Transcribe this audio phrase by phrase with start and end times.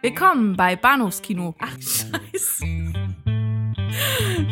[0.00, 1.56] Willkommen bei Bahnhofskino.
[1.58, 2.64] Ach, scheiße.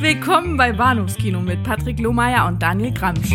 [0.01, 3.31] Willkommen bei Bahnhofskino mit Patrick Lohmeier und Daniel Gramsch.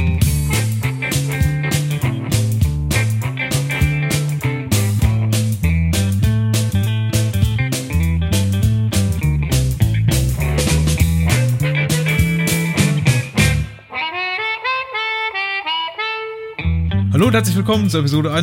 [17.13, 18.33] Hallo und herzlich willkommen zur Episode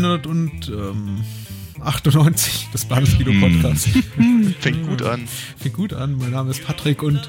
[1.89, 3.89] 198 des Bahnhofskino Podcasts.
[4.61, 5.27] Fängt gut an.
[5.57, 6.19] Fängt gut an.
[6.19, 7.29] Mein Name ist Patrick und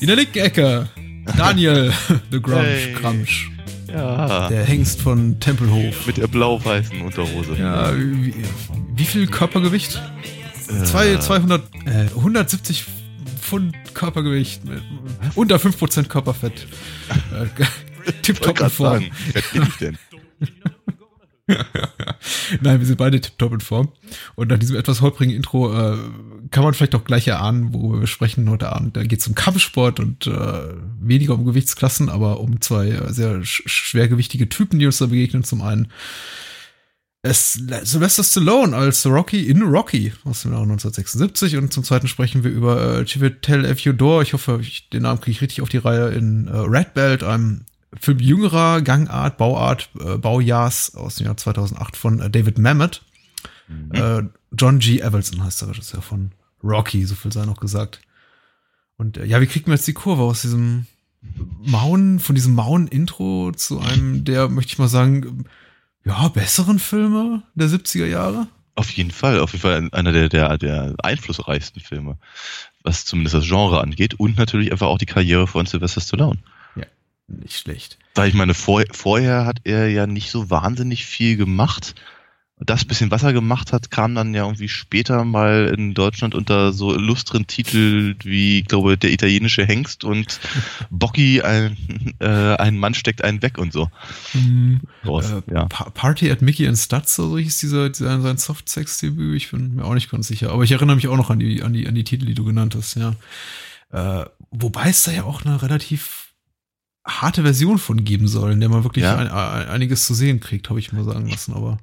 [0.00, 0.88] in der linken Ecke
[1.36, 1.92] Daniel,
[2.32, 2.92] The Grumsh, Hey.
[2.94, 3.50] Gramsch.
[3.88, 4.48] Ja.
[4.48, 6.06] Der Hengst von Tempelhof.
[6.08, 7.54] Mit der blau-weißen Unterhose.
[7.56, 8.34] Ja, wie,
[8.96, 10.00] wie viel Körpergewicht?
[10.84, 12.86] Zwei, 200, äh, 170
[13.40, 14.82] Pfund Körpergewicht mit
[15.36, 16.66] unter 5% Körperfett.
[17.32, 18.92] Äh, Tipptopp in Form.
[19.00, 19.98] sagen, fett bin ich denn?
[22.60, 23.92] Nein, wir sind beide tipptopp in Form.
[24.34, 25.98] Und nach diesem etwas holprigen Intro äh,
[26.50, 28.96] kann man vielleicht auch gleich erahnen, worüber wir sprechen heute Abend.
[28.96, 33.44] Da geht es um Kampfsport und äh, weniger um Gewichtsklassen, aber um zwei äh, sehr
[33.44, 35.44] sch schwergewichtige Typen, die uns da begegnen.
[35.44, 35.88] Zum einen
[37.26, 42.44] es, Sylvester Stallone als Rocky in Rocky aus dem Jahre 1976 und zum zweiten sprechen
[42.44, 44.20] wir über äh, Chiwetel Ejiofor.
[44.22, 47.22] Ich hoffe, ich, den Namen kriege ich richtig auf die Reihe in äh, Red Belt,
[47.22, 47.64] einem
[48.00, 53.02] Film jüngerer Gangart, Bauart, äh, Baujahrs aus dem Jahr 2008 von äh, David Mamet.
[53.92, 55.00] Äh, John G.
[55.00, 58.00] Evelson heißt der Regisseur von Rocky, so viel sei noch gesagt.
[58.96, 60.86] Und äh, ja, wie kriegt man jetzt die Kurve aus diesem
[61.62, 65.44] Mauen, von diesem Mauen-Intro zu einem der, möchte ich mal sagen,
[66.04, 68.48] ja, besseren Filme der 70er Jahre?
[68.76, 72.18] Auf jeden Fall, auf jeden Fall einer der, der, der einflussreichsten Filme,
[72.82, 76.40] was zumindest das Genre angeht und natürlich einfach auch die Karriere von Sylvester Stallone.
[77.26, 77.98] Nicht schlecht.
[78.14, 81.94] Weil ich meine, vor, vorher hat er ja nicht so wahnsinnig viel gemacht.
[82.60, 86.72] Das bisschen, was er gemacht hat, kam dann ja irgendwie später mal in Deutschland unter
[86.72, 90.38] so illustren Titel wie, ich glaube, der italienische Hengst und
[90.90, 91.76] Bocchi, ein,
[92.20, 93.90] äh, ein Mann steckt einen weg und so.
[95.04, 95.64] Raus, Äh, ja.
[95.66, 99.36] Pa- Party at Mickey and Stutz, so hieß dieser, dieser sein Softsex-Debüt.
[99.36, 100.52] Ich bin mir auch nicht ganz sicher.
[100.52, 102.44] Aber ich erinnere mich auch noch an die, an die, an die Titel, die du
[102.44, 103.14] genannt hast, ja.
[103.90, 106.23] Äh, wobei es da ja auch eine relativ
[107.06, 109.16] harte Version von geben soll, in der man wirklich Ja.
[109.16, 111.52] ein, ein, einiges zu sehen kriegt, habe ich mal sagen lassen.
[111.54, 111.78] Aber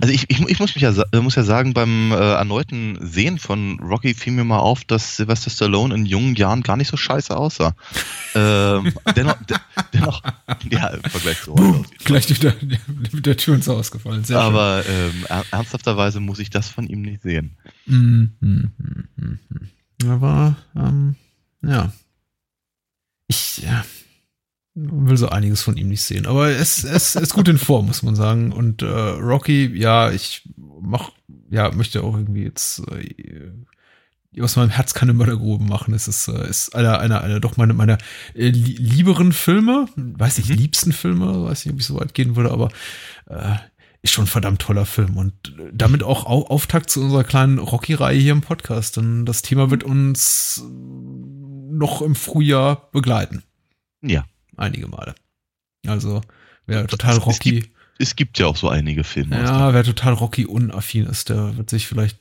[0.00, 3.38] Also ich, ich, ich muss mich ja äh, muss ja sagen, beim äh, erneuten Sehen
[3.38, 6.96] von Rocky fiel mir mal auf, dass Sylvester Stallone in jungen Jahren gar nicht so
[6.96, 7.74] scheiße aussah.
[8.34, 9.56] ähm, dennoch, de,
[9.92, 10.20] dennoch,
[10.68, 11.62] ja, im Vergleich zu heute.
[11.62, 11.84] Fall.
[12.04, 12.54] gleich mit der,
[13.12, 14.24] mit der Tür ins Haus gefallen.
[14.24, 17.56] Sehr Aber ähm, er- ernsthafterweise muss ich das von ihm nicht sehen.
[17.86, 19.38] Mm, mm, mm, mm,
[20.02, 20.10] mm.
[20.10, 21.14] Aber, ähm,
[21.62, 21.92] ja.
[23.28, 23.84] Ich, ja.
[24.74, 26.26] Will so einiges von ihm nicht sehen.
[26.26, 28.52] Aber es, es ist gut in Form, muss man sagen.
[28.52, 31.12] Und äh, Rocky, ja, ich mach,
[31.50, 33.52] ja, möchte auch irgendwie jetzt äh,
[34.40, 35.94] aus meinem Herz keine Mördergrube machen.
[35.94, 37.98] Es ist, äh, ist einer, einer, einer doch meine, meiner
[38.34, 40.56] äh, li lieberen Filme, weiß nicht, Mhm.
[40.56, 42.70] liebsten Filme, weiß nicht, ob ich so weit gehen würde, aber
[43.26, 43.56] äh,
[44.02, 45.32] ist schon ein verdammt toller Film und
[45.72, 48.96] damit auch Au Auftakt zu unserer kleinen Rocky-Reihe hier im Podcast.
[48.96, 53.44] Denn das Thema wird uns noch im Frühjahr begleiten
[54.02, 54.24] Ja,
[54.56, 55.14] einige Male.
[55.86, 56.20] Also,
[56.66, 59.40] wer Es- total es Rocky, gibt es gibt ja auch so einige Filme.
[59.40, 62.18] ja, wer total Rocky unaffin ist, der wird sich vielleicht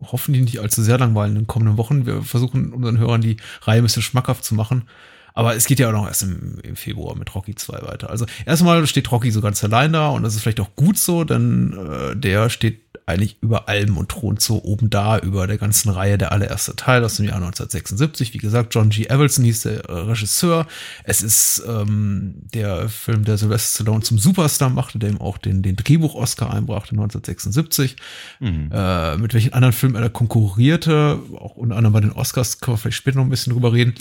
[0.00, 2.04] hoffentlich nicht allzu sehr langweilen in den kommenden Wochen.
[2.04, 4.88] Wir versuchen unseren Hörern die Reihe ein bisschen schmackhaft zu machen.
[5.34, 8.08] Aber es geht ja auch noch erst im, im Februar mit Rocky 2 weiter.
[8.08, 11.24] Also erstmal steht Rocky so ganz allein da und das ist vielleicht auch gut so,
[11.24, 15.90] denn äh, der steht eigentlich über allem und thront so oben da über der ganzen
[15.90, 18.32] Reihe der allererste Teil aus dem Jahr 1976.
[18.32, 19.04] Wie gesagt, John G.
[19.06, 20.66] Evelson hieß der äh, Regisseur.
[21.02, 25.62] Es ist ähm, der Film, der Sylvester Stallone zum Superstar machte, der ihm auch den,
[25.62, 27.96] den Drehbuch-Oscar einbrachte 1976.
[28.40, 28.70] Mhm.
[28.72, 32.74] Äh, mit welchen anderen Filmen er da konkurrierte, auch unter anderem bei den Oscars, können
[32.74, 33.94] wir vielleicht später noch ein bisschen drüber reden.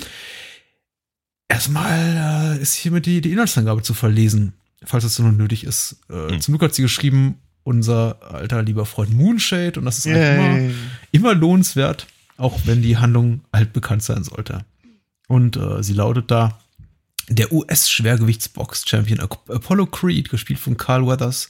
[1.54, 4.54] Erstmal äh, ist hiermit die, die Inhaltsangabe zu verlesen,
[4.84, 5.98] falls es so noch nötig ist.
[6.10, 6.42] Äh, Hm.
[6.42, 10.74] Zum Glück hat sie geschrieben, unser alter lieber Freund Moonshade, und das ist eigentlich immer,
[11.12, 12.08] immer lohnenswert,
[12.38, 14.66] auch wenn die Handlung altbekannt sein sollte.
[15.28, 16.60] Und äh, sie lautet da,
[17.30, 21.48] der US-Schwergewichtsbox-Champion Apollo Creed, gespielt von Carl Weathers,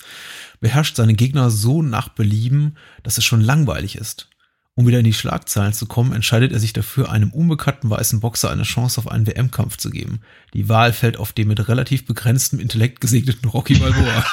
[0.60, 4.28] beherrscht seine Gegner so nach Belieben, dass es schon langweilig ist.
[4.76, 8.50] Um wieder in die Schlagzeilen zu kommen, entscheidet er sich dafür, einem unbekannten weißen Boxer
[8.50, 10.22] eine Chance auf einen WM-Kampf zu geben.
[10.56, 14.26] Die Wahl fällt auf den mit relativ begrenztem Intellekt gesegneten Rocky Balboa.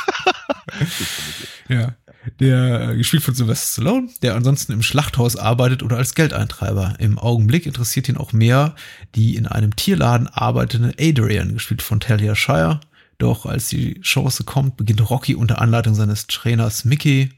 [1.68, 1.94] ja.
[2.38, 6.94] Der, äh, gespielt von Sylvester Stallone, der ansonsten im Schlachthaus arbeitet oder als Geldeintreiber.
[6.98, 8.74] Im Augenblick interessiert ihn auch mehr
[9.14, 12.80] die in einem Tierladen arbeitende Adrian, gespielt von Talia Shire.
[13.18, 17.30] Doch als die Chance kommt, beginnt Rocky unter Anleitung seines Trainers Mickey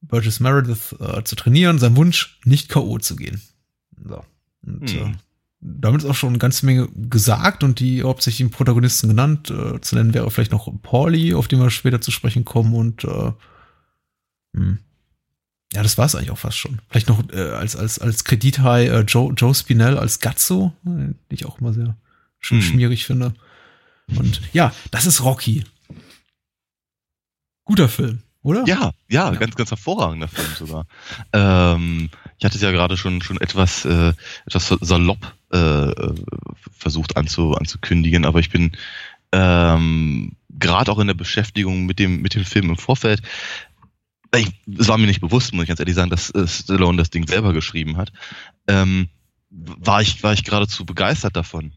[0.00, 1.78] Burgess Meredith äh, zu trainieren.
[1.78, 2.98] Sein Wunsch, nicht K.O.
[2.98, 3.40] zu gehen.
[4.04, 4.24] So.
[4.64, 5.12] Und, Hm.
[5.12, 5.16] äh,
[5.60, 9.50] damit ist auch schon eine ganze Menge gesagt und die hauptsächlichen Protagonisten genannt.
[9.50, 13.02] Äh, zu nennen wäre vielleicht noch Pauli, auf den wir später zu sprechen kommen und
[13.04, 13.32] äh,
[14.54, 14.78] hm.
[15.72, 16.80] ja, das war es eigentlich auch fast schon.
[16.88, 21.16] Vielleicht noch äh, als als als Kredithai äh, Joe Joe Spinell als Gazzo, äh, den
[21.30, 21.96] ich auch immer sehr
[22.38, 22.62] sch Hm.
[22.62, 23.34] schmierig finde.
[24.16, 25.64] Und ja, das ist Rocky.
[27.64, 28.64] Guter Film, oder?
[28.66, 29.38] Ja, ja, Ja.
[29.38, 30.86] ganz, ganz hervorragender Film sogar.
[31.32, 34.12] Ähm, ich hatte es ja gerade schon, schon etwas, äh,
[34.46, 35.92] etwas salopp äh,
[36.76, 38.72] versucht anzu, anzukündigen, aber ich bin
[39.32, 43.22] ähm, gerade auch in der Beschäftigung mit dem, mit dem Film im Vorfeld.
[44.36, 44.48] Ich,
[44.78, 47.26] es war mir nicht bewusst, muss ich ganz ehrlich sagen, dass äh, Stallone das Ding
[47.26, 48.12] selber geschrieben hat.
[48.66, 49.08] Ähm,
[49.50, 51.72] war ich, war ich geradezu begeistert davon,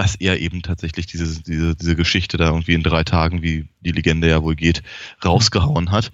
[0.00, 3.92] dass er eben tatsächlich diese, diese, diese Geschichte da irgendwie in drei Tagen, wie die
[3.92, 4.82] Legende ja wohl geht,
[5.22, 6.10] rausgehauen hat.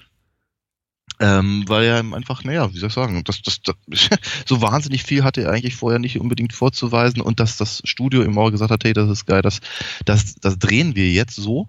[1.20, 3.76] Ähm, weil er einfach, naja, wie soll ich sagen, das, das, das,
[4.44, 8.36] so wahnsinnig viel hatte er eigentlich vorher nicht unbedingt vorzuweisen und dass das Studio ihm
[8.38, 9.60] auch gesagt hat, hey, das ist geil, das,
[10.04, 11.68] das, das drehen wir jetzt so.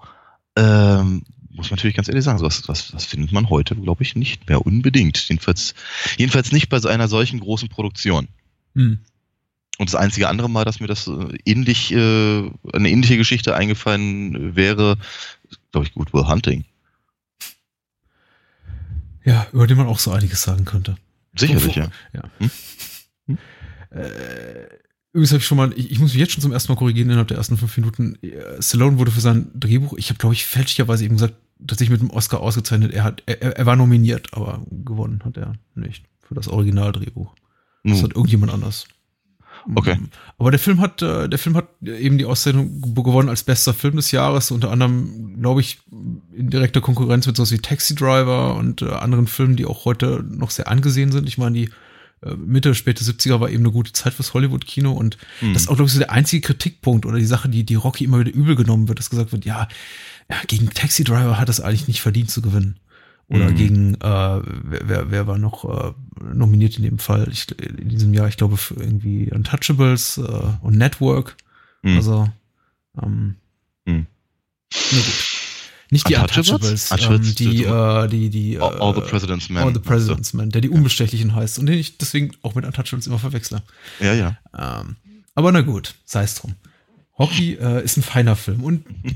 [0.56, 1.22] Ähm,
[1.52, 4.50] muss man natürlich ganz ehrlich sagen, so was, was, findet man heute, glaube ich, nicht
[4.50, 5.30] mehr unbedingt.
[5.30, 5.76] Jedenfalls,
[6.18, 8.28] jedenfalls nicht bei so einer solchen großen Produktion.
[8.74, 9.02] Hm.
[9.78, 14.56] Und das einzige andere Mal, dass mir das äh, ähnlich, äh, eine ähnliche Geschichte eingefallen
[14.56, 14.98] wäre,
[15.72, 16.66] glaube ich, Good Will Hunting.
[19.24, 20.96] Ja, über den man auch so einiges sagen könnte.
[21.38, 21.90] Sicherlich, ja.
[23.90, 24.68] Äh,
[25.14, 27.10] übrigens habe ich schon mal, ich, ich muss mich jetzt schon zum ersten Mal korrigieren
[27.10, 28.18] innerhalb der ersten fünf Minuten.
[28.24, 31.36] Äh, Stallone wurde für sein Drehbuch, ich habe glaube ich fälschlicherweise eben gesagt,
[31.66, 32.94] tatsächlich mit dem Oscar ausgezeichnet.
[32.94, 37.36] Er hat, er, er war nominiert, aber gewonnen hat er nicht für das Originaldrehbuch.
[37.84, 38.88] Das hat irgendjemand anders.
[39.76, 39.98] Okay.
[40.38, 43.74] Aber der Film hat, äh, der Film hat eben die Auszeichnung ge- gewonnen als bester
[43.74, 45.80] Film des Jahres, unter anderem, glaube ich,
[46.34, 50.24] in direkter Konkurrenz mit sowas wie Taxi Driver und äh, anderen Filmen, die auch heute
[50.30, 51.28] noch sehr angesehen sind.
[51.28, 51.70] Ich meine, die
[52.22, 55.54] äh, Mitte, späte 70er war eben eine gute Zeit fürs Hollywood-Kino und hm.
[55.54, 58.06] das ist auch, glaube ich, so der einzige Kritikpunkt oder die Sache, die, die Rocky
[58.06, 59.68] immer wieder übel genommen wird, dass gesagt wird, ja,
[60.30, 62.78] ja gegen Taxi Driver hat es eigentlich nicht verdient zu gewinnen.
[63.30, 63.56] Oder Mhm.
[63.56, 65.94] gegen, äh, wer, wer, war noch äh,
[66.34, 67.28] nominiert in dem Fall?
[67.30, 70.22] Ich, in diesem Jahr, ich glaube, für irgendwie Untouchables äh,
[70.62, 71.36] und Network.
[71.84, 71.98] Hm.
[71.98, 72.30] Also,
[73.02, 73.36] ähm,
[73.86, 74.06] Hm.
[74.92, 75.14] na gut.
[75.90, 76.92] Nicht die Untouchables?
[76.92, 79.64] Untouchables, ähm, die, äh, die, die, äh, All, the President's Men.
[79.64, 83.08] All the President's Man, der die Unbestechlichen heißt und den ich deswegen auch mit Untouchables
[83.08, 83.62] immer verwechsle.
[84.00, 84.38] Ja, ja.
[84.58, 84.96] Ähm,
[85.36, 86.56] aber na gut, sei es drum.
[87.18, 89.12] Hockey äh, ist ein feiner Film und äh,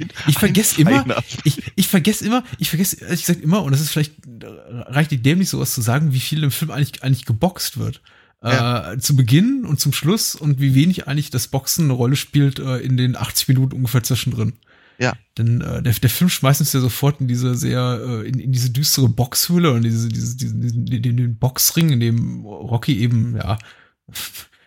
[0.26, 3.90] ich vergesse immer, ich, ich vergesse immer, ich vergesse ehrlich gesagt immer, und das ist
[3.90, 7.78] vielleicht äh, reicht nicht dämlich sowas zu sagen, wie viel im Film eigentlich, eigentlich geboxt
[7.78, 8.02] wird.
[8.42, 12.58] Äh, zu Beginn und zum Schluss und wie wenig eigentlich das Boxen eine Rolle spielt
[12.58, 14.52] äh, in den 80 Minuten ungefähr zwischendrin.
[14.98, 15.14] Ja.
[15.36, 18.52] Denn äh, der, der Film schmeißt uns ja sofort in diese sehr, äh, in, in
[18.52, 23.36] diese düstere Boxhöhle und diese, diese, diesen, diesen, den, den Boxring, in dem Rocky eben,
[23.36, 23.58] ja,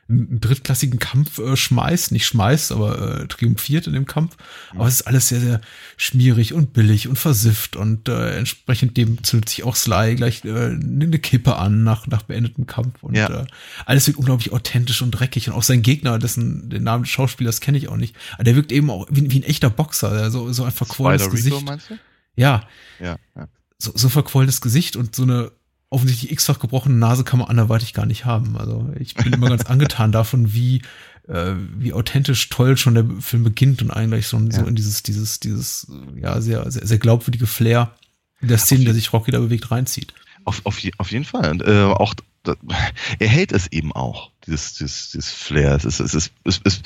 [0.09, 4.35] einen drittklassigen Kampf äh, schmeißt, nicht schmeißt, aber äh, triumphiert in dem Kampf.
[4.73, 5.61] Aber es ist alles sehr, sehr
[5.97, 10.49] schmierig und billig und versifft und äh, entsprechend dem zündet sich auch Sly gleich äh,
[10.49, 13.41] eine Kippe an nach, nach beendetem Kampf und Ja.
[13.43, 13.45] äh,
[13.85, 17.61] alles wird unglaublich authentisch und dreckig und auch sein Gegner, dessen den Namen des Schauspielers
[17.61, 20.51] kenne ich auch nicht, aber der wirkt eben auch wie, wie ein echter Boxer, so,
[20.51, 21.55] so ein verquollenes Gesicht.
[22.35, 22.67] Ja,
[22.99, 23.47] Ja, ja.
[23.77, 25.51] so, so verquollenes Gesicht und so eine
[25.89, 28.57] offensichtlich x-fach gebrochene Nase kann man anderweitig gar nicht haben.
[28.57, 30.81] Also ich bin immer ganz angetan davon, wie
[31.27, 34.67] äh, wie authentisch toll schon der Film beginnt und eigentlich so, so Ja.
[34.67, 37.91] in dieses dieses dieses ja sehr sehr, sehr glaubwürdige Flair
[38.41, 40.13] in der Szene, der sich Rocky da bewegt, reinzieht.
[40.45, 41.51] Auf, auf, auf jeden Fall.
[41.51, 42.55] Und, äh, auch da,
[43.19, 45.75] er hält es eben auch, dieses, dieses, dieses Flair.
[45.75, 46.81] Es, ist, es, ist, es, es,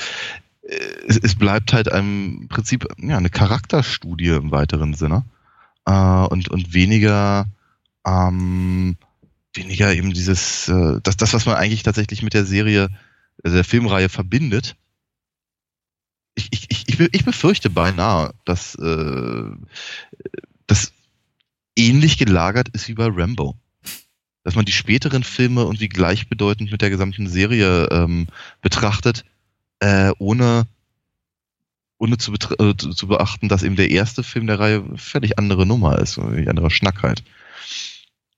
[1.08, 5.24] es, es bleibt halt im Prinzip ja, eine Charakterstudie im weiteren Sinne.
[5.86, 7.46] Äh, und, und weniger,
[8.06, 8.98] ähm,
[9.54, 12.90] weniger eben dieses, äh, das, das, was man eigentlich tatsächlich mit der Serie,
[13.44, 14.76] also der Filmreihe verbindet.
[16.36, 19.44] Ich, ich, ich, ich be- ich befürchte beinahe, dass äh,
[20.68, 20.92] das
[21.76, 23.56] ähnlich gelagert ist wie bei Rambo.
[24.44, 28.28] Dass man die späteren Filme irgendwie gleichbedeutend mit der gesamten Serie ähm,
[28.62, 29.24] betrachtet,
[29.80, 30.68] äh, ohne,
[31.98, 36.00] ohne zu, äh, zu beachten, dass eben der erste Film der Reihe völlig andere Nummer
[36.00, 37.24] ist, ein anderer Schnack halt.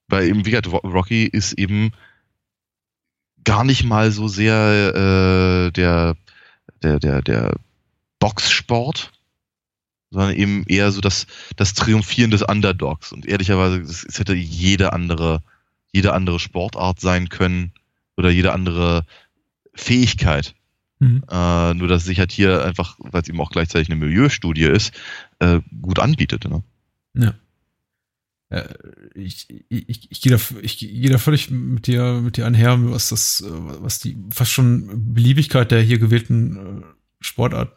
[0.07, 1.91] Weil eben, wie gesagt, Ro- Rocky ist eben
[3.43, 6.15] gar nicht mal so sehr äh, der,
[6.83, 7.55] der, der, der
[8.19, 9.11] Boxsport,
[10.11, 13.11] sondern eben eher so das, das Triumphieren des Underdogs.
[13.11, 15.41] Und ehrlicherweise, es, hätte jede andere,
[15.91, 17.71] jede andere Sportart sein können
[18.17, 19.05] oder jede andere
[19.73, 20.55] Fähigkeit.
[20.99, 21.23] Mhm.
[21.29, 24.63] Äh, nur dass es sich halt hier einfach, weil es eben auch gleichzeitig eine Milieustudie
[24.63, 24.93] ist,
[25.39, 26.45] äh, gut anbietet.
[26.45, 26.63] Ne?
[27.13, 27.33] Ja.
[28.55, 28.73] Äh,
[29.15, 33.09] ich, ich, ich gehe da, ich gehe da völlig mit dir, mit dir einher, was
[33.09, 36.83] das, was die fast schon Beliebigkeit der hier gewählten
[37.19, 37.73] Sportart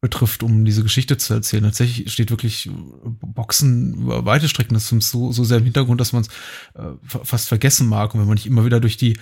[0.00, 1.64] betrifft, um diese Geschichte zu erzählen.
[1.64, 2.70] Tatsächlich steht wirklich
[3.04, 6.28] Boxen über weite Strecken des Films so, so sehr im Hintergrund, dass man es
[6.74, 8.14] äh, fast vergessen mag.
[8.14, 9.18] Und wenn man nicht immer wieder durch die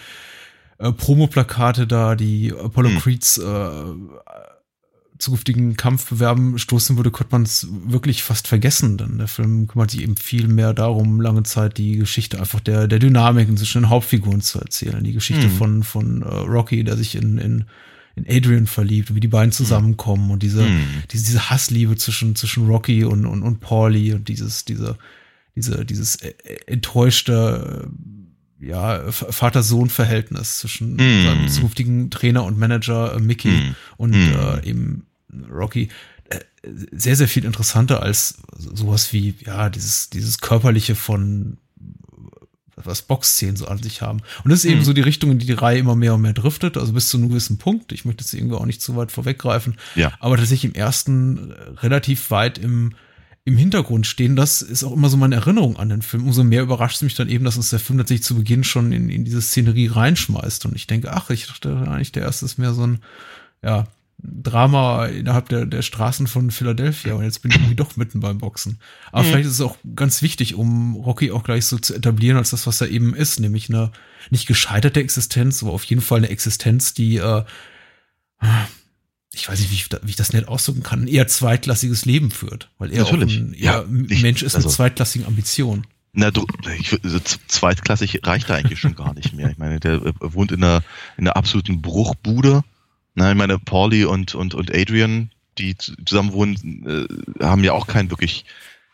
[0.79, 2.99] äh, Promo-Plakate da, die Apollo hm.
[2.99, 3.85] Creeds äh,
[5.19, 8.99] zukünftigen Kampfbewerben stoßen würde, könnte man es wirklich fast vergessen.
[8.99, 12.89] Denn der Film kümmert sich eben viel mehr darum, lange Zeit die Geschichte einfach der,
[12.89, 15.03] der Dynamiken zwischen den Hauptfiguren zu erzählen.
[15.03, 15.51] Die Geschichte hm.
[15.51, 17.65] von, von uh, Rocky, der sich in, in
[18.17, 21.03] in Adrian verliebt, wie die beiden zusammenkommen und diese, mhm.
[21.13, 24.97] diese, diese Hassliebe zwischen, zwischen Rocky und, und, und Paulie und dieses, diese,
[25.55, 26.33] diese, dieses äh,
[26.67, 27.91] enttäuschte,
[28.61, 31.25] ja, Vater-Sohn-Verhältnis zwischen mm.
[31.25, 33.75] seinem zukünftigen Trainer und Manager äh, Mickey mm.
[33.97, 34.33] und mm.
[34.33, 35.07] Äh, eben
[35.51, 35.89] Rocky
[36.31, 36.41] äh,
[36.93, 41.59] sehr, sehr viel interessanter als sowas wie, ja, dieses, dieses körperliche von
[42.77, 44.21] was Boxszenen so an sich haben.
[44.45, 46.35] Und das ist eben so die Richtung, in die die Reihe immer mehr und mehr
[46.35, 47.91] driftet, also bis zu einem gewissen Punkt.
[47.93, 49.77] Ich möchte jetzt irgendwie auch nicht zu weit vorweggreifen.
[49.95, 50.13] Ja.
[50.21, 52.93] Aber tatsächlich im ersten relativ weit im,
[53.47, 54.35] im Hintergrund stehen.
[54.35, 56.25] Das ist auch immer so meine Erinnerung an den Film.
[56.25, 58.91] Umso mehr überrascht es mich dann eben, dass uns der Film tatsächlich zu Beginn schon
[58.91, 60.67] in, in diese Szenerie reinschmeißt.
[60.67, 62.99] Und ich denke, ach, ich dachte eigentlich, der erste ist mehr so ein,
[63.63, 63.87] ja,
[64.19, 68.39] Drama innerhalb der, der Straßen von Philadelphia und jetzt bin ich irgendwie doch mitten beim
[68.39, 68.81] Boxen.
[69.13, 69.27] Aber mhm.
[69.29, 72.67] vielleicht ist es auch ganz wichtig, um Rocky auch gleich so zu etablieren als das,
[72.67, 73.93] was er eben ist, nämlich eine
[74.31, 77.45] nicht gescheiterte Existenz, aber auf jeden Fall eine Existenz, die, äh,
[79.37, 82.31] ich weiß nicht, wie ich, wie ich das nett ausdrücken kann, ein eher zweitklassiges Leben
[82.31, 83.37] führt, weil er Natürlich.
[83.37, 85.87] ein ja, Mensch ist also, mit zweitklassigen Ambitionen.
[86.13, 86.47] Na, du,
[86.79, 89.51] ich, also zweitklassig reicht da eigentlich schon gar nicht mehr.
[89.51, 90.83] Ich meine, der äh, wohnt in einer,
[91.19, 92.65] in einer absoluten Bruchbude
[93.17, 97.87] na, ich meine, Pauli und, und, und Adrian, die zusammen wohnen, äh, haben ja auch
[97.87, 98.45] kein wirklich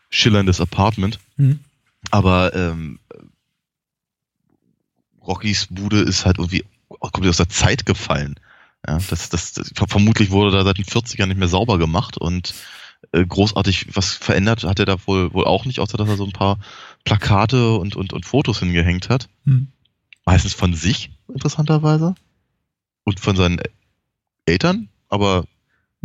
[0.09, 1.19] schillerndes Apartment.
[1.35, 1.59] Mhm.
[2.09, 2.99] Aber ähm,
[5.21, 8.35] Rockys Bude ist halt irgendwie komplett aus der Zeit gefallen.
[8.87, 12.53] Ja, das, das, das, vermutlich wurde da seit den 40ern nicht mehr sauber gemacht und
[13.11, 16.25] äh, großartig was verändert hat er da wohl, wohl auch nicht, außer dass er so
[16.25, 16.59] ein paar
[17.05, 19.29] Plakate und, und, und Fotos hingehängt hat.
[19.45, 19.67] Mhm.
[20.25, 22.15] Meistens von sich, interessanterweise.
[23.03, 23.59] Und von seinen
[24.45, 25.45] Eltern, aber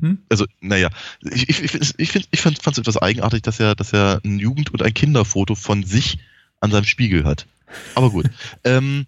[0.01, 0.19] hm?
[0.29, 0.91] also, naja,
[1.23, 4.71] ich, ich, ich, ich, ich fand es etwas eigenartig, dass er, dass er ein Jugend-
[4.71, 6.19] und ein Kinderfoto von sich
[6.61, 7.47] an seinem Spiegel hat.
[7.95, 8.31] Aber gut.
[8.65, 9.07] ähm,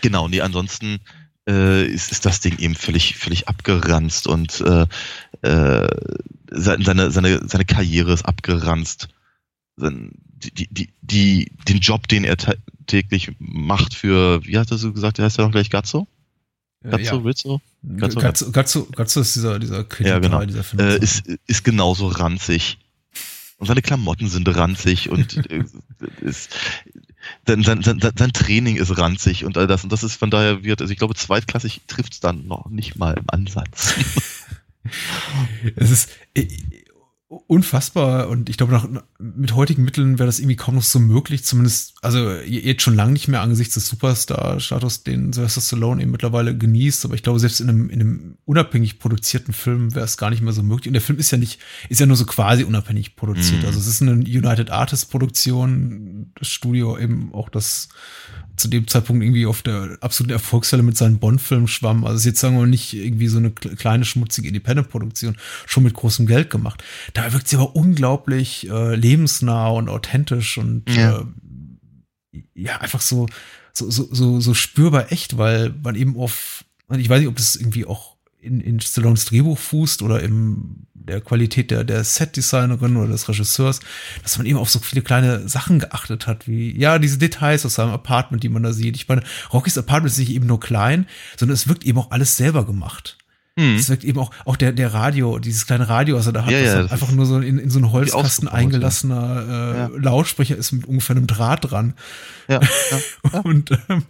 [0.00, 1.00] genau, nee, ansonsten
[1.48, 4.86] äh, ist, ist das Ding eben völlig, völlig abgeranzt und äh,
[5.42, 5.88] äh,
[6.50, 9.08] seine, seine, seine Karriere ist abgeranzt.
[9.76, 12.36] Die, die, die, den Job, den er
[12.86, 16.06] täglich macht für, wie hat er so gesagt, der heißt ja noch gleich Gazzo?
[16.82, 17.22] Gazzo, ja.
[17.22, 17.60] Rizzo?
[17.82, 20.44] Gazzo, Gazzo, Gazzo, Gazzo ist dieser, dieser ja, genau.
[20.44, 20.80] dieser Film.
[20.80, 22.78] Äh, ist, ist genauso ranzig.
[23.58, 25.64] Und seine Klamotten sind ranzig und äh,
[26.20, 26.50] ist,
[27.46, 29.84] sein, sein, sein, sein Training ist ranzig und all das.
[29.84, 32.96] Und das ist von daher wird, also ich glaube, zweitklassig trifft es dann noch nicht
[32.96, 33.94] mal im Ansatz.
[35.76, 36.10] es ist,
[37.28, 41.44] unfassbar und ich glaube, nach, mit heutigen Mitteln wäre das irgendwie kaum noch so möglich,
[41.44, 46.56] zumindest, also jetzt schon lange nicht mehr angesichts des Superstar-Status, den Sylvester Stallone eben mittlerweile
[46.56, 50.30] genießt, aber ich glaube, selbst in einem, in einem unabhängig produzierten Film wäre es gar
[50.30, 50.86] nicht mehr so möglich.
[50.86, 53.62] Und der Film ist ja nicht, ist ja nur so quasi unabhängig produziert.
[53.62, 53.66] Mm.
[53.66, 57.90] Also es ist eine United Artists Produktion, das Studio eben auch das
[58.58, 62.04] zu dem Zeitpunkt irgendwie auf der absoluten Erfolgswelle mit seinen Bond-Filmen schwamm.
[62.04, 65.36] Also ist jetzt sagen wir mal nicht irgendwie so eine kleine schmutzige Independent-Produktion,
[65.66, 66.84] schon mit großem Geld gemacht.
[67.14, 71.24] Da wirkt sie aber unglaublich äh, lebensnah und authentisch und ja,
[72.32, 73.26] äh, ja einfach so,
[73.72, 76.64] so, so, so, so spürbar echt, weil man eben auf,
[76.96, 81.20] ich weiß nicht, ob das irgendwie auch in, in Stallones Drehbuch fußt oder im der
[81.20, 83.80] Qualität der, der Set-Designerin oder des Regisseurs,
[84.22, 87.74] dass man eben auf so viele kleine Sachen geachtet hat, wie, ja, diese Details aus
[87.74, 88.96] seinem Apartment, die man da sieht.
[88.96, 92.36] Ich meine, Rockys Apartment ist nicht eben nur klein, sondern es wirkt eben auch alles
[92.36, 93.16] selber gemacht.
[93.58, 93.74] Hm.
[93.74, 96.60] Es wirkt eben auch, auch der, der Radio, dieses kleine Radio, er da hat, ja,
[96.60, 99.90] ja, einfach nur so in, in so einen Holzkasten eingelassener äh, ja.
[99.96, 101.94] Lautsprecher ist mit ungefähr einem Draht dran.
[102.46, 104.04] Ja, ja, Und ähm,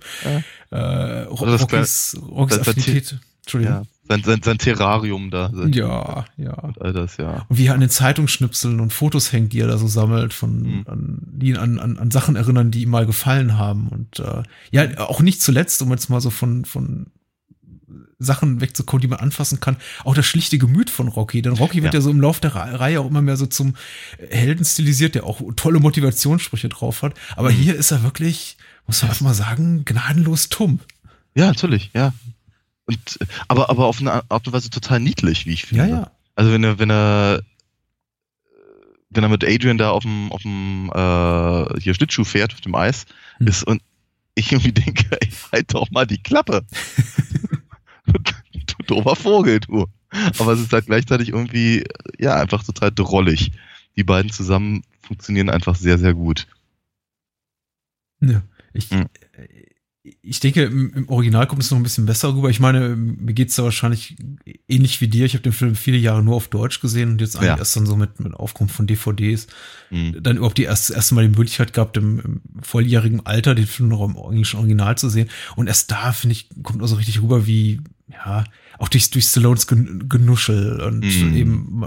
[0.70, 0.76] äh,
[1.22, 3.18] Rockys, Rockys Affinität.
[3.42, 3.86] Entschuldigung.
[4.08, 5.52] Sein, sein, sein Terrarium da.
[5.70, 6.54] Ja, ja.
[6.54, 7.44] Und all das, ja.
[7.48, 10.62] Und wie er an den Zeitungsschnipseln und Fotos hängt, die er da so sammelt, von,
[10.62, 10.84] mhm.
[10.86, 13.88] an, die ihn an, an, an Sachen erinnern, die ihm mal gefallen haben.
[13.88, 17.06] Und äh, ja, auch nicht zuletzt, um jetzt mal so von, von
[18.18, 19.76] Sachen wegzukommen, die man anfassen kann.
[20.04, 21.42] Auch das schlichte Gemüt von Rocky.
[21.42, 23.74] Denn Rocky wird ja, ja so im Lauf der Reihe auch immer mehr so zum
[24.30, 27.14] Helden stilisiert, der auch tolle Motivationssprüche drauf hat.
[27.36, 27.54] Aber mhm.
[27.54, 30.80] hier ist er wirklich, muss man einfach mal sagen, gnadenlos tumm.
[31.34, 32.12] Ja, natürlich, ja.
[32.88, 33.18] Und,
[33.48, 35.84] aber, aber auf eine Art und Weise total niedlich, wie ich finde.
[35.84, 36.10] Ja, ja.
[36.36, 37.42] Also wenn er, wenn er
[39.10, 43.04] genau mit Adrian da auf dem, auf dem äh, hier Schlittschuh fährt, auf dem Eis
[43.36, 43.46] hm.
[43.46, 43.82] ist und
[44.34, 46.64] ich irgendwie denke, ey, halt doch mal die Klappe.
[48.06, 49.86] du doofer Vogel, du.
[50.38, 51.84] Aber es ist halt gleichzeitig irgendwie,
[52.18, 53.52] ja, einfach total drollig.
[53.96, 56.46] Die beiden zusammen funktionieren einfach sehr, sehr gut.
[58.20, 58.42] Ja,
[58.72, 59.08] ich, hm
[60.22, 62.50] ich denke, im, Original kommt es noch ein bisschen besser rüber.
[62.50, 64.16] Ich meine, mir geht es da wahrscheinlich
[64.68, 65.26] ähnlich wie dir.
[65.26, 67.58] Ich habe den Film viele Jahre nur auf Deutsch gesehen und jetzt eigentlich ja.
[67.58, 69.46] erst dann so mit, mit Aufkommen von DVDs
[69.90, 70.22] mhm.
[70.22, 73.88] dann überhaupt die erste, erste Mal die Möglichkeit gehabt, im, im volljährigen Alter den Film
[73.88, 75.28] noch im englischen Original zu sehen.
[75.56, 78.44] Und erst da, finde ich, kommt auch so richtig rüber, wie, ja,
[78.78, 81.34] auch durch, durch Stallones Genuschel und mhm.
[81.34, 81.86] eben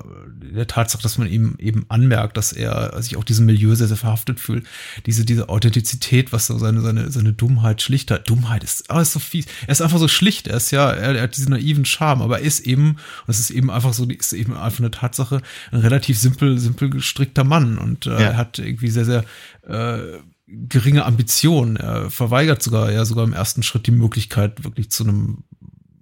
[0.54, 3.98] der Tatsache, dass man ihm eben anmerkt, dass er sich auch diesem Milieu sehr, sehr
[3.98, 4.66] verhaftet fühlt.
[5.06, 9.20] Diese, diese Authentizität, was so seine, seine, seine Dummheit, Schlichtheit, Dummheit ist, oh, ist so
[9.20, 9.46] fies.
[9.66, 10.48] Er ist einfach so schlicht.
[10.48, 13.40] Er ist ja, er, er hat diesen naiven Charme, aber er ist eben, und es
[13.40, 17.78] ist eben einfach so, ist eben einfach eine Tatsache, ein relativ simpel, simpel gestrickter Mann
[17.78, 18.20] und äh, ja.
[18.20, 19.24] er hat irgendwie sehr, sehr,
[19.68, 20.20] äh,
[20.52, 21.78] geringe Ambitionen.
[21.78, 25.44] Er verweigert sogar, ja, sogar im ersten Schritt die Möglichkeit, wirklich zu einem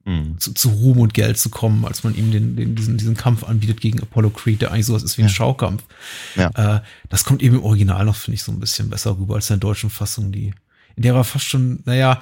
[0.09, 0.39] mhm.
[0.39, 3.43] zu, zu Ruhm und Geld zu kommen, als man ihm den, den, diesen, diesen Kampf
[3.43, 5.33] anbietet gegen Apollo Creed, der eigentlich sowas ist wie ein ja.
[5.33, 5.83] Schaukampf.
[6.35, 6.77] Ja.
[6.77, 9.49] Äh, das kommt eben im Original noch, finde ich, so ein bisschen besser rüber als
[9.49, 10.53] in der deutschen Fassung, die,
[10.95, 12.21] in der war fast schon, naja,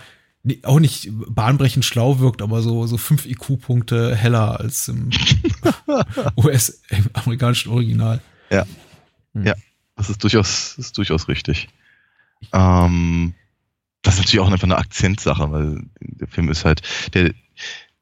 [0.63, 5.09] auch nicht bahnbrechend schlau wirkt, aber so, so fünf IQ-Punkte heller als im
[6.37, 8.21] US-amerikanischen Original.
[8.49, 8.65] Ja.
[9.33, 9.45] Hm.
[9.45, 9.55] Ja,
[9.95, 11.67] das ist durchaus, das ist durchaus richtig.
[12.53, 13.33] Ähm,
[14.03, 16.81] das ist natürlich auch einfach eine Akzentsache, weil der Film ist halt,
[17.13, 17.33] der,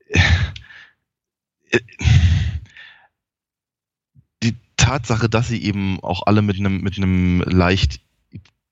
[4.43, 8.01] die Tatsache, dass sie eben auch alle mit einem, mit einem leicht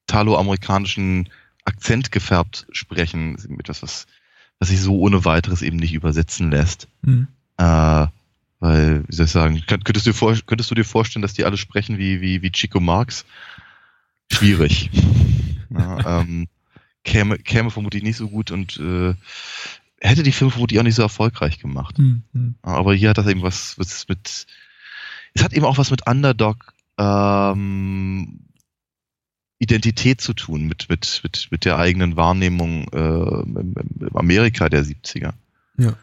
[0.08, 1.30] italo-amerikanischen
[1.66, 4.06] Akzent gefärbt sprechen, ist etwas, was,
[4.60, 6.88] was sich so ohne weiteres eben nicht übersetzen lässt.
[7.02, 7.28] Mhm.
[7.58, 8.08] Äh,
[8.60, 11.58] weil, wie soll ich sagen, könntest du, dir könntest du dir vorstellen, dass die alle
[11.58, 13.26] sprechen wie, wie, wie Chico Marx?
[14.32, 14.90] Schwierig.
[15.70, 16.48] ja, ähm,
[17.04, 19.16] käme, käme vermutlich nicht so gut und äh,
[20.04, 21.98] hätte die Filme vermutlich auch nicht so erfolgreich gemacht.
[21.98, 22.56] Mhm.
[22.62, 24.46] Aber hier hat das eben was, was mit,
[25.34, 28.40] es hat eben auch was mit Underdog ähm,
[29.60, 34.84] Identität zu tun, mit, mit, mit, mit der eigenen Wahrnehmung äh, im, im Amerika der
[34.84, 35.34] 70er.
[35.78, 35.94] Ja.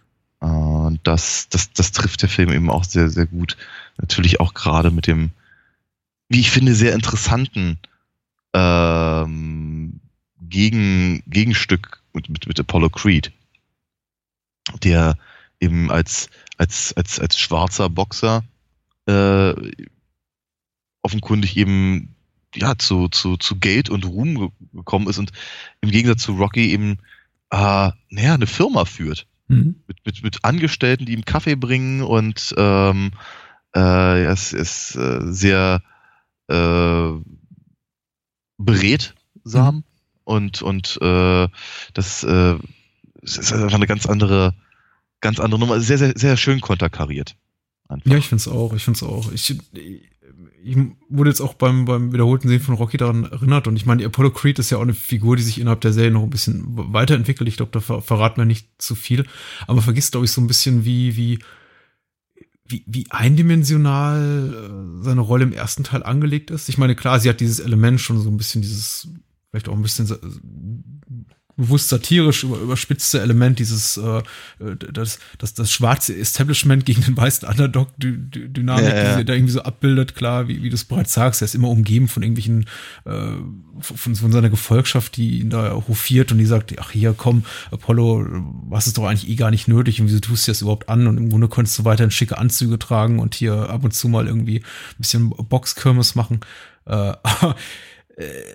[0.40, 3.58] Und das, das, das trifft der Film eben auch sehr, sehr gut.
[3.98, 5.30] Natürlich auch gerade mit dem,
[6.30, 7.78] wie ich finde, sehr interessanten
[8.54, 10.00] ähm,
[10.40, 13.30] Gegen, Gegenstück mit, mit, mit Apollo Creed
[14.78, 15.16] der
[15.60, 18.44] eben als, als, als, als schwarzer Boxer
[19.06, 19.54] äh,
[21.02, 22.14] offenkundig eben
[22.54, 25.32] ja zu, zu, zu Geld und Ruhm gekommen ist und
[25.80, 26.98] im Gegensatz zu Rocky eben
[27.50, 29.26] äh, naja, eine Firma führt.
[29.48, 29.82] Mhm.
[29.86, 33.10] Mit, mit, mit Angestellten, die ihm Kaffee bringen und ähm,
[33.74, 35.82] äh, er ist, ist äh, sehr
[36.48, 37.10] äh,
[38.58, 39.84] beredsam mhm.
[40.24, 41.48] und, und äh,
[41.94, 42.58] das äh,
[43.22, 44.54] es ist einfach eine ganz andere,
[45.20, 45.80] ganz andere Nummer.
[45.80, 47.36] Sehr, sehr, sehr schön konterkariert.
[47.88, 48.10] Einfach.
[48.10, 48.72] Ja, ich finde es auch.
[48.74, 49.32] Ich finde auch.
[49.32, 49.58] Ich,
[50.62, 50.76] ich
[51.08, 53.66] wurde jetzt auch beim, beim wiederholten Sehen von Rocky daran erinnert.
[53.66, 56.10] Und ich meine, Apollo Creed ist ja auch eine Figur, die sich innerhalb der Serie
[56.10, 57.48] noch ein bisschen weiterentwickelt.
[57.48, 59.26] Ich glaube, da ver verraten wir nicht zu viel.
[59.66, 61.38] Aber vergisst, glaube ich, so ein bisschen, wie, wie,
[62.66, 66.68] wie, wie eindimensional äh, seine Rolle im ersten Teil angelegt ist.
[66.68, 69.08] Ich meine, klar, sie hat dieses Element schon so ein bisschen dieses,
[69.50, 70.06] vielleicht auch ein bisschen
[71.60, 74.22] bewusst satirisch über, überspitzte Element, dieses äh,
[74.92, 79.18] das, das, das schwarze Establishment gegen den weißen Underdog-Dynamik, ja, ja.
[79.18, 81.68] die da irgendwie so abbildet, klar, wie, wie du es bereits sagst, er ist immer
[81.68, 82.66] umgeben von irgendwelchen
[83.04, 83.32] äh,
[83.80, 88.26] von, von seiner Gefolgschaft, die ihn da hofiert und die sagt, ach hier, komm, Apollo,
[88.68, 91.06] was ist doch eigentlich eh gar nicht nötig und wieso tust du das überhaupt an?
[91.06, 94.26] Und im Grunde konntest du weiterhin schicke Anzüge tragen und hier ab und zu mal
[94.26, 96.40] irgendwie ein bisschen Boxkirmes machen.
[96.86, 97.12] Äh,
[98.16, 98.54] äh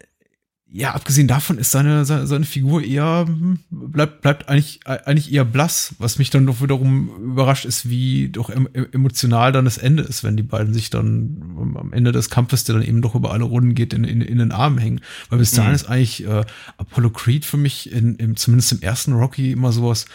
[0.78, 5.46] ja, abgesehen davon ist seine, seine, seine Figur eher, hm, bleibt, bleibt eigentlich, eigentlich eher
[5.46, 5.96] blass.
[6.00, 10.36] Was mich dann doch wiederum überrascht ist, wie doch emotional dann das Ende ist, wenn
[10.36, 13.74] die beiden sich dann am Ende des Kampfes, der dann eben doch über alle Runden
[13.74, 15.00] geht, in, in, in den Armen hängen.
[15.30, 15.76] Weil bis dahin mhm.
[15.76, 16.44] ist eigentlich äh,
[16.76, 20.08] Apollo Creed für mich, in, im, zumindest im ersten Rocky, immer sowas,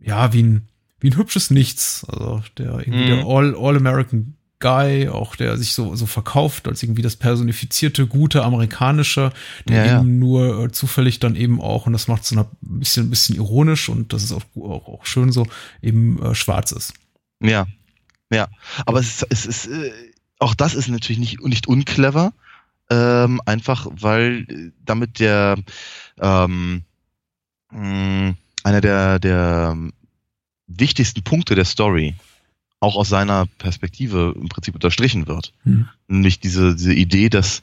[0.00, 2.04] ja, wie ein, wie ein hübsches Nichts.
[2.08, 3.18] Also der irgendwie mhm.
[3.18, 8.44] der All, All-American Guy, auch der sich so, so verkauft als irgendwie das personifizierte, gute
[8.44, 9.32] amerikanische,
[9.68, 12.46] der ja, eben nur äh, zufällig dann eben auch, und das macht es so ein
[12.60, 15.46] bisschen, ein bisschen ironisch und das ist auch, auch, auch schön so,
[15.82, 16.94] eben äh, schwarz ist.
[17.42, 17.66] Ja,
[18.32, 18.48] ja.
[18.86, 19.92] Aber es ist, es ist äh,
[20.38, 22.32] auch das ist natürlich nicht, nicht unclever,
[22.88, 25.56] ähm, einfach weil äh, damit der
[26.20, 26.84] ähm,
[27.70, 29.76] einer der, der
[30.66, 32.14] wichtigsten Punkte der Story
[32.82, 35.52] auch aus seiner Perspektive im Prinzip unterstrichen wird.
[35.64, 35.88] Mhm.
[36.08, 37.62] Nämlich diese, diese Idee, dass,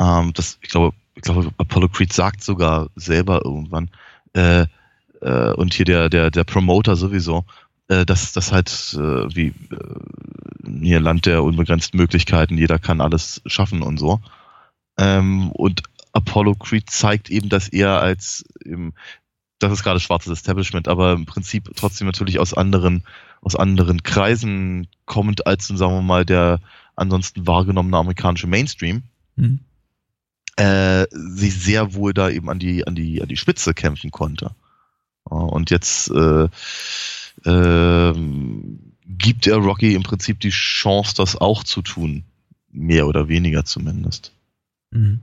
[0.00, 3.90] ähm, dass ich glaube, ich glaube, Apollo Creed sagt sogar selber irgendwann,
[4.32, 4.66] äh,
[5.20, 7.44] äh, und hier der, der, der Promoter sowieso,
[7.88, 13.42] äh, dass das halt äh, wie äh, hier Land der unbegrenzten Möglichkeiten, jeder kann alles
[13.44, 14.20] schaffen und so.
[14.98, 18.94] Ähm, und Apollo Creed zeigt eben, dass er als eben,
[19.64, 23.04] das ist gerade schwarzes Establishment, aber im Prinzip trotzdem natürlich aus anderen,
[23.40, 26.60] aus anderen Kreisen kommend als, sagen wir mal, der
[26.96, 29.02] ansonsten wahrgenommene amerikanische Mainstream.
[29.36, 29.60] Mhm.
[30.56, 34.54] Äh, sich sehr wohl da eben an die, an die, an die Spitze kämpfen konnte.
[35.24, 36.48] Und jetzt äh,
[37.44, 38.14] äh,
[39.06, 42.24] gibt er Rocky im Prinzip die Chance, das auch zu tun.
[42.70, 44.32] Mehr oder weniger zumindest.
[44.90, 45.20] Mhm.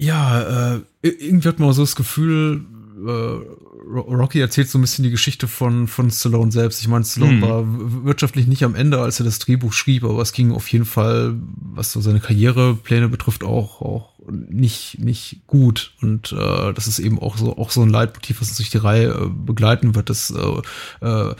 [0.00, 2.64] Ja, äh, irgendwie hat man so das Gefühl,
[3.06, 3.60] äh,
[3.92, 6.80] Rocky erzählt so ein bisschen die Geschichte von, von Stallone selbst.
[6.80, 7.42] Ich meine, Stallone mhm.
[7.42, 7.64] war
[8.04, 11.34] wirtschaftlich nicht am Ende, als er das Drehbuch schrieb, aber es ging auf jeden Fall,
[11.74, 15.92] was so seine Karrierepläne betrifft, auch, auch nicht, nicht gut.
[16.00, 18.78] Und äh, das ist eben auch so, auch so ein Leitmotiv, was uns durch die
[18.78, 21.34] Reihe äh, begleiten wird, dass äh, äh,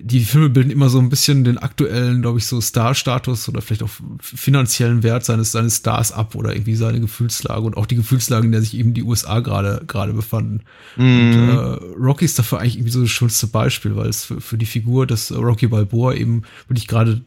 [0.00, 3.82] die Filme bilden immer so ein bisschen den aktuellen, glaube ich, so Star-Status oder vielleicht
[3.82, 8.46] auch finanziellen Wert seines, seines Stars ab oder irgendwie seine Gefühlslage und auch die Gefühlslage,
[8.46, 10.62] in der sich eben die USA gerade, gerade befanden.
[10.96, 11.00] Mm.
[11.00, 11.48] Und mhm.
[11.50, 14.66] äh, Rocky ist dafür eigentlich irgendwie so das schönste Beispiel, weil es für, für die
[14.66, 17.20] Figur des Rocky Balboa eben wirklich gerade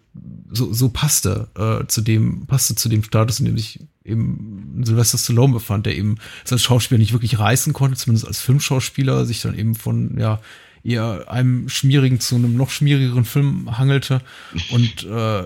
[0.52, 5.18] so, so passte, äh, zu dem, passte zu dem Status, in dem sich eben Sylvester
[5.18, 6.16] Stallone befand, der eben
[6.50, 10.40] als Schauspieler nicht wirklich reißen konnte, zumindest als Filmschauspieler, sich dann eben von, ja,
[10.86, 14.22] eher einem schmierigen zu einem noch schmierigeren Film hangelte.
[14.72, 15.44] Und äh,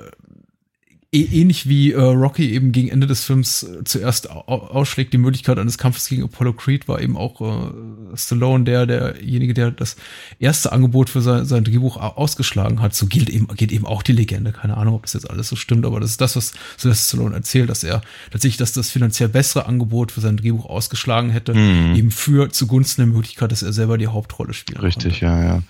[1.12, 5.80] ähnlich wie äh, Rocky eben gegen Ende des Films äh, zuerst ausschlägt, die Möglichkeit eines
[5.80, 9.96] Kampfes gegen Apollo Creed, war eben auch äh, Stallone der derjenige, der das
[10.38, 12.94] erste Angebot für sein, sein Drehbuch ausgeschlagen hat.
[12.94, 14.52] So gilt eben geht eben auch die Legende.
[14.52, 17.36] Keine Ahnung, ob das jetzt alles so stimmt, aber das ist das, was Sylvester Stallone
[17.36, 21.96] erzählt, dass er tatsächlich, dass das finanziell bessere Angebot für sein Drehbuch ausgeschlagen hätte, mhm.
[21.96, 24.84] eben für zugunsten der Möglichkeit, dass er selber die Hauptrolle spielt.
[24.84, 25.26] Richtig, konnte.
[25.26, 25.64] ja, ja.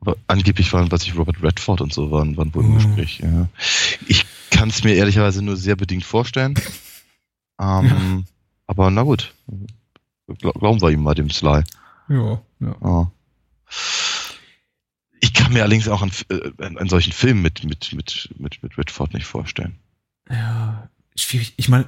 [0.00, 2.74] Aber angeblich waren, was ich Robert Redford und so waren, waren wohl im oh.
[2.74, 3.20] Gespräch.
[3.20, 3.48] Ja.
[4.06, 4.24] Ich
[4.56, 6.54] kann es mir ehrlicherweise nur sehr bedingt vorstellen.
[7.58, 8.26] Ähm.
[8.66, 9.32] Aber na gut.
[10.26, 11.62] Glauben wir ihm mal dem Sly.
[12.10, 12.76] Ja, ja.
[12.82, 13.12] ja.
[15.20, 18.76] Ich kann mir allerdings auch einen, äh, einen solchen Film mit, mit, mit, mit, mit
[18.76, 19.78] Redford nicht vorstellen.
[20.28, 21.54] Ja, schwierig.
[21.56, 21.86] Ich meine,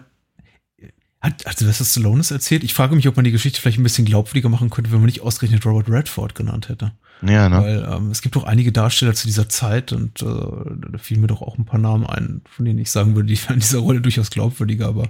[1.20, 2.64] hat, hat Sylvester Stallone es erzählt?
[2.64, 5.06] Ich frage mich, ob man die Geschichte vielleicht ein bisschen glaubwürdiger machen könnte, wenn man
[5.06, 6.92] nicht ausgerechnet Robert Redford genannt hätte.
[7.22, 7.56] Ja, ne?
[7.56, 11.26] Weil ähm, es gibt doch einige Darsteller zu dieser Zeit und äh, da fielen mir
[11.26, 13.80] doch auch ein paar Namen ein, von denen ich sagen würde, die wären in dieser
[13.80, 15.08] Rolle durchaus glaubwürdiger, aber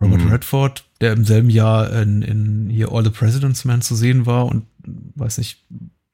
[0.00, 0.30] Robert mhm.
[0.30, 4.46] Redford, der im selben Jahr in, in hier All the President's Men zu sehen war
[4.46, 5.64] und weiß nicht,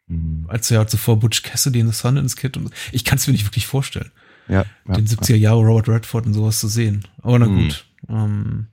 [0.08, 0.46] mhm.
[0.48, 3.46] als Jahr zuvor Butch Cassidy in The Sundance Kid und ich kann es mir nicht
[3.46, 4.10] wirklich vorstellen.
[4.48, 7.04] Ja, ja den 70er Jahre Robert Redford und sowas zu sehen.
[7.22, 7.62] Aber na mhm.
[7.62, 7.84] gut.
[8.08, 8.66] Ähm,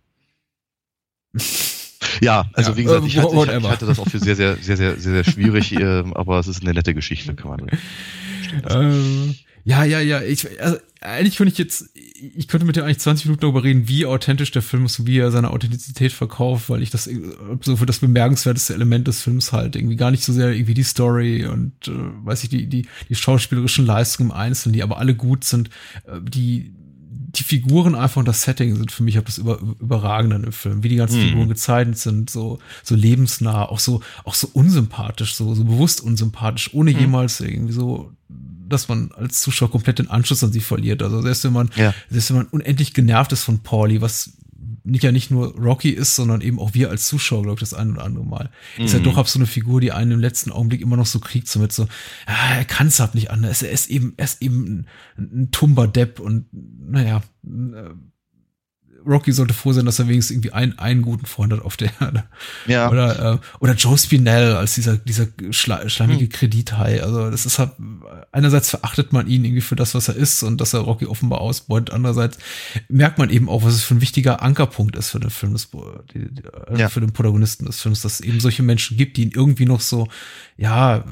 [2.22, 4.58] ja, also ja, wie gesagt, ich, hatte, ich, ich, hatte das auch für sehr, sehr,
[4.58, 7.68] sehr, sehr, sehr, sehr schwierig, äh, aber es ist eine nette Geschichte, kann man.
[8.70, 10.22] Ähm, ja, ja, ja.
[10.22, 13.88] Ich, also, eigentlich könnte ich jetzt, ich könnte mit dir eigentlich 20 Minuten darüber reden,
[13.88, 17.10] wie authentisch der Film ist und wie er seine Authentizität verkauft, weil ich das
[17.62, 20.84] so für das bemerkenswerteste Element des Films halt irgendwie gar nicht so sehr irgendwie die
[20.84, 21.92] Story und äh,
[22.26, 25.70] weiß ich, die, die, die schauspielerischen Leistungen im Einzelnen, die aber alle gut sind,
[26.08, 26.74] äh, die
[27.36, 30.84] die Figuren einfach und das Setting sind für mich auch das über, überragende im Film,
[30.84, 31.30] wie die ganzen mhm.
[31.30, 36.74] Figuren gezeichnet sind, so, so lebensnah, auch so, auch so unsympathisch, so, so bewusst unsympathisch,
[36.74, 37.00] ohne mhm.
[37.00, 38.12] jemals irgendwie so,
[38.70, 41.02] dass man als Zuschauer komplett den Anschluss an sie verliert.
[41.02, 41.94] Also selbst wenn man, ja.
[42.10, 44.34] selbst wenn man unendlich genervt ist von Pauli, was
[44.84, 47.74] nicht ja nicht nur Rocky ist, sondern eben auch wir als Zuschauer, glaube ich, das
[47.74, 48.50] ein oder andere Mal.
[48.78, 48.86] Mhm.
[48.86, 51.20] Ist ja doch ab so eine Figur, die einen im letzten Augenblick immer noch so
[51.20, 51.84] kriegt, so mit so,
[52.28, 53.64] ja, er kann es halt nicht anders.
[53.64, 57.90] Er ist eben, er ist eben ein, ein tumber Depp und naja, äh,
[59.06, 61.92] Rocky sollte froh sein, dass er wenigstens irgendwie einen, einen guten Freund hat auf der
[62.00, 62.24] Erde.
[62.68, 62.90] Ja.
[62.90, 66.30] Oder, äh, oder Joe Spinell als dieser, dieser schleimige hm.
[66.30, 67.04] Kredithai.
[67.04, 67.72] Also das ist halt,
[68.32, 71.42] einerseits verachtet man ihn irgendwie für das, was er ist und dass er Rocky offenbar
[71.42, 71.92] ausbeutet.
[71.92, 72.38] Andererseits
[72.90, 75.70] merkt man eben auch, was es für ein wichtiger Ankerpunkt ist für den Film, des,
[76.14, 76.90] die, die, äh, ja.
[76.90, 79.82] für den Protagonisten des Films, dass es eben solche Menschen gibt, die ihn irgendwie noch
[79.82, 80.08] so,
[80.58, 81.04] ja,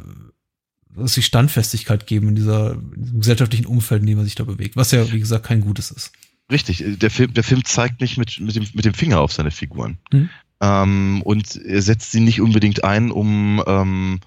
[0.96, 4.44] dass sie Standfestigkeit geben in dieser in diesem gesellschaftlichen Umfeld, in dem man sich da
[4.44, 6.12] bewegt, was ja, wie gesagt, kein gutes ist.
[6.52, 9.52] Richtig, der Film, der Film zeigt nicht mit, mit, dem, mit dem Finger auf seine
[9.52, 9.98] Figuren.
[10.12, 10.30] Mhm.
[10.62, 14.20] Ähm, und er setzt sie nicht unbedingt ein, um ähm,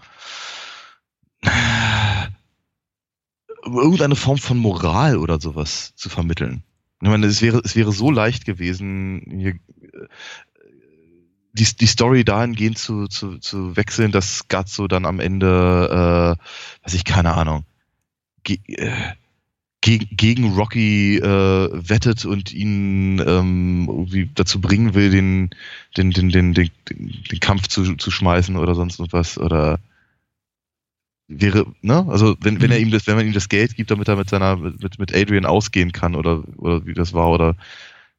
[3.65, 6.65] irgendeine Form von Moral oder sowas zu vermitteln.
[7.03, 10.09] Ich meine, es wäre, es wäre so leicht gewesen, hier, äh,
[11.53, 16.95] die, die Story dahingehend zu, zu, zu wechseln, dass Gazzo dann am Ende, äh, weiß
[16.95, 17.65] ich, keine Ahnung,
[18.43, 18.91] ge äh,
[19.85, 25.51] gegen, gegen Rocky äh, wettet und ihn ähm, irgendwie dazu bringen will, den,
[25.95, 29.37] den, den, den, den, den Kampf zu, zu schmeißen oder sonst was.
[29.37, 29.79] Oder
[31.29, 32.07] wäre, ne?
[32.09, 32.87] Also wenn, wenn er mhm.
[32.87, 35.45] ihm das, wenn man ihm das Geld gibt, damit er mit seiner, mit, mit Adrian
[35.45, 37.55] ausgehen kann oder, oder wie das war, oder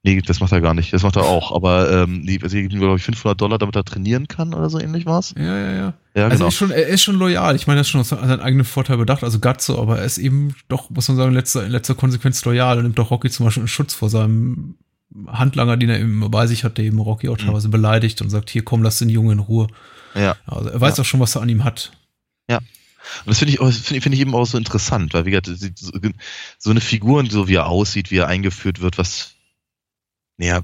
[0.06, 0.94] Nee, das macht er gar nicht.
[0.94, 1.52] Das macht er auch.
[1.52, 4.80] Aber ähm, nee, also ihm, glaube ich, 500 Dollar, damit er trainieren kann oder so
[4.80, 5.34] ähnlich war es.
[5.36, 5.94] Ja, ja, ja.
[6.14, 6.46] ja also genau.
[6.46, 7.56] er, ist schon, er ist schon loyal.
[7.56, 10.20] Ich meine, er ist schon aus seinen eigenen Vorteil bedacht, also Gatzo, aber er ist
[10.20, 13.32] eben doch, muss man sagen, in letzter, in letzter Konsequenz loyal und nimmt doch Rocky
[13.32, 14.76] zum Beispiel einen Schutz vor seinem
[15.26, 17.46] Handlanger, den er eben bei sich hat, der eben Rocky auch mhm.
[17.48, 17.72] teilweise mhm.
[17.72, 19.66] beleidigt und sagt, hier komm, lass den Jungen in Ruhe.
[20.14, 20.36] Ja.
[20.46, 21.02] Also er weiß ja.
[21.02, 21.94] auch schon, was er an ihm hat.
[22.48, 22.58] Ja.
[22.58, 22.66] Und
[23.26, 25.50] das finde ich, finde find ich eben auch so interessant, weil wie gesagt,
[26.60, 29.35] so eine Figur, so wie er aussieht, wie er eingeführt wird, was,
[30.38, 30.62] naja,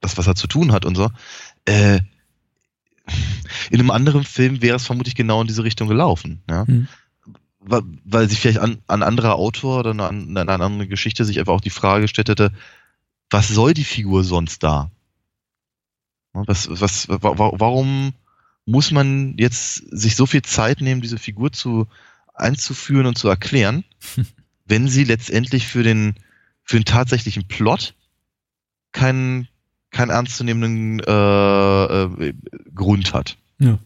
[0.00, 1.10] das, was er zu tun hat und so.
[1.64, 2.00] Äh,
[3.70, 6.42] in einem anderen Film wäre es vermutlich genau in diese Richtung gelaufen.
[6.48, 6.64] Ja?
[6.66, 6.88] Mhm.
[7.60, 11.54] Weil, weil sich vielleicht an, ein anderer Autor oder eine, eine andere Geschichte sich einfach
[11.54, 12.52] auch die Frage gestellt hätte,
[13.30, 14.90] was soll die Figur sonst da?
[16.32, 18.12] Was, was, warum
[18.66, 21.86] muss man jetzt sich so viel Zeit nehmen, diese Figur zu
[22.34, 23.84] einzuführen und zu erklären,
[24.66, 26.14] wenn sie letztendlich für den,
[26.64, 27.94] für den tatsächlichen Plot
[28.94, 29.48] keinen
[29.90, 32.34] keinen ernstzunehmenden äh, äh,
[32.74, 33.36] Grund hat.
[33.58, 33.78] Ja.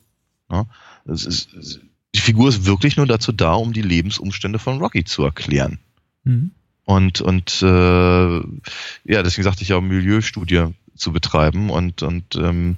[0.51, 0.66] ja
[1.05, 1.81] ist,
[2.14, 5.79] die Figur ist wirklich nur dazu da, um die Lebensumstände von Rocky zu erklären.
[6.25, 6.53] Mhm.
[6.85, 12.77] Und, und äh, ja, deswegen sagte ich ja, Milieustudie zu betreiben und, und ähm,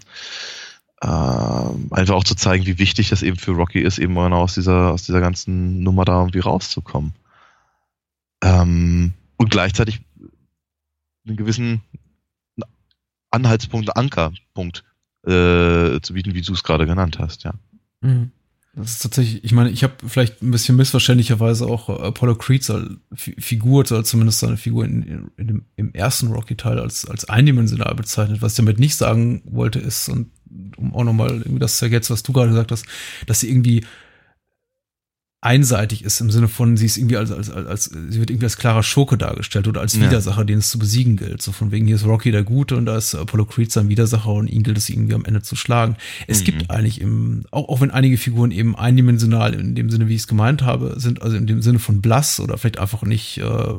[1.01, 4.55] äh, einfach auch zu zeigen, wie wichtig das eben für Rocky ist, eben genau aus
[4.55, 7.14] dieser, aus dieser ganzen Nummer da irgendwie rauszukommen.
[8.43, 10.01] Ähm, und gleichzeitig
[11.27, 11.83] einen gewissen
[13.31, 14.85] Anhaltspunkt, Ankerpunkt
[15.25, 17.55] äh, zu bieten, wie du es gerade genannt hast, ja.
[18.01, 18.33] Mhm.
[18.75, 22.88] Das ist tatsächlich, ich meine, ich habe vielleicht ein bisschen missverständlicherweise auch Apollo Creed als
[23.14, 28.43] Figur, oder zumindest seine Figur in, in dem, im ersten Rocky-Teil als, als eindimensional bezeichnet.
[28.43, 30.31] Was ich damit nicht sagen wollte, ist, und
[30.77, 32.87] um auch nochmal irgendwie das zu ergänzen, was du gerade gesagt hast,
[33.27, 33.85] dass sie irgendwie
[35.42, 38.44] einseitig ist im Sinne von, sie ist irgendwie als, als, als, als sie wird irgendwie
[38.44, 40.44] als klarer Schurke dargestellt oder als Widersacher, ja.
[40.44, 41.40] den es zu besiegen gilt.
[41.40, 44.33] So von wegen, hier ist Rocky der Gute und da ist Apollo Creed sein Widersacher
[44.33, 45.96] und ihn gilt es irgendwie am Ende zu schlagen.
[46.26, 46.44] Es mhm.
[46.44, 50.22] gibt eigentlich im, auch, auch wenn einige Figuren eben eindimensional in dem Sinne, wie ich
[50.22, 53.74] es gemeint habe, sind, also in dem Sinne von blass oder vielleicht einfach nicht äh,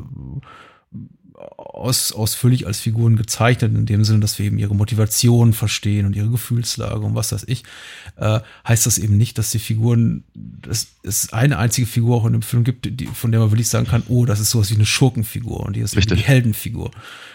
[1.56, 6.16] aus, ausführlich als Figuren gezeichnet, in dem Sinne, dass wir eben ihre Motivation verstehen und
[6.16, 7.64] ihre Gefühlslage und was weiß ich,
[8.16, 12.32] äh, heißt das eben nicht, dass die Figuren, dass es eine einzige Figur auch in
[12.32, 14.76] dem Film gibt, die, von der man wirklich sagen kann, oh, das ist sowas wie
[14.76, 16.90] eine Schurkenfigur und die ist die Heldenfigur.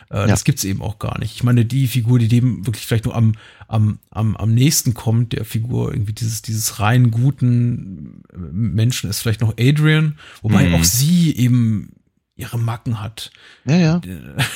[0.09, 0.27] Äh, ja.
[0.27, 1.35] Das gibt's eben auch gar nicht.
[1.35, 3.33] Ich meine, die Figur, die dem wirklich vielleicht nur am,
[3.67, 9.41] am, am, am nächsten kommt, der Figur irgendwie dieses, dieses rein guten Menschen ist vielleicht
[9.41, 10.75] noch Adrian, wobei mhm.
[10.75, 11.91] auch sie eben
[12.37, 13.31] ihre Macken hat.
[13.65, 14.01] Ja, ja.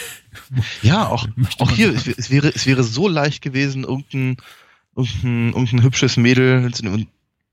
[0.82, 1.28] ja, auch,
[1.60, 4.38] auch hier, es, es, wäre, es wäre so leicht gewesen, irgendein,
[4.96, 6.72] irgendein, irgendein hübsches Mädel,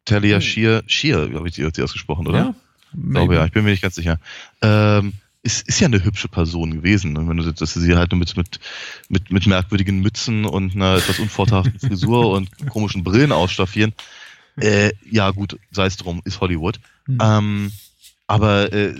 [0.05, 0.43] Talia hm.
[0.43, 2.38] Shear, Shear, glaube ich, sie hat sie ausgesprochen, oder?
[2.38, 2.55] Ja.
[2.93, 4.19] Ich glaube ja, ich bin mir nicht ganz sicher.
[4.62, 5.12] Ähm,
[5.43, 7.17] ist, ist ja eine hübsche Person gewesen.
[7.17, 8.61] Und wenn du, dass sie halt nur mit, mit,
[9.09, 13.93] mit, mit merkwürdigen Mützen und einer etwas unvorteilhaften Frisur und komischen Brillen ausstaffieren.
[14.57, 16.81] Äh, ja, gut, sei es drum, ist Hollywood.
[17.07, 17.19] Mhm.
[17.23, 17.73] Ähm,
[18.27, 18.95] aber äh,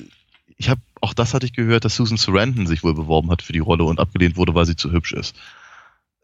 [0.57, 3.53] ich habe auch das hatte ich gehört, dass Susan Sarandon sich wohl beworben hat für
[3.53, 5.37] die Rolle und abgelehnt wurde, weil sie zu hübsch ist.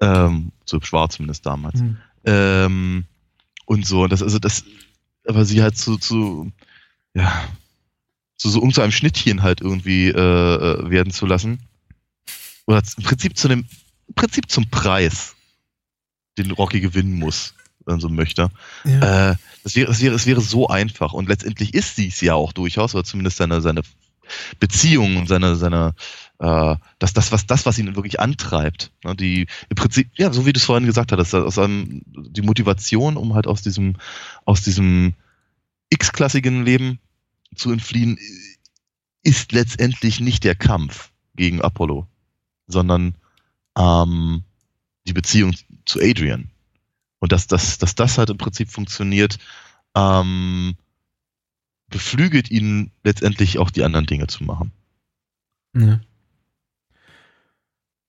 [0.01, 1.81] Ähm, zu hübsch war zumindest damals.
[1.81, 1.97] Mhm.
[2.25, 3.05] Ähm,
[3.67, 4.65] und so, das, also das,
[5.27, 6.53] aber sie halt zu, zu,
[7.15, 7.45] ja,
[8.37, 11.61] zu so um zu einem Schnittchen halt irgendwie äh, äh werden zu lassen.
[12.67, 13.67] Oder im Prinzip zu dem,
[14.09, 15.35] im Prinzip zum Preis,
[16.39, 18.51] den Rocky gewinnen muss, wenn man so möchte.
[18.85, 19.31] Ja.
[19.31, 22.35] Äh, das wäre, es wäre, es wäre so einfach und letztendlich ist sie es ja
[22.35, 23.83] auch durchaus, oder zumindest seine, seine
[24.61, 25.95] Beziehung und seine, seine,
[26.39, 28.93] äh, das, das, was, das, was ihn wirklich antreibt.
[29.05, 32.43] Ne, die, im Prinzip, ja, so wie du es vorhin gesagt hattest, aus einem, die
[32.43, 33.97] Motivation, um halt aus diesem,
[34.45, 35.15] aus diesem
[35.91, 36.99] x-klassigen Leben
[37.55, 38.19] zu entfliehen,
[39.23, 42.07] ist letztendlich nicht der Kampf gegen Apollo,
[42.67, 43.15] sondern
[43.77, 44.45] ähm,
[45.07, 45.55] die Beziehung
[45.87, 46.51] zu Adrian.
[47.19, 49.39] Und dass, dass, dass das halt im Prinzip funktioniert,
[49.95, 50.77] ähm,
[51.94, 54.72] beflügelt ihn letztendlich auch die anderen Dinge zu machen.
[55.76, 56.00] Ja.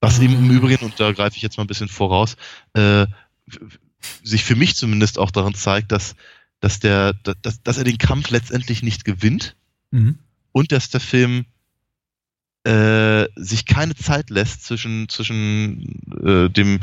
[0.02, 2.36] Was ihm im Übrigen, und da greife ich jetzt mal ein bisschen voraus,
[2.74, 3.06] äh,
[4.24, 6.16] sich für mich zumindest auch daran zeigt, dass,
[6.62, 9.56] dass, der, dass, dass er den Kampf letztendlich nicht gewinnt
[9.92, 10.18] mhm.
[10.52, 11.46] und dass der Film
[12.64, 16.80] äh, sich keine Zeit lässt zwischen, zwischen äh, dem,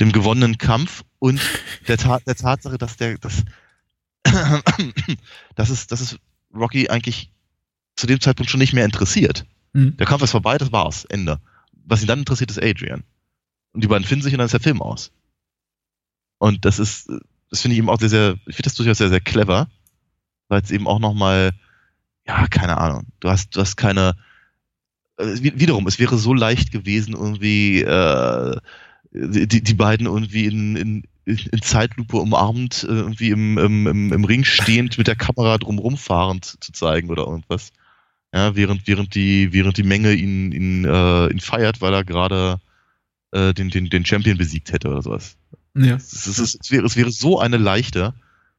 [0.00, 1.40] dem gewonnenen Kampf und
[1.88, 3.42] der, Ta der Tatsache, dass der, dass,
[5.54, 6.18] dass es, dass es
[6.54, 7.30] Rocky eigentlich
[7.96, 9.44] zu dem Zeitpunkt schon nicht mehr interessiert.
[9.72, 9.96] Mhm.
[9.96, 11.40] Der Kampf ist vorbei, das war's, Ende.
[11.84, 13.02] Was ihn dann interessiert, ist Adrian.
[13.72, 15.10] Und die beiden finden sich und dann ist der Film aus.
[16.38, 17.08] Und das ist,
[17.50, 19.68] das finde ich eben auch sehr, sehr, ich finde das durchaus sehr, sehr clever,
[20.48, 21.52] weil es eben auch nochmal,
[22.26, 24.16] ja, keine Ahnung, du hast, du hast keine,
[25.18, 28.56] äh, wiederum, es wäre so leicht gewesen, irgendwie äh,
[29.12, 34.24] die, die beiden irgendwie in, in, in Zeitlupe umarmend, äh, irgendwie im, im, im, im
[34.24, 37.72] Ring stehend mit der Kamera drumrum fahrend zu zeigen oder irgendwas.
[38.34, 42.60] Ja, während, während die, während die Menge ihn, ihn, äh, ihn feiert, weil er gerade
[43.32, 45.36] äh, den, den, den Champion besiegt hätte oder sowas.
[45.76, 45.96] Ja.
[45.96, 48.14] Es, es, es, wäre, es wäre so eine leichte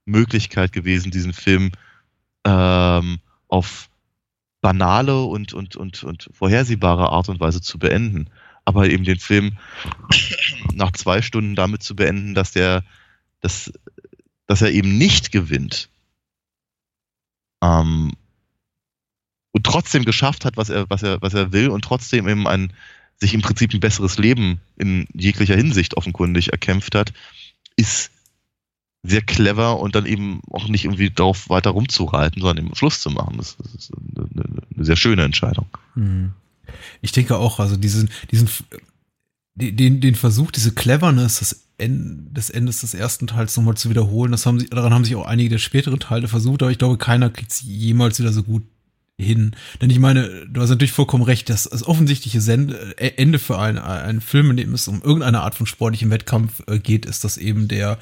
[0.05, 1.71] Möglichkeit gewesen, diesen Film
[2.45, 3.89] ähm, auf
[4.61, 8.29] banale und, und, und, und vorhersehbare Art und Weise zu beenden.
[8.65, 9.57] Aber eben den Film
[10.73, 12.83] nach zwei Stunden damit zu beenden, dass der,
[13.41, 13.71] dass,
[14.47, 15.89] dass er eben nicht gewinnt.
[17.61, 18.13] Ähm,
[19.51, 22.73] und trotzdem geschafft hat, was er, was er, was er will und trotzdem eben ein,
[23.17, 27.13] sich im Prinzip ein besseres Leben in jeglicher Hinsicht offenkundig erkämpft hat,
[27.75, 28.11] ist
[29.03, 33.11] sehr clever und dann eben auch nicht irgendwie darauf weiter rumzureiten, sondern eben Schluss zu
[33.11, 33.37] machen.
[33.37, 34.27] Das, ist eine,
[34.75, 35.67] eine, sehr schöne Entscheidung.
[35.95, 36.33] Hm.
[37.01, 38.49] Ich denke auch, also diesen, diesen,
[39.55, 44.31] den, den Versuch, diese Cleverness des, End, des Endes des ersten Teils nochmal zu wiederholen,
[44.31, 46.97] das haben sie, daran haben sich auch einige der späteren Teile versucht, aber ich glaube,
[46.97, 48.63] keiner kriegt sie jemals wieder so gut
[49.19, 49.55] hin.
[49.81, 53.59] Denn ich meine, du hast natürlich vollkommen recht, dass das offensichtliche Sende, äh, Ende für
[53.59, 57.23] einen, einen Film, in dem es um irgendeine Art von sportlichem Wettkampf äh, geht, ist,
[57.23, 57.99] dass eben der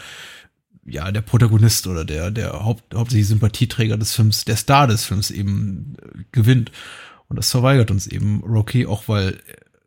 [0.86, 5.32] ja, der Protagonist oder der, der Haupt, hauptsächlich Sympathieträger des Films, der Star des Films
[5.32, 6.72] eben äh, gewinnt.
[7.32, 9.40] Und das verweigert uns eben Rocky, auch weil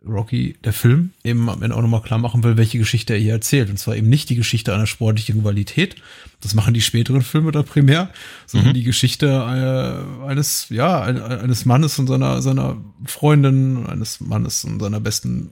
[0.08, 3.34] Rocky, der Film, eben am Ende auch nochmal klar machen will, welche Geschichte er hier
[3.34, 3.68] erzählt.
[3.68, 5.96] Und zwar eben nicht die Geschichte einer sportlichen Rivalität.
[6.40, 8.08] Das machen die späteren Filme da primär,
[8.46, 8.74] sondern mhm.
[8.76, 15.00] die Geschichte äh, eines, ja, eines Mannes und seiner, seiner Freundin, eines Mannes und seiner
[15.00, 15.50] besten,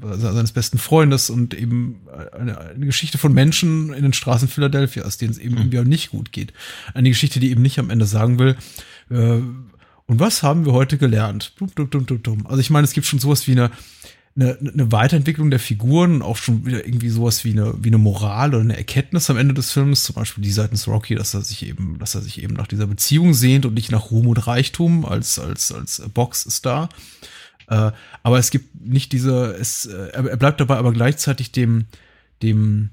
[0.00, 2.00] seines besten Freundes und eben
[2.32, 5.60] eine, eine Geschichte von Menschen in den Straßen Philadelphias, denen es eben mhm.
[5.60, 6.54] irgendwie auch nicht gut geht.
[6.94, 8.56] Eine Geschichte, die eben nicht am Ende sagen will,
[9.10, 9.40] äh,
[10.06, 11.52] und was haben wir heute gelernt?
[12.44, 13.70] Also ich meine, es gibt schon sowas wie eine,
[14.36, 18.50] eine, eine Weiterentwicklung der Figuren, auch schon wieder irgendwie sowas wie eine, wie eine Moral
[18.50, 21.66] oder eine Erkenntnis am Ende des Films, zum Beispiel die seitens Rocky, dass er sich
[21.66, 25.04] eben, dass er sich eben nach dieser Beziehung sehnt und nicht nach Ruhm und Reichtum
[25.04, 26.88] als, als, als Boxstar.
[27.68, 31.86] Äh, aber es gibt nicht diese, es, äh, er bleibt dabei aber gleichzeitig dem,
[32.42, 32.90] dem,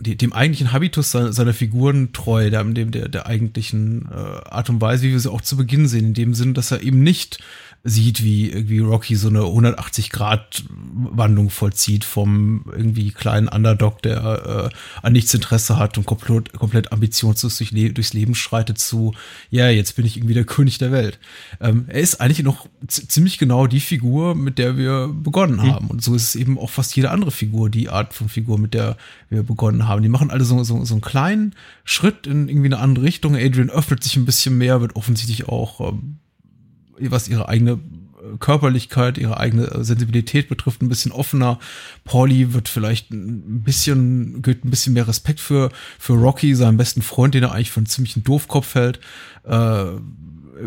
[0.00, 5.04] dem eigentlichen Habitus seiner, seiner Figuren treu, dem, der, der eigentlichen äh, Art und Weise,
[5.04, 7.38] wie wir sie auch zu Beginn sehen, in dem Sinn, dass er eben nicht
[7.82, 15.14] sieht, wie irgendwie Rocky so eine 180-Grad-Wandlung vollzieht vom irgendwie kleinen Underdog, der äh, an
[15.14, 19.14] nichts Interesse hat und komplett, komplett ambitionslos durch, durchs Leben schreitet zu,
[19.48, 21.18] ja, jetzt bin ich irgendwie der König der Welt.
[21.58, 25.72] Ähm, er ist eigentlich noch ziemlich genau die Figur, mit der wir begonnen mhm.
[25.72, 25.86] haben.
[25.86, 28.74] Und so ist es eben auch fast jede andere Figur, die Art von Figur, mit
[28.74, 28.98] der
[29.30, 30.02] wir begonnen haben.
[30.02, 33.36] Die machen alle so, so, so einen kleinen Schritt in irgendwie eine andere Richtung.
[33.36, 36.18] Adrian öffnet sich ein bisschen mehr, wird offensichtlich auch ähm,
[37.08, 41.58] was ihre eigene äh, Körperlichkeit, ihre eigene äh, Sensibilität betrifft, ein bisschen offener.
[42.04, 47.02] Pauli wird vielleicht ein bisschen, gilt ein bisschen mehr Respekt für, für Rocky, seinen besten
[47.02, 49.00] Freund, den er eigentlich für einen ziemlichen Doofkopf hält.
[49.44, 49.84] Äh,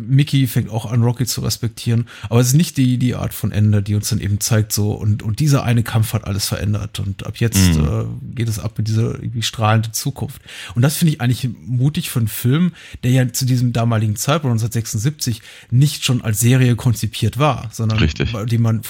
[0.02, 2.08] Mickey fängt auch an, Rocky zu respektieren.
[2.30, 4.94] Aber es ist nicht die, die Art von Ende, die uns dann eben zeigt, so,
[4.94, 7.00] und, und dieser eine Kampf hat alles verändert.
[7.00, 7.86] Und ab jetzt mhm.
[7.86, 10.42] äh, geht es ab mit dieser irgendwie strahlende Zukunft.
[10.76, 14.54] Und das finde ich eigentlich mutig für einen Film, der ja zu diesem damaligen Zeitpunkt
[14.54, 18.34] 1976 nicht schon als Serie konzipiert war, sondern Richtig.
[18.50, 18.82] die man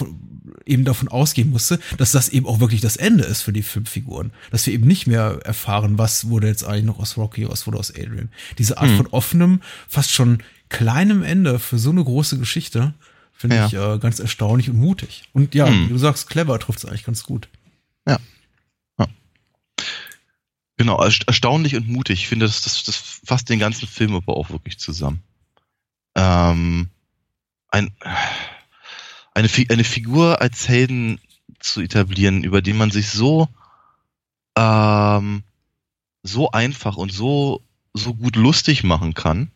[0.65, 4.31] eben davon ausgehen musste, dass das eben auch wirklich das Ende ist für die Filmfiguren.
[4.51, 7.79] Dass wir eben nicht mehr erfahren, was wurde jetzt eigentlich noch aus Rocky, was wurde
[7.79, 8.29] aus Adrian.
[8.57, 8.97] Diese Art mhm.
[8.97, 12.93] von offenem, fast schon kleinem Ende für so eine große Geschichte
[13.43, 13.65] finde ja.
[13.67, 15.23] ich äh, ganz erstaunlich und mutig.
[15.33, 15.85] Und ja, hm.
[15.85, 17.49] wie du sagst, clever trifft es eigentlich ganz gut.
[18.07, 18.17] Ja.
[18.97, 19.07] ja.
[20.77, 22.21] Genau, erstaunlich und mutig.
[22.21, 25.21] Ich finde, das, das, das fasst den ganzen Film aber auch wirklich zusammen.
[26.15, 26.89] Ähm,
[27.67, 27.91] ein,
[29.33, 31.19] eine, eine Figur als Helden
[31.59, 33.47] zu etablieren, über den man sich so,
[34.57, 35.43] ähm,
[36.23, 37.61] so einfach und so,
[37.93, 39.51] so gut lustig machen kann,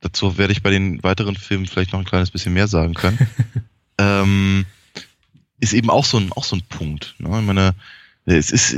[0.00, 3.18] dazu werde ich bei den weiteren Filmen vielleicht noch ein kleines bisschen mehr sagen können.
[3.98, 4.66] ähm,
[5.58, 7.14] ist eben auch so ein, auch so ein Punkt.
[7.18, 7.28] Ne?
[7.38, 7.74] Ich meine,
[8.24, 8.76] es ist,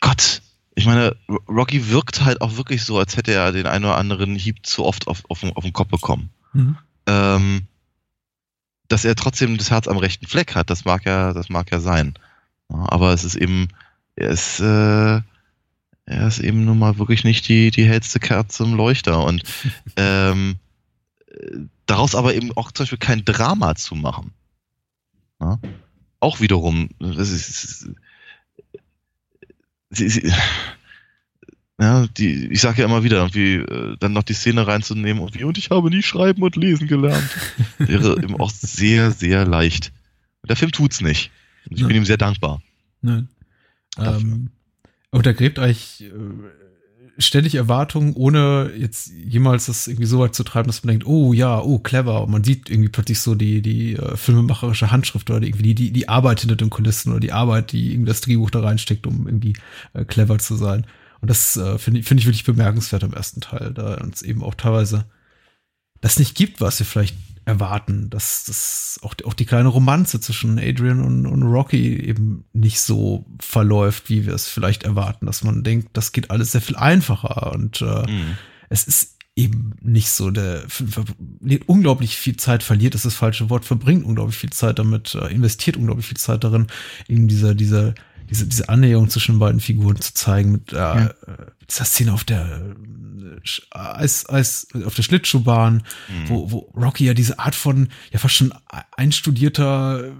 [0.00, 0.42] Gott,
[0.74, 1.16] ich meine,
[1.48, 4.84] Rocky wirkt halt auch wirklich so, als hätte er den einen oder anderen Hieb zu
[4.84, 6.30] oft auf, auf, auf den Kopf bekommen.
[6.52, 6.76] Mhm.
[7.06, 7.66] Ähm,
[8.88, 11.80] dass er trotzdem das Herz am rechten Fleck hat, das mag ja, das mag ja
[11.80, 12.14] sein.
[12.68, 13.68] aber es ist eben,
[14.16, 15.20] er ist, äh,
[16.08, 19.24] er ist eben nun mal wirklich nicht die, die hellste Kerze im Leuchter.
[19.24, 19.42] Und
[19.96, 20.56] ähm,
[21.86, 24.32] daraus aber eben auch zum Beispiel kein Drama zu machen.
[25.40, 25.58] Ja?
[26.20, 27.88] Auch wiederum, das ist,
[29.90, 30.32] sie, sie,
[31.78, 35.34] ja, die, ich sage ja immer wieder, irgendwie äh, dann noch die Szene reinzunehmen und
[35.34, 37.28] wie, und ich habe nie schreiben und lesen gelernt.
[37.78, 39.92] Wäre eben auch sehr, sehr leicht.
[40.48, 41.30] Der Film tut's nicht.
[41.68, 41.86] Und ich ja.
[41.86, 42.62] bin ihm sehr dankbar.
[43.02, 43.28] Nein.
[43.98, 44.50] Ähm,
[45.10, 50.82] untergräbt euch äh, ständig Erwartungen, ohne jetzt jemals das irgendwie so weit zu treiben, dass
[50.82, 52.22] man denkt, oh ja, oh clever.
[52.22, 55.90] Und man sieht irgendwie plötzlich so die, die äh, filmemacherische Handschrift oder irgendwie die, die,
[55.92, 59.26] die Arbeit hinter den Kulissen oder die Arbeit, die irgendwie das Drehbuch da reinsteckt, um
[59.26, 59.54] irgendwie
[59.92, 60.86] äh, clever zu sein.
[61.20, 64.42] Und das äh, finde ich, finde ich wirklich bemerkenswert am ersten Teil, da uns eben
[64.42, 65.06] auch teilweise
[66.00, 70.58] das nicht gibt, was wir vielleicht erwarten, dass das auch, auch die kleine Romanze zwischen
[70.58, 75.62] Adrian und, und Rocky eben nicht so verläuft, wie wir es vielleicht erwarten, dass man
[75.62, 78.36] denkt, das geht alles sehr viel einfacher und äh, mhm.
[78.68, 80.30] es ist eben nicht so.
[80.30, 80.64] Der
[81.66, 85.76] unglaublich viel Zeit, verliert ist das falsche Wort, verbringt unglaublich viel Zeit damit, äh, investiert
[85.76, 86.66] unglaublich viel Zeit darin,
[87.06, 87.94] in dieser, dieser
[88.30, 91.10] diese, diese Annäherung zwischen den beiden Figuren zu zeigen mit äh, ja.
[91.68, 92.74] dieser Szene auf der
[93.74, 96.28] äh, Eis, Eis, auf der Schlittschuhbahn, mhm.
[96.28, 98.54] wo, wo Rocky ja diese Art von ja fast schon
[98.96, 100.12] einstudierter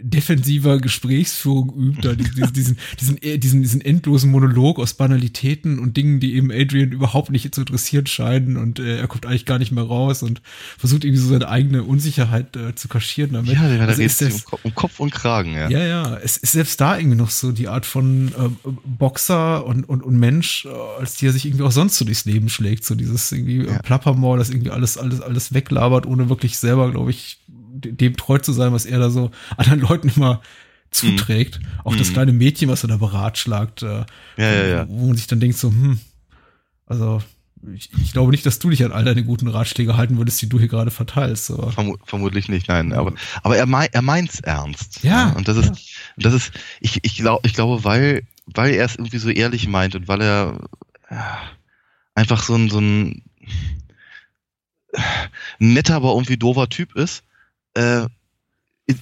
[0.00, 2.52] defensiver Gesprächsführung übt, da diesen,
[3.00, 7.62] diesen, diesen, diesen, endlosen Monolog aus Banalitäten und Dingen, die eben Adrian überhaupt nicht zu
[7.62, 10.42] interessieren scheinen und äh, er kommt eigentlich gar nicht mehr raus und
[10.78, 13.52] versucht irgendwie so seine eigene Unsicherheit äh, zu kaschieren damit.
[13.52, 15.68] Ja, der also ist um, um, Kopf und Kragen, ja.
[15.68, 19.88] Ja, ja, es ist selbst da irgendwie noch so die Art von äh, Boxer und,
[19.88, 22.84] und, und Mensch, äh, als die er sich irgendwie auch sonst so durchs Leben schlägt,
[22.84, 23.78] so dieses irgendwie ja.
[23.78, 27.38] Plappermaul, das irgendwie alles, alles, alles weglabert, ohne wirklich selber, glaube ich,
[27.80, 30.40] dem treu zu sein, was er da so anderen Leuten immer
[30.90, 31.60] zuträgt.
[31.60, 31.64] Mm.
[31.84, 32.12] Auch das mhm.
[32.14, 34.04] kleine Mädchen, was er da beratschlagt, äh,
[34.36, 34.88] ja, ja, ja.
[34.88, 36.00] wo man sich dann denkt so, hm,
[36.86, 37.22] also
[37.74, 40.48] ich, ich, glaube nicht, dass du dich an all deine guten Ratschläge halten würdest, die
[40.48, 41.46] du hier gerade verteilst.
[41.46, 42.92] Verm vermutlich nicht, nein.
[42.92, 43.12] Aber,
[43.42, 45.02] aber er, mein, er meint's ernst.
[45.04, 45.32] Ja.
[45.32, 45.72] Und das ist,
[46.16, 49.94] das ist, ich, ich, glaub, ich glaube, weil, weil er es irgendwie so ehrlich meint
[49.94, 50.58] und weil er
[51.10, 51.38] ja,
[52.14, 53.22] einfach so ein, so ein
[55.58, 57.24] netter, aber irgendwie doofer Typ ist,
[57.74, 58.06] äh,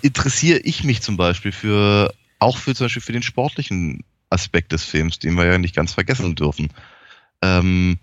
[0.02, 4.84] interessiere ich mich zum Beispiel für, auch für zum Beispiel für den sportlichen Aspekt des
[4.84, 6.68] Films, den wir ja nicht ganz vergessen dürfen.
[7.42, 7.98] Ähm,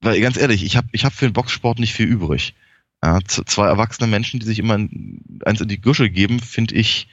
[0.00, 2.54] weil ganz ehrlich, ich habe ich hab für den Boxsport nicht viel übrig.
[3.02, 7.08] Ja, zwei erwachsene Menschen, die sich immer eins in die Gusche geben, finde ich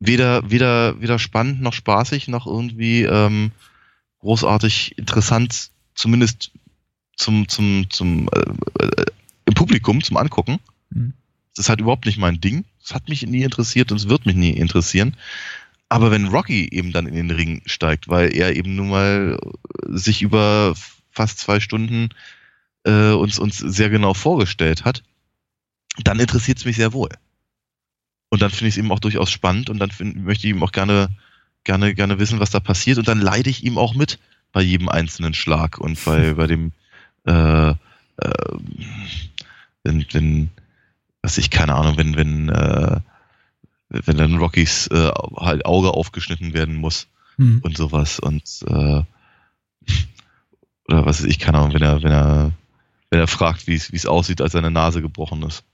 [0.00, 3.52] weder, weder, weder spannend noch spaßig noch irgendwie ähm,
[4.20, 6.50] großartig interessant, zumindest
[7.16, 9.06] zum, zum, zum äh, äh,
[9.44, 10.58] im Publikum zum Angucken.
[10.90, 11.12] Mhm.
[11.54, 12.64] Das ist halt überhaupt nicht mein Ding.
[12.80, 15.16] Das hat mich nie interessiert und es wird mich nie interessieren.
[15.88, 19.38] Aber wenn Rocky eben dann in den Ring steigt, weil er eben nun mal
[19.88, 20.74] sich über
[21.10, 22.08] fast zwei Stunden
[22.84, 25.02] äh, uns, uns sehr genau vorgestellt hat,
[26.02, 27.10] dann interessiert es mich sehr wohl.
[28.30, 30.62] Und dann finde ich es eben auch durchaus spannend und dann find, möchte ich ihm
[30.62, 31.08] auch gerne,
[31.62, 32.98] gerne, gerne wissen, was da passiert.
[32.98, 34.18] Und dann leide ich ihm auch mit
[34.52, 36.72] bei jedem einzelnen Schlag und bei, bei dem,
[37.26, 37.74] äh, äh,
[39.84, 40.50] wenn, wenn,
[41.24, 43.00] was ich, keine Ahnung, wenn, wenn, äh,
[43.88, 47.08] wenn dann Rockys äh, halt Auge aufgeschnitten werden muss
[47.38, 47.60] mhm.
[47.62, 48.72] und sowas und äh,
[50.86, 52.52] oder was weiß ich, keine Ahnung, wenn er, wenn er,
[53.08, 55.64] wenn er fragt, wie es, wie es aussieht, als seine Nase gebrochen ist.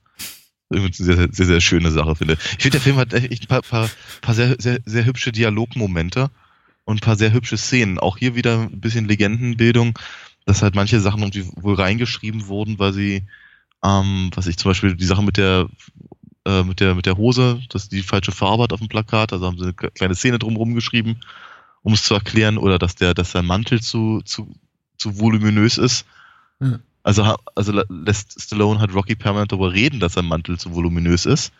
[0.69, 2.37] Irgendwie eine sehr, sehr, sehr schöne Sache, finde.
[2.57, 3.89] Ich finde, der Film hat echt ein paar, paar,
[4.21, 6.31] paar sehr, sehr, sehr hübsche Dialogmomente
[6.85, 7.99] und ein paar sehr hübsche Szenen.
[7.99, 9.99] Auch hier wieder ein bisschen Legendenbildung,
[10.45, 13.23] dass halt manche Sachen irgendwie wohl reingeschrieben wurden, weil sie
[13.83, 15.67] ähm, was ich zum Beispiel die Sache mit der
[16.45, 19.45] äh, mit der mit der Hose, dass die falsche Farbe hat auf dem Plakat, also
[19.45, 21.19] haben sie eine kleine Szene drumherum geschrieben,
[21.83, 24.53] um es zu erklären, oder dass der, dass sein Mantel zu zu
[24.97, 26.05] zu voluminös ist.
[26.59, 26.79] Mhm.
[27.03, 31.51] Also, also lässt Stallone hat Rocky permanent darüber reden, dass sein Mantel zu voluminös ist.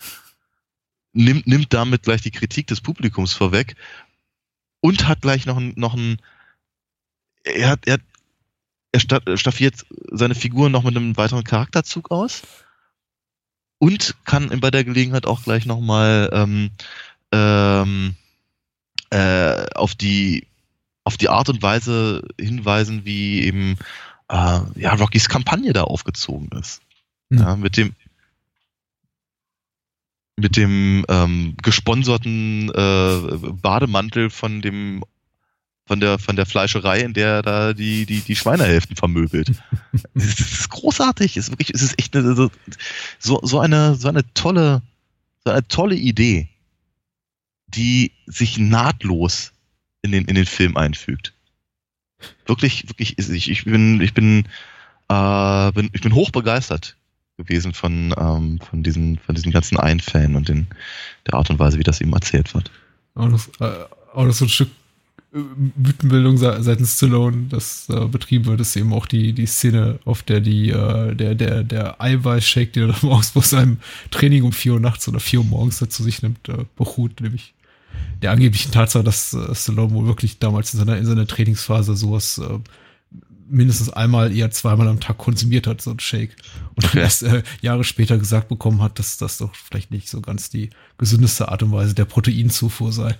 [1.13, 3.75] Nimmt, nimmt damit gleich die Kritik des Publikums vorweg
[4.81, 6.21] und hat gleich noch ein, noch ein
[7.43, 8.01] er hat, er hat
[8.91, 12.41] er staffiert seine Figur noch mit einem weiteren Charakterzug aus
[13.79, 16.71] und kann bei der Gelegenheit auch gleich nochmal ähm,
[17.31, 18.15] ähm,
[19.09, 20.47] äh, auf die
[21.03, 23.77] auf die Art und Weise hinweisen, wie eben
[24.29, 26.81] äh, ja, Rockys Kampagne da aufgezogen ist.
[27.29, 27.37] Mhm.
[27.39, 27.95] Ja, mit dem
[30.37, 35.03] mit dem ähm, gesponserten äh, Bademantel von dem
[35.91, 39.51] von der, von der Fleischerei, in der er da die, die, die Schweinehälften vermöbelt.
[40.13, 41.35] es ist großartig.
[41.35, 42.49] Es ist wirklich, es ist echt eine,
[43.19, 44.81] so, so eine, so eine tolle,
[45.43, 46.47] so eine tolle Idee,
[47.67, 49.51] die sich nahtlos
[50.01, 51.33] in den, in den Film einfügt.
[52.45, 54.45] Wirklich, wirklich, ich, ich bin, ich bin
[55.11, 56.95] Äh, bin, ich bin hoch begeistert
[57.35, 60.67] gewesen von, ähm, von, diesen, von diesen ganzen Einfällen und den,
[61.27, 62.71] der Art und Weise, wie das eben erzählt wird.
[63.15, 64.69] Auch noch, äh, auch noch so ein Stück
[65.33, 70.41] Mythenbildung seitens Stallone, das äh, betrieben wird, ist eben auch die, die Szene, auf der
[70.41, 73.77] die, äh, der, der, der Eiweißshake, den er morgens vor seinem
[74.11, 77.53] Training um 4 Uhr nachts oder 4 Uhr morgens zu sich nimmt, äh, beruht, nämlich
[78.21, 82.37] der angeblichen Tatsache, dass äh, Stallone wohl wirklich damals in seiner, in seiner Trainingsphase sowas
[82.37, 82.59] äh,
[83.49, 86.35] mindestens einmal, eher zweimal am Tag konsumiert hat, so ein Shake.
[86.75, 90.19] Und dann erst äh, Jahre später gesagt bekommen hat, dass das doch vielleicht nicht so
[90.19, 93.17] ganz die gesündeste Art und Weise der Proteinzufuhr sei.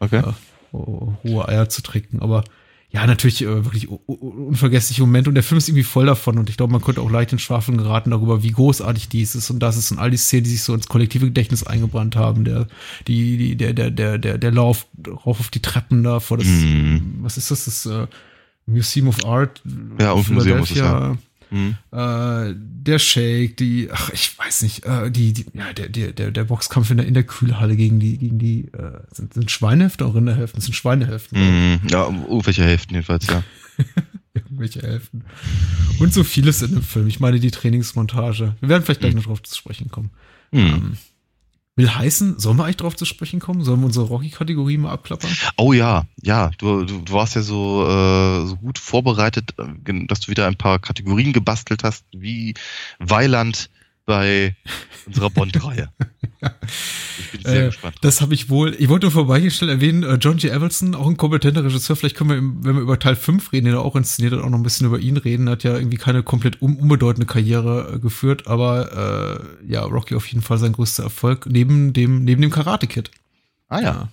[0.00, 0.18] Okay.
[0.18, 0.32] Äh,
[0.72, 2.20] hohe Eier zu trinken.
[2.20, 2.44] Aber
[2.92, 6.58] ja, natürlich äh, wirklich unvergessliche Moment und der Film ist irgendwie voll davon und ich
[6.58, 9.78] glaube, man könnte auch leicht in Schwafeln geraten darüber, wie großartig dies ist und das
[9.78, 12.66] ist und all die Szenen, die sich so ins kollektive Gedächtnis eingebrannt haben, der,
[13.08, 16.46] die, die, der, der, der, der, der Lauf rauf auf die Treppen da vor das,
[16.46, 17.22] mm.
[17.22, 18.06] was ist das, das äh,
[18.66, 19.62] Museum of Art?
[19.98, 21.16] Ja, auf Museum ist ja.
[21.52, 21.76] Mhm.
[21.92, 26.44] Äh, der Shake, die, ach, ich weiß nicht, äh, die, die, ja, der, der, der,
[26.44, 30.14] Boxkampf in der, in der Kühlhalle gegen die, gegen die, äh, sind, sind Schweinehälften auch
[30.14, 30.58] Rinderhälften?
[30.58, 31.38] Das sind Schweinehälften.
[31.38, 31.80] Mhm.
[31.88, 33.44] Ja, irgendwelche Hälften jedenfalls, ja.
[34.34, 35.24] irgendwelche Hälften.
[35.98, 37.06] Und so vieles in dem Film.
[37.06, 38.56] Ich meine, die Trainingsmontage.
[38.60, 39.18] Wir werden vielleicht gleich mhm.
[39.18, 40.10] noch drauf zu sprechen kommen.
[40.52, 40.60] Mhm.
[40.60, 40.96] Ähm,
[41.74, 43.64] Will heißen, sollen wir eigentlich drauf zu sprechen kommen?
[43.64, 45.34] Sollen wir unsere Rocky-Kategorie mal abklappern?
[45.56, 46.50] Oh ja, ja.
[46.58, 50.56] Du, du, du warst ja so, äh, so gut vorbereitet, äh, dass du wieder ein
[50.56, 52.52] paar Kategorien gebastelt hast, wie
[52.98, 53.70] Weiland
[54.04, 54.54] bei
[55.06, 55.88] unserer Bond-Reihe.
[57.18, 57.96] Ich bin sehr äh, gespannt.
[58.00, 58.74] Das habe ich wohl.
[58.78, 60.48] Ich wollte nur vorbeigestellt erwähnen, äh, John G.
[60.48, 61.94] Everson, auch ein kompetenter Regisseur.
[61.96, 64.50] Vielleicht können wir, wenn wir über Teil 5 reden, den er auch inszeniert hat, auch
[64.50, 65.48] noch ein bisschen über ihn reden.
[65.48, 70.26] Hat ja irgendwie keine komplett un unbedeutende Karriere äh, geführt, aber äh, ja, Rocky auf
[70.26, 73.10] jeden Fall sein größter Erfolg, neben dem, neben dem Karate Kid.
[73.68, 73.84] Ah ja.
[73.84, 74.08] ja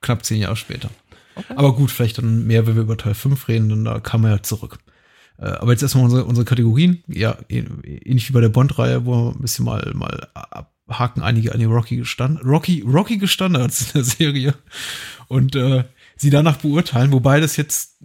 [0.00, 0.90] knapp zehn Jahre später.
[1.34, 1.54] Okay.
[1.56, 4.30] Aber gut, vielleicht dann mehr, wenn wir über Teil 5 reden, dann da kam er
[4.32, 4.78] ja zurück.
[5.38, 7.02] Äh, aber jetzt erstmal unsere, unsere Kategorien.
[7.06, 10.28] Ja, ähnlich wie bei der Bond-Reihe, wo wir ein bisschen mal, mal
[10.90, 14.54] abhaken, einige an die Rocky Stand, Rocky, Rocky Standards in der Serie.
[15.28, 15.84] Und äh,
[16.16, 17.98] sie danach beurteilen, wobei das jetzt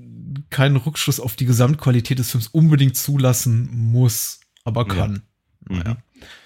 [0.50, 5.24] keinen Rückschluss auf die Gesamtqualität des Films unbedingt zulassen muss, aber kann.
[5.70, 5.78] Ja.
[5.78, 5.98] Naja.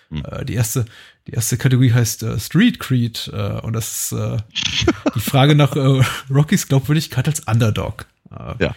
[0.10, 0.24] Mhm.
[0.26, 0.86] Äh, die erste,
[1.28, 4.38] die erste Kategorie heißt äh, Street Creed äh, und das ist äh,
[5.16, 8.08] die Frage nach äh, Rockys Glaubwürdigkeit als Underdog.
[8.32, 8.76] Äh, ja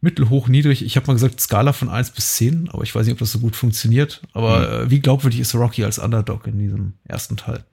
[0.00, 0.84] mittel, hoch, niedrig.
[0.84, 3.32] Ich habe mal gesagt Skala von 1 bis 10, aber ich weiß nicht, ob das
[3.32, 4.22] so gut funktioniert.
[4.32, 4.86] Aber mhm.
[4.86, 7.64] äh, wie glaubwürdig ist Rocky als Underdog in diesem ersten Teil?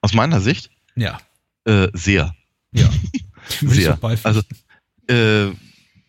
[0.00, 0.70] Aus meiner Sicht?
[0.96, 1.18] Ja.
[1.64, 2.34] Äh, sehr.
[2.72, 2.88] Ja.
[3.60, 3.98] sehr.
[4.02, 4.40] Also
[5.08, 5.50] äh,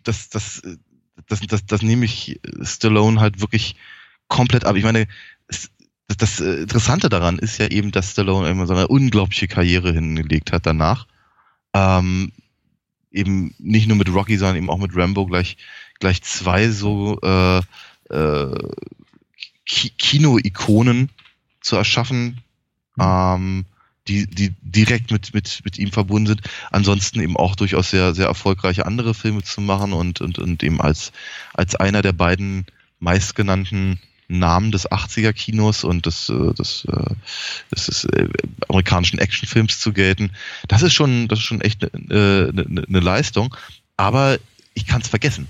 [0.03, 0.61] das, das,
[1.27, 3.75] das, das, das nehme ich Stallone halt wirklich
[4.27, 4.75] komplett ab.
[4.75, 5.07] Ich meine,
[5.47, 5.69] das,
[6.17, 10.65] das Interessante daran ist ja eben, dass Stallone immer so eine unglaubliche Karriere hingelegt hat
[10.65, 11.07] danach.
[11.73, 12.31] Ähm,
[13.15, 15.57] eben nicht nur mit Rocky, sondern eben auch mit Rambo gleich,
[15.99, 17.61] gleich zwei so äh,
[18.09, 18.69] äh,
[19.65, 21.09] Kino-Ikonen
[21.61, 22.41] zu erschaffen,
[22.99, 23.65] ähm,
[24.07, 26.41] die, die direkt mit, mit, mit ihm verbunden sind.
[26.69, 30.79] Ansonsten eben auch durchaus sehr, sehr erfolgreiche andere Filme zu machen und, und, und eben
[30.79, 31.11] als,
[31.53, 32.65] als einer der beiden
[32.99, 37.15] meistgenannten Namen des 80er Kinos und des, äh, des, äh,
[37.71, 38.29] des, des äh,
[38.67, 40.31] amerikanischen Actionfilms zu gelten.
[40.67, 43.55] Das ist schon, das ist schon echt eine ne, ne, ne Leistung.
[43.97, 44.37] Aber
[44.73, 45.47] ich kann es vergessen.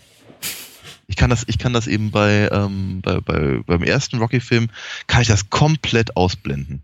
[1.07, 4.69] Ich kann das, ich kann das eben bei, ähm, bei, bei beim ersten Rocky-Film
[5.07, 6.81] kann ich das komplett ausblenden.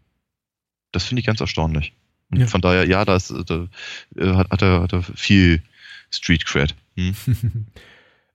[0.92, 1.94] Das finde ich ganz erstaunlich.
[2.34, 2.48] Ja.
[2.48, 3.68] von daher, ja, das da,
[4.18, 5.62] hat, hat, er, hat er viel
[6.12, 6.76] Street Cred.
[6.96, 7.16] Hm?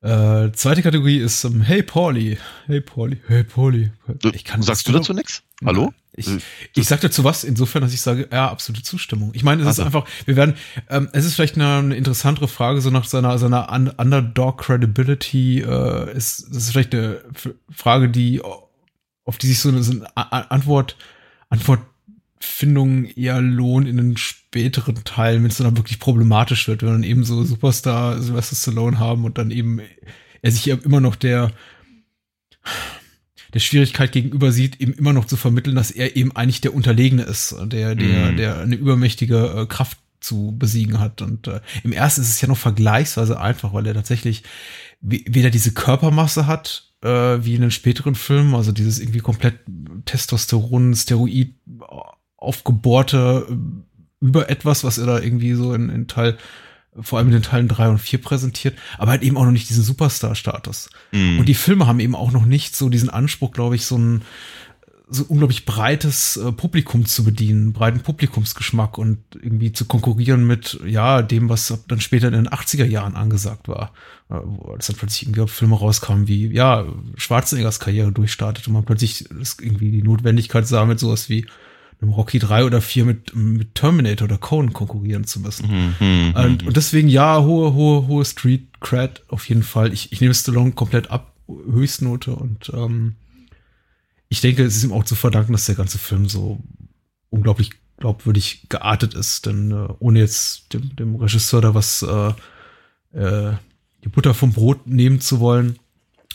[0.06, 2.38] Äh, zweite Kategorie ist um, Hey Pauli.
[2.66, 3.20] Hey Pauli.
[3.26, 3.90] Hey Pauli.
[4.34, 5.42] Ich kann Sagst du dazu nichts?
[5.64, 5.92] Hallo?
[6.12, 6.28] Ich,
[6.76, 9.32] ich sag dazu was, insofern, dass ich sage, ja, absolute Zustimmung.
[9.34, 9.82] Ich meine, es also.
[9.82, 10.54] ist einfach, wir werden,
[10.88, 16.16] ähm, es ist vielleicht eine, eine interessantere Frage, so nach seiner, seiner Underdog Credibility, äh,
[16.16, 17.20] ist, das ist vielleicht eine
[17.68, 18.40] Frage, die,
[19.24, 20.96] auf die sich so eine, so eine Antwort,
[21.48, 21.80] Antwort
[22.46, 27.02] Findung eher lohnt in den späteren Teilen, wenn es dann wirklich problematisch wird, wenn dann
[27.02, 29.80] eben so Superstar Sylvester Stallone haben und dann eben
[30.42, 31.50] er sich immer noch der
[33.52, 37.22] der Schwierigkeit gegenüber sieht, eben immer noch zu vermitteln, dass er eben eigentlich der Unterlegene
[37.22, 38.36] ist, der der mm.
[38.36, 41.22] der eine übermächtige äh, Kraft zu besiegen hat.
[41.22, 44.42] Und äh, im ersten ist es ja noch vergleichsweise einfach, weil er tatsächlich
[45.00, 49.60] weder diese Körpermasse hat, äh, wie in den späteren Filmen, also dieses irgendwie komplett
[50.04, 51.54] Testosteron, Steroid
[52.36, 53.54] aufgebohrte äh,
[54.20, 56.38] über etwas, was er da irgendwie so in, in Teil,
[56.98, 59.68] vor allem in den Teilen drei und vier präsentiert, aber halt eben auch noch nicht
[59.68, 60.88] diesen Superstar-Status.
[61.12, 61.38] Mm.
[61.38, 64.22] Und die Filme haben eben auch noch nicht so diesen Anspruch, glaube ich, so ein
[65.08, 71.22] so unglaublich breites äh, Publikum zu bedienen, breiten Publikumsgeschmack und irgendwie zu konkurrieren mit, ja,
[71.22, 73.92] dem, was dann später in den 80er Jahren angesagt war.
[74.28, 78.84] Äh, wo es dann plötzlich irgendwie Filme rauskamen, wie, ja, Schwarzeneggers Karriere durchstartet und man
[78.84, 81.46] plötzlich irgendwie die Notwendigkeit sah, mit sowas wie
[82.00, 85.66] einem Rocky 3 oder 4 mit, mit Terminator oder Conan konkurrieren zu müssen.
[85.68, 86.68] Mhm, mhm, und, mhm.
[86.68, 89.92] und, deswegen, ja, hohe, hohe, hohe Street Cred auf jeden Fall.
[89.92, 93.14] Ich, ich nehme Stallone komplett ab, Höchstnote und ähm,
[94.28, 96.60] ich denke, es ist ihm auch zu verdanken, dass der ganze Film so
[97.30, 102.32] unglaublich glaubwürdig geartet ist, denn äh, ohne jetzt dem, dem Regisseur da was äh,
[103.18, 103.54] äh,
[104.04, 105.80] die Butter vom Brot nehmen zu wollen und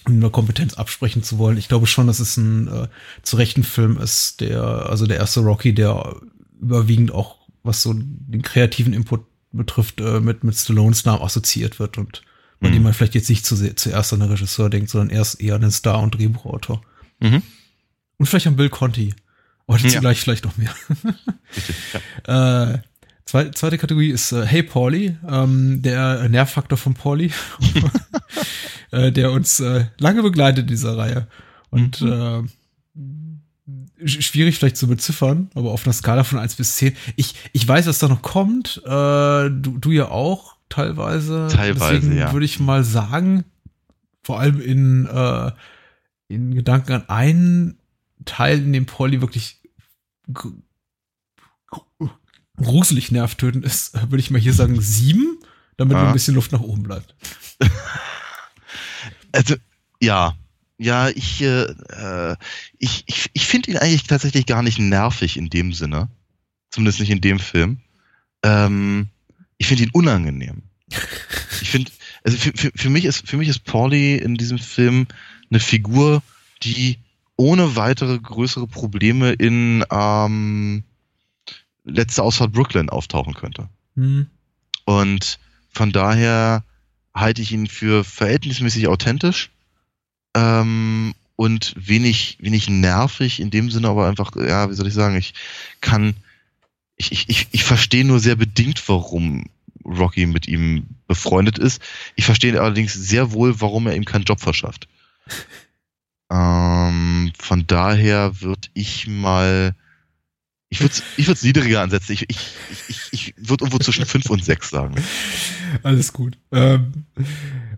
[0.05, 1.57] eine Kompetenz absprechen zu wollen.
[1.57, 2.87] Ich glaube schon, dass es ein äh,
[3.21, 6.15] zu rechten Film ist, der, also der erste Rocky, der
[6.59, 9.21] überwiegend auch, was so den kreativen Input
[9.51, 12.23] betrifft, äh, mit, mit Stallones Namen assoziiert wird und
[12.59, 12.73] bei mhm.
[12.73, 15.61] dem man vielleicht jetzt nicht zu, zuerst an den Regisseur denkt, sondern erst eher an
[15.61, 16.81] den Star- und Drehbuchautor.
[17.19, 17.41] Mhm.
[18.17, 19.13] Und vielleicht an Bill Conti.
[19.67, 19.99] Dazu ja.
[19.99, 20.73] gleich vielleicht noch mehr.
[22.25, 22.73] Ja.
[22.73, 22.79] äh,
[23.25, 27.31] zweite, zweite Kategorie ist äh, Hey Pauli, ähm, der Nervfaktor von Pauli,
[28.91, 31.27] äh, der uns äh, lange begleitet in dieser Reihe.
[31.69, 32.49] Und mhm.
[34.03, 36.95] äh, schwierig vielleicht zu beziffern, aber auf einer Skala von 1 bis 10.
[37.15, 38.81] Ich, ich weiß, was da noch kommt.
[38.85, 41.47] Äh, du, du ja auch teilweise.
[41.51, 42.33] Teilweise, Deswegen ja.
[42.33, 43.45] würde ich mal sagen,
[44.23, 45.51] vor allem in, äh,
[46.27, 47.77] in Gedanken an einen
[48.25, 49.59] Teil, in dem Polly wirklich
[52.61, 55.39] gruselig nervtötend ist, würde ich mal hier sagen sieben,
[55.77, 56.07] damit ah.
[56.07, 57.15] ein bisschen Luft nach oben bleibt.
[59.31, 59.55] Also,
[60.01, 60.35] ja.
[60.77, 62.35] Ja, ich, äh,
[62.79, 66.09] ich, ich, ich finde ihn eigentlich tatsächlich gar nicht nervig in dem Sinne.
[66.71, 67.81] Zumindest nicht in dem Film.
[68.41, 69.09] Ähm,
[69.59, 70.63] ich finde ihn unangenehm.
[71.61, 71.91] Ich finde,
[72.23, 75.05] also für, für, für, mich ist, für mich ist Pauli in diesem Film
[75.51, 76.23] eine Figur,
[76.63, 76.97] die
[77.35, 80.83] ohne weitere größere Probleme in ähm,
[81.83, 83.69] letzte Ausfahrt Brooklyn auftauchen könnte.
[83.95, 84.27] Mhm.
[84.85, 86.63] Und von daher
[87.13, 89.49] halte ich ihn für verhältnismäßig authentisch
[90.35, 95.15] ähm, und wenig, wenig nervig in dem Sinne, aber einfach, ja, wie soll ich sagen,
[95.15, 95.33] ich
[95.81, 96.15] kann,
[96.95, 99.45] ich, ich, ich, ich verstehe nur sehr bedingt, warum
[99.83, 101.81] Rocky mit ihm befreundet ist.
[102.15, 104.87] Ich verstehe allerdings sehr wohl, warum er ihm keinen Job verschafft.
[106.33, 109.75] Ähm, von daher würde ich mal.
[110.71, 112.13] Ich würde es ich würd's niedriger ansetzen.
[112.13, 112.55] Ich, ich,
[112.87, 114.95] ich, ich würde irgendwo zwischen 5 und 6 sagen.
[115.83, 116.37] Alles gut.
[116.53, 117.05] Ähm,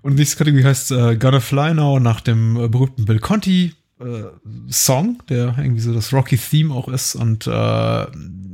[0.03, 3.73] und die nächste Kategorie heißt äh, Gotta Fly Now nach dem äh, berühmten Bill Conti
[3.99, 4.25] äh,
[4.69, 7.15] Song, der irgendwie so das Rocky-Theme auch ist.
[7.15, 8.03] Und äh,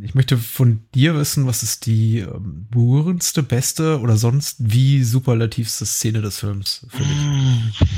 [0.03, 5.85] ich möchte von dir wissen, was ist die äh, berührendste, beste oder sonst wie superlativste
[5.85, 7.89] Szene des Films für dich?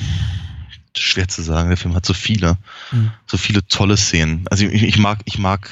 [0.97, 1.69] Schwer zu sagen.
[1.69, 2.57] Der Film hat so viele,
[2.91, 3.11] mhm.
[3.27, 4.47] so viele tolle Szenen.
[4.49, 5.69] Also ich, ich, mag, ich mag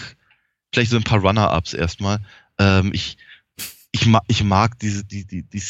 [0.71, 2.19] vielleicht so ein paar Runner-Ups erstmal.
[2.57, 3.17] Ähm, ich,
[3.91, 5.61] ich mag, ich mag diese, die, die, die,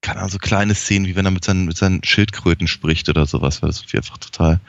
[0.00, 3.26] keine Ahnung, so kleine Szenen, wie wenn er mit seinen, mit seinen Schildkröten spricht oder
[3.26, 4.60] sowas, weil das einfach total,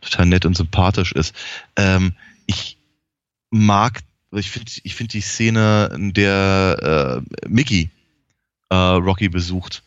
[0.00, 1.34] total nett und sympathisch ist.
[1.76, 2.14] Ähm,
[2.46, 2.78] ich
[3.50, 4.00] mag,
[4.32, 7.90] ich finde, ich finde die Szene, in der äh, Mickey
[8.70, 9.82] äh, Rocky besucht,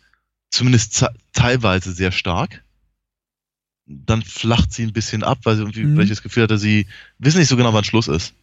[0.50, 2.64] zumindest teilweise sehr stark
[3.92, 6.08] dann flacht sie ein bisschen ab, weil sie irgendwie, mhm.
[6.08, 6.88] das Gefühl hatte, sie
[7.20, 8.34] wissen nicht so genau, wann Schluss ist.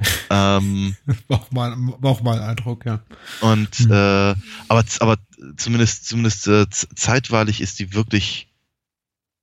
[0.30, 0.96] ähm,
[1.26, 3.00] war, auch mal, war auch mal ein Eindruck, ja.
[3.40, 3.92] Und mhm.
[3.92, 4.34] äh,
[4.68, 5.16] aber, aber
[5.56, 8.48] zumindest, zumindest äh, zeitweilig ist die wirklich,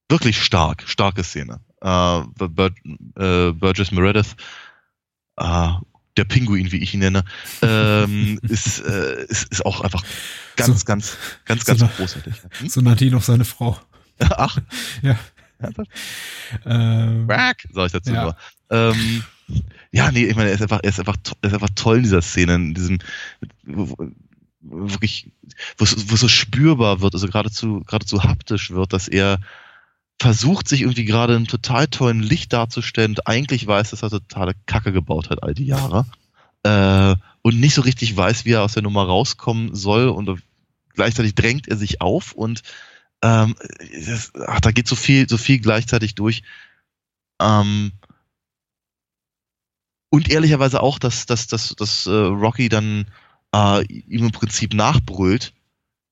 [0.10, 1.60] wirklich stark, starke Szene.
[1.82, 2.72] Äh, Bur
[3.18, 4.36] äh, Burgess Meredith,
[5.38, 5.70] äh,
[6.18, 7.26] der Pinguin, wie ich ihn nenne,
[7.62, 10.04] ähm, ist, äh, ist, ist auch einfach
[10.56, 12.36] ganz, so, ganz, ganz, ganz, so großartig.
[12.60, 12.70] Hm?
[12.70, 13.80] So nannte ihn auch seine Frau.
[14.20, 14.58] Ach.
[15.02, 15.18] Ja.
[16.66, 18.24] Ähm, Rack, sag ich dazu ja.
[18.24, 18.38] nur.
[18.70, 19.24] Ähm,
[19.96, 22.04] ja, nee, ich meine, er ist einfach, er ist einfach, er ist einfach toll in
[22.04, 23.00] dieser Szene, in diesem,
[24.62, 25.32] wirklich,
[25.78, 29.40] wo es, wo es so spürbar wird, also geradezu, geradezu haptisch wird, dass er
[30.20, 34.54] versucht, sich irgendwie gerade in total tollen Licht darzustellen und eigentlich weiß, dass er totale
[34.66, 36.06] Kacke gebaut hat all die Jahre.
[36.64, 40.42] Äh, und nicht so richtig weiß, wie er aus der Nummer rauskommen soll und
[40.94, 42.64] gleichzeitig drängt er sich auf und
[43.22, 43.56] ähm,
[44.06, 46.44] das, ach, da geht so viel, so viel gleichzeitig durch.
[47.40, 47.94] Ähm,
[50.16, 53.06] und ehrlicherweise auch, dass, dass, dass, dass äh, Rocky dann
[53.54, 55.54] äh, ihm im Prinzip nachbrüllt,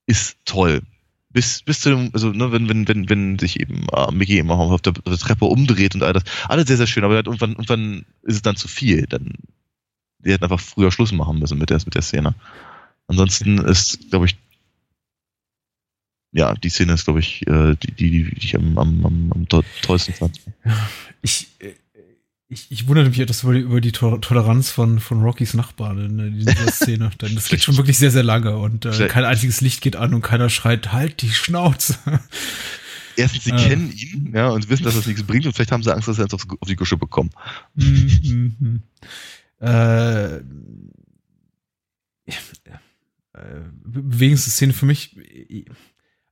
[0.08, 0.82] ist toll.
[1.30, 4.56] Bis, bis zu dem, also ne, wenn, wenn, wenn, wenn sich eben äh, Mickey immer
[4.56, 7.52] auf der, auf der, Treppe umdreht und all das, alles sehr, sehr schön, aber irgendwann,
[7.52, 9.06] irgendwann ist es dann zu viel.
[9.08, 9.32] Dann,
[10.20, 12.36] die hätten einfach früher Schluss machen müssen mit der, mit der Szene.
[13.08, 14.38] Ansonsten ist, glaube ich,
[16.34, 19.48] ja, die Szene ist, glaube ich, äh, die, die, die ich am, am, am, am
[19.48, 20.42] tollsten fand.
[21.22, 21.74] Ich, äh,
[22.54, 26.40] ich, ich wundere mich etwas über die, über die Toleranz von, von Rockys Nachbarn in
[26.40, 27.12] dieser Szene.
[27.22, 30.14] Denn das geht schon wirklich sehr, sehr lange und äh, kein einziges Licht geht an
[30.14, 31.98] und keiner schreit, halt die Schnauze.
[33.16, 35.84] Erstens, sie äh, kennen ihn, ja, und wissen, dass das nichts bringt und vielleicht haben
[35.84, 37.30] sie Angst, dass sie eins auf, auf die Gusche bekommen.
[37.76, 38.84] Mm, mm,
[39.60, 40.40] äh,
[43.84, 45.16] bewegendste Szene für mich,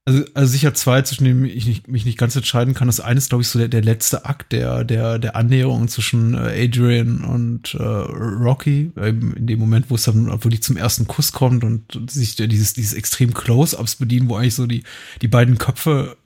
[0.06, 2.88] also, also sicher zwei, zwischen denen ich nicht, mich nicht ganz entscheiden kann.
[2.88, 6.34] Das eine ist, glaube ich, so der, der letzte Akt der, der, der Annäherung zwischen
[6.34, 8.92] äh, Adrian und äh, Rocky.
[8.96, 12.94] in dem Moment, wo es dann wirklich zum ersten Kuss kommt und sich dieses, dieses
[12.94, 14.84] extrem Close-Ups bedienen, wo eigentlich so die,
[15.22, 16.18] die beiden Köpfe,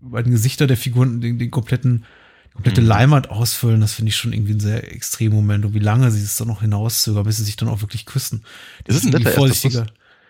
[0.00, 2.04] beiden Gesichter der Figuren den, den kompletten
[2.52, 2.88] komplette mhm.
[2.88, 5.64] Leinwand ausfüllen, das finde ich schon irgendwie ein sehr extrem Moment.
[5.64, 8.42] Und wie lange sie es dann noch hinauszögern, bis sie sich dann auch wirklich küssen.
[8.84, 9.86] Das, das ist ein netter vorsichtiger.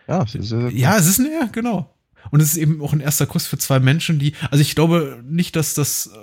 [0.07, 0.27] Ja,
[0.71, 1.95] ja, es ist ein, ja, genau.
[2.31, 5.23] Und es ist eben auch ein erster Kuss für zwei Menschen, die, also ich glaube
[5.27, 6.19] nicht, dass das äh,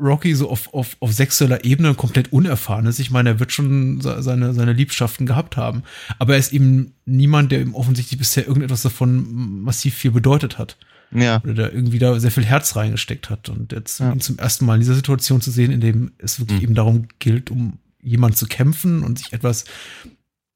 [0.00, 2.98] Rocky so auf, auf, auf sexueller Ebene komplett unerfahren ist.
[2.98, 5.82] Ich meine, er wird schon seine, seine Liebschaften gehabt haben.
[6.18, 10.76] Aber er ist eben niemand, der ihm offensichtlich bisher irgendetwas davon massiv viel bedeutet hat.
[11.12, 11.40] Ja.
[11.44, 13.48] Oder der irgendwie da sehr viel Herz reingesteckt hat.
[13.48, 14.12] Und jetzt ja.
[14.12, 16.64] ihn zum ersten Mal in dieser Situation zu sehen, in dem es wirklich mhm.
[16.64, 19.64] eben darum gilt, um jemand zu kämpfen und sich etwas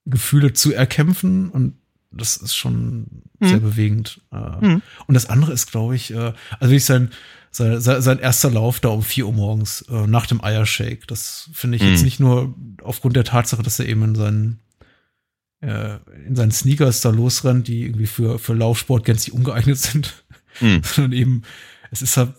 [0.04, 1.74] Gefühle zu erkämpfen und
[2.10, 3.48] das ist schon mhm.
[3.48, 4.20] sehr bewegend.
[4.32, 4.82] Äh, mhm.
[5.06, 7.10] Und das andere ist, glaube ich, äh, also ich sein,
[7.50, 11.06] sein, sein erster Lauf da um vier Uhr morgens äh, nach dem Eiershake.
[11.06, 11.90] Das finde ich mhm.
[11.90, 14.60] jetzt nicht nur aufgrund der Tatsache, dass er eben in seinen
[15.60, 20.24] in seinen Sneakers da losrennt, die irgendwie für, für Laufsport gänzlich ungeeignet sind,
[20.60, 20.82] mhm.
[20.84, 21.42] sondern eben,
[21.90, 22.32] es ist halt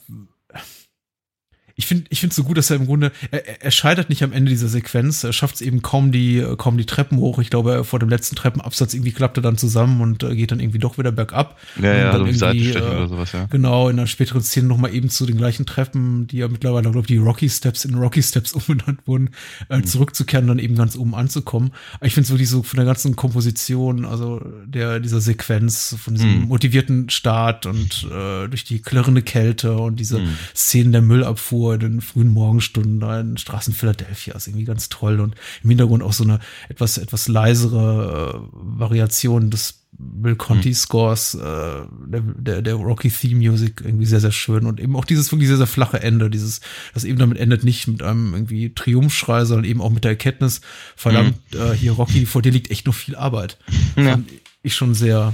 [1.79, 4.33] ich finde ich finde so gut, dass er im Grunde er, er scheitert nicht am
[4.33, 5.23] Ende dieser Sequenz.
[5.23, 7.39] Er schafft es eben kaum die kaum die Treppen hoch.
[7.39, 10.59] Ich glaube, vor dem letzten Treppenabsatz irgendwie klappt er dann zusammen und äh, geht dann
[10.59, 11.57] irgendwie doch wieder bergab.
[11.81, 13.45] Ja, ja, dann also irgendwie, äh, oder sowas, ja.
[13.45, 16.91] Genau, in einer späteren Szene noch mal eben zu den gleichen Treppen, die ja mittlerweile
[16.91, 19.29] glaube ich die Rocky Steps in Rocky Steps umbenannt wurden,
[19.69, 19.85] äh, mhm.
[19.85, 21.71] zurückzukehren, dann eben ganz oben anzukommen.
[21.93, 26.15] Aber ich finde es wirklich so von der ganzen Komposition, also der dieser Sequenz von
[26.15, 26.47] diesem mhm.
[26.49, 30.35] motivierten Start und äh, durch die klirrende Kälte und diese mhm.
[30.53, 34.89] Szenen der Müllabfuhr Uhr in den frühen Morgenstunden da in Straßen Philadelphia ist irgendwie ganz
[34.89, 40.73] toll und im Hintergrund auch so eine etwas, etwas leisere äh, Variation des Bill Conti
[40.73, 45.03] Scores, äh, der, der, der Rocky Theme Music irgendwie sehr, sehr schön und eben auch
[45.03, 46.61] dieses wirklich sehr, sehr flache Ende, dieses,
[46.93, 50.61] das eben damit endet nicht mit einem irgendwie Triumphschrei, sondern eben auch mit der Erkenntnis,
[50.95, 51.59] verdammt, mhm.
[51.59, 53.57] äh, hier Rocky, vor dir liegt echt noch viel Arbeit.
[53.95, 54.11] Ja.
[54.11, 54.29] Fand
[54.61, 55.33] ich schon sehr,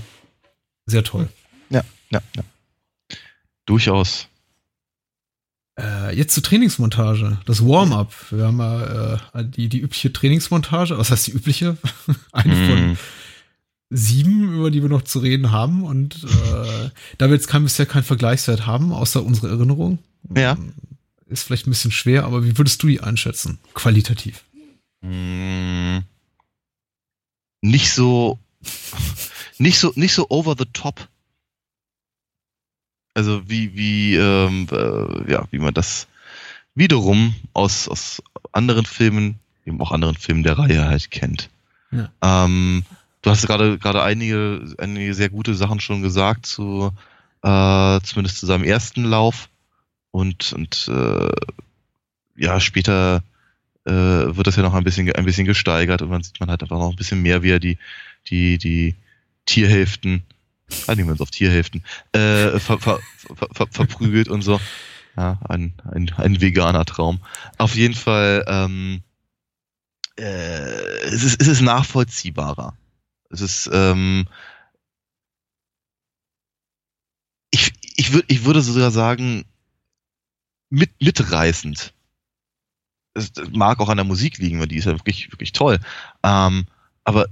[0.85, 1.27] sehr toll.
[1.69, 2.43] Ja, ja, ja.
[3.65, 4.27] Durchaus.
[5.77, 8.13] Äh, jetzt zur Trainingsmontage, das Warm-up.
[8.31, 11.77] Wir haben ja äh, die, die übliche Trainingsmontage, was heißt die übliche?
[12.31, 12.69] Eine mm.
[12.69, 12.97] von
[13.89, 15.83] sieben, über die wir noch zu reden haben.
[15.83, 19.99] Und äh, da wir jetzt kein, bisher keinen Vergleichswert haben, außer unsere Erinnerung,
[20.33, 20.57] ja.
[21.27, 24.45] ist vielleicht ein bisschen schwer, aber wie würdest du die einschätzen, qualitativ?
[25.01, 25.99] Mm.
[27.61, 28.39] Nicht so,
[29.57, 31.09] nicht so, nicht so over the top
[33.15, 36.07] also wie, wie, ähm, äh, ja, wie man das
[36.75, 41.49] wiederum aus, aus anderen Filmen, eben auch anderen Filmen der Reihe halt kennt.
[41.91, 42.09] Ja.
[42.21, 42.83] Ähm,
[43.21, 46.91] du hast gerade gerade einige, einige sehr gute Sachen schon gesagt zu
[47.41, 49.49] äh, zumindest zu seinem ersten Lauf
[50.11, 51.31] und und äh,
[52.35, 53.23] ja später
[53.85, 56.61] äh, wird das ja noch ein bisschen ein bisschen gesteigert und man sieht man halt
[56.61, 57.77] einfach noch ein bisschen mehr, wie er die
[58.27, 58.95] die die
[59.45, 60.23] Tierhälften
[60.87, 62.99] einigen wir uns auf Tierhälften, äh, ver, ver,
[63.53, 64.59] ver, verprügelt und so.
[65.17, 67.19] Ja, ein, ein, ein veganer Traum.
[67.57, 69.01] Auf jeden Fall, ähm,
[70.17, 72.77] äh, es, ist, es ist nachvollziehbarer.
[73.29, 74.27] Es ist, ähm,
[77.51, 79.45] ich, ich, würd, ich würde sogar sagen,
[80.69, 81.93] mit, mitreißend.
[83.13, 85.79] Es mag auch an der Musik liegen, weil die ist ja wirklich, wirklich toll.
[86.23, 86.65] Ähm,
[87.05, 87.27] aber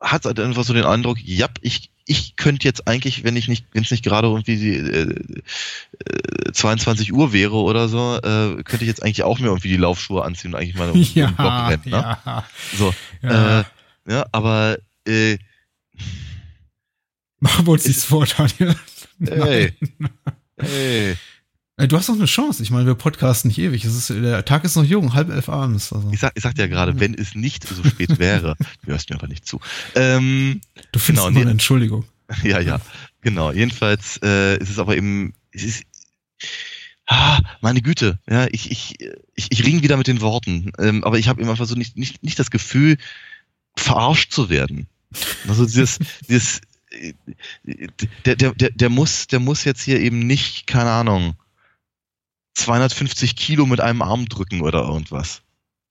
[0.00, 3.66] hat halt einfach so den Eindruck, ja, ich, ich könnte jetzt eigentlich, wenn ich nicht,
[3.72, 8.84] wenn es nicht gerade irgendwie die, äh, 22 äh, Uhr wäre oder so, äh, könnte
[8.84, 11.68] ich jetzt eigentlich auch mir irgendwie die Laufschuhe anziehen und eigentlich mal um ja, Block
[11.68, 11.82] rennen.
[11.84, 12.18] Ne?
[12.24, 12.44] Ja.
[12.76, 13.60] So, ja.
[13.60, 13.64] Äh,
[14.08, 15.38] ja, aber äh,
[17.40, 18.76] Machen wir uns nichts vor, Daniel.
[19.26, 19.72] Hey.
[20.60, 21.16] hey.
[21.88, 22.62] Du hast noch eine Chance.
[22.62, 23.84] Ich meine, wir podcasten nicht ewig.
[23.84, 25.92] Ist, der Tag ist noch jung, halb elf abends.
[25.92, 26.10] Also.
[26.12, 29.16] Ich, sag, ich sagte ja gerade, wenn es nicht so spät wäre, du hörst mir
[29.16, 29.60] aber nicht zu.
[29.94, 30.60] Ähm,
[30.92, 32.04] du findest genau, eine Entschuldigung.
[32.44, 32.80] Ja, ja,
[33.22, 33.50] genau.
[33.50, 35.82] Jedenfalls äh, ist es aber eben, es ist,
[37.06, 38.98] ah, meine Güte, ja, ich, ich,
[39.34, 42.22] ich, ich ring wieder mit den Worten, ähm, aber ich habe immer so nicht, nicht,
[42.22, 42.98] nicht das Gefühl,
[43.76, 44.86] verarscht zu werden.
[45.48, 46.60] Also dieses, dieses,
[46.90, 47.14] äh,
[48.24, 51.34] der, der, der, der muss, der muss jetzt hier eben nicht, keine Ahnung,
[52.54, 55.42] 250 Kilo mit einem Arm drücken oder irgendwas.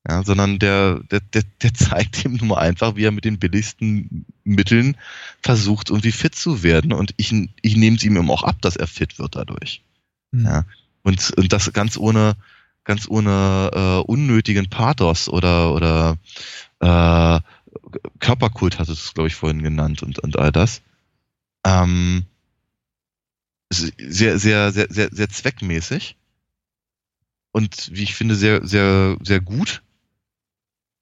[0.07, 4.25] Ja, sondern der, der, der, der zeigt ihm nur einfach, wie er mit den billigsten
[4.43, 4.95] Mitteln
[5.43, 6.93] versucht, irgendwie fit zu werden.
[6.93, 9.83] Und ich, ich nehme es ihm auch ab, dass er fit wird dadurch.
[10.31, 10.45] Mhm.
[10.45, 10.65] Ja,
[11.03, 12.35] und, und das ganz ohne,
[12.85, 16.17] ganz ohne äh, unnötigen Pathos oder, oder
[16.79, 17.41] äh,
[18.19, 20.81] Körperkult hat es, glaube ich, vorhin genannt und, und all das.
[21.65, 22.25] Ähm,
[23.71, 26.15] sehr, sehr, sehr, sehr, sehr zweckmäßig
[27.59, 29.81] und wie ich finde, sehr, sehr, sehr gut.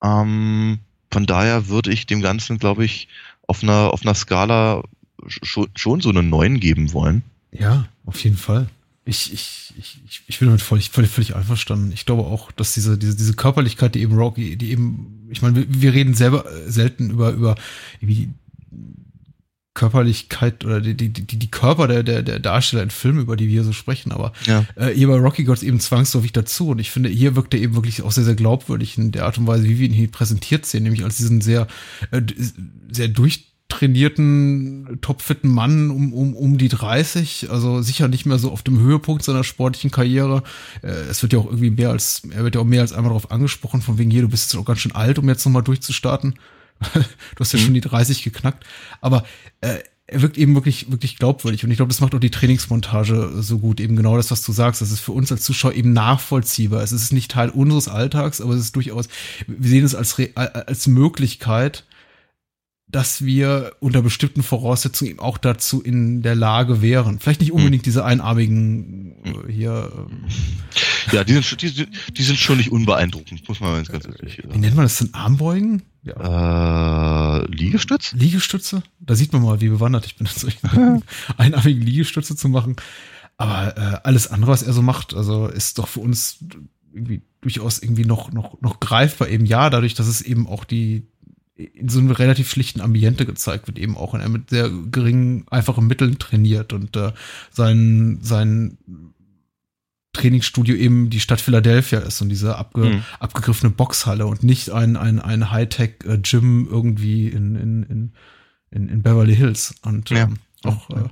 [0.04, 0.80] Ähm,
[1.12, 3.08] von daher würde ich dem Ganzen, glaube ich,
[3.48, 4.84] auf einer, auf einer Skala
[5.28, 7.24] schon, schon so eine 9 geben wollen.
[7.52, 8.68] Ja, auf jeden Fall.
[9.06, 11.94] Ich, ich, ich, ich bin damit völlig, völlig, völlig einverstanden.
[11.94, 15.56] Ich glaube auch, dass diese, diese, diese Körperlichkeit, die eben Rocky, die eben, ich meine,
[15.56, 17.56] wir, wir reden selber selten über, über
[18.02, 18.30] wie
[19.78, 23.46] Körperlichkeit oder die, die, die, die Körper der, der, der Darsteller in Filmen, über die
[23.46, 24.66] wir hier so sprechen, aber ja.
[24.76, 27.76] äh, hier bei Rocky es eben zwangsläufig dazu und ich finde, hier wirkt er eben
[27.76, 30.66] wirklich auch sehr, sehr glaubwürdig in der Art und Weise, wie wir ihn hier präsentiert
[30.66, 31.68] sehen, nämlich als diesen sehr,
[32.10, 32.24] äh,
[32.92, 38.64] sehr durchtrainierten, topfitten Mann um, um, um die 30, also sicher nicht mehr so auf
[38.64, 40.42] dem Höhepunkt seiner sportlichen Karriere.
[40.82, 43.12] Äh, es wird ja auch irgendwie mehr als, er wird ja auch mehr als einmal
[43.12, 45.62] darauf angesprochen, von wegen hier, du bist jetzt auch ganz schön alt, um jetzt nochmal
[45.62, 46.34] durchzustarten.
[46.94, 47.64] du hast ja mhm.
[47.64, 48.66] schon die 30 geknackt.
[49.02, 49.26] Aber
[49.62, 51.66] äh, er wirkt eben wirklich, wirklich glaubwürdig.
[51.66, 53.82] Und ich glaube, das macht auch die Trainingsmontage so gut.
[53.82, 54.82] Eben genau das, was du sagst.
[54.82, 56.82] Das ist für uns als Zuschauer eben nachvollziehbar.
[56.82, 59.10] Es ist nicht Teil unseres Alltags, aber es ist durchaus,
[59.48, 61.84] wir sehen es als, als Möglichkeit,
[62.90, 67.20] dass wir unter bestimmten Voraussetzungen eben auch dazu in der Lage wären.
[67.20, 69.92] Vielleicht nicht unbedingt diese einarmigen äh, hier.
[69.94, 70.24] Ähm,
[71.12, 74.54] ja, die sind, die, die sind schon nicht unbeeindruckend, muss man ganz, ganz ehrlich sagen.
[74.54, 75.14] Wie nennt man das denn?
[75.14, 75.82] Armbeugen?
[76.08, 77.40] Ja.
[77.40, 78.14] Äh, Liegestütz?
[78.14, 78.84] Liegestütze?
[79.00, 81.04] Da sieht man mal, wie bewandert ich bin, solchen
[81.38, 82.76] einarmigen Liegestütze zu machen.
[83.38, 86.40] Aber äh, alles andere, was er so macht, also ist doch für uns
[86.92, 91.04] irgendwie durchaus irgendwie noch, noch, noch greifbar eben ja, dadurch, dass es eben auch die,
[91.56, 95.46] in so einem relativ schlichten Ambiente gezeigt wird, eben auch, wenn er mit sehr geringen,
[95.50, 97.12] einfachen Mitteln trainiert und äh,
[97.52, 98.78] sein, sein
[100.18, 103.04] Trainingsstudio eben die Stadt Philadelphia ist und diese abge, mhm.
[103.20, 108.12] abgegriffene Boxhalle und nicht ein, ein, ein Hightech-Gym irgendwie in, in,
[108.72, 109.76] in, in, Beverly Hills.
[109.84, 110.24] Und ja.
[110.24, 111.10] ähm, auch äh,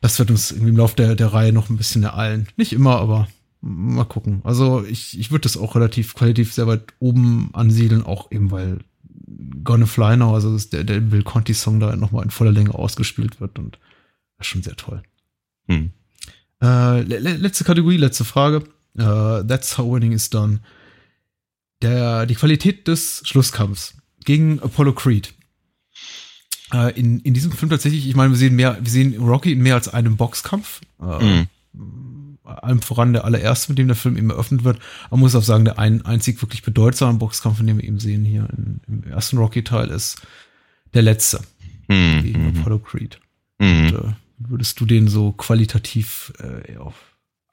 [0.00, 2.46] das wird uns irgendwie im Laufe der, der Reihe noch ein bisschen ereilen.
[2.56, 3.26] Nicht immer, aber
[3.62, 4.42] mal gucken.
[4.44, 8.80] Also ich, ich würde das auch relativ qualitativ sehr weit oben ansiedeln, auch eben weil
[9.64, 13.58] Gonna Fly Now, also der, der Bill Conti-Song da nochmal in voller Länge ausgespielt wird
[13.58, 13.78] und
[14.36, 15.02] das ist schon sehr toll.
[15.68, 15.90] Hm.
[16.62, 18.64] Äh, letzte Kategorie, letzte Frage.
[18.96, 20.60] Uh, that's how winning is done.
[21.82, 23.94] Der, die Qualität des Schlusskampfs
[24.24, 25.34] gegen Apollo Creed.
[26.72, 29.60] Uh, in, in diesem Film tatsächlich, ich meine, wir sehen mehr, wir sehen Rocky in
[29.60, 30.80] mehr als einem Boxkampf.
[30.98, 31.48] Uh, mhm
[32.44, 34.78] allem voran der allererste, mit dem der Film eben eröffnet wird.
[35.10, 38.48] Man muss auch sagen, der ein, einzig wirklich bedeutsame Boxkampf, den wir eben sehen hier
[38.56, 40.20] in, im ersten Rocky-Teil, ist
[40.92, 41.40] der letzte
[41.88, 42.22] mhm.
[42.22, 42.58] gegen.
[42.58, 43.18] Apollo Creed.
[43.58, 43.86] Mhm.
[43.86, 44.12] Und, äh,
[44.48, 46.94] würdest du den so qualitativ äh, auf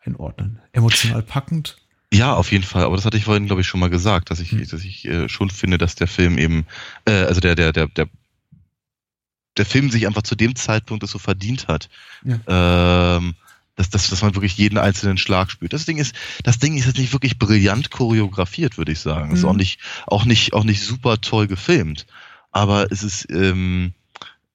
[0.03, 0.59] einordnen?
[0.71, 1.77] Emotional packend?
[2.13, 2.83] Ja, auf jeden Fall.
[2.83, 4.67] Aber das hatte ich vorhin, glaube ich, schon mal gesagt, dass ich, mhm.
[4.67, 6.65] dass ich äh, schon finde, dass der Film eben,
[7.05, 8.07] äh, also der, der, der, der,
[9.57, 11.89] der Film sich einfach zu dem Zeitpunkt das so verdient hat.
[12.23, 13.17] Ja.
[13.17, 13.35] Ähm,
[13.75, 15.71] dass, dass, dass man wirklich jeden einzelnen Schlag spürt.
[15.71, 16.13] Das Ding ist,
[16.43, 19.29] das Ding ist jetzt nicht wirklich brillant choreografiert, würde ich sagen.
[19.29, 19.35] Mhm.
[19.35, 22.05] Ist auch nicht, auch nicht, auch nicht super toll gefilmt.
[22.51, 23.93] Aber es ist, ähm,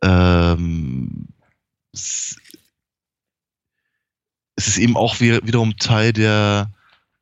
[0.02, 1.28] ähm,
[1.96, 2.36] es,
[4.56, 6.70] ist eben auch wiederum Teil der,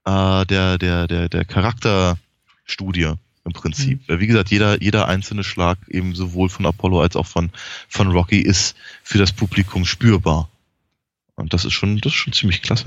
[0.04, 3.14] äh, der, der, der, der Charakterstudie
[3.44, 4.08] im Prinzip.
[4.08, 4.20] Mhm.
[4.20, 7.50] Wie gesagt, jeder, jeder einzelne Schlag eben sowohl von Apollo als auch von,
[7.88, 10.48] von Rocky ist für das Publikum spürbar.
[11.36, 12.86] Und das ist schon, das ist schon ziemlich klasse.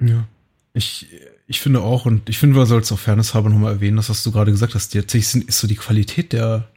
[0.00, 0.26] Ja.
[0.74, 1.06] Ich,
[1.46, 4.10] ich finde auch, und ich finde, man soll es auch Fairness haben nochmal erwähnen, das,
[4.10, 6.68] was du gerade gesagt hast, tatsächlich ist so die Qualität der,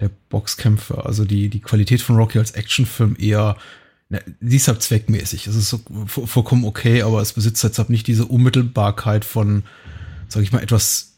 [0.00, 3.56] der Boxkämpfe, also die, die Qualität von Rocky als Actionfilm eher,
[4.14, 5.46] na, sie ist halt zweckmäßig.
[5.46, 9.64] Es ist so vollkommen okay, aber es besitzt jetzt halt nicht diese Unmittelbarkeit von,
[10.28, 11.14] sag ich mal, etwas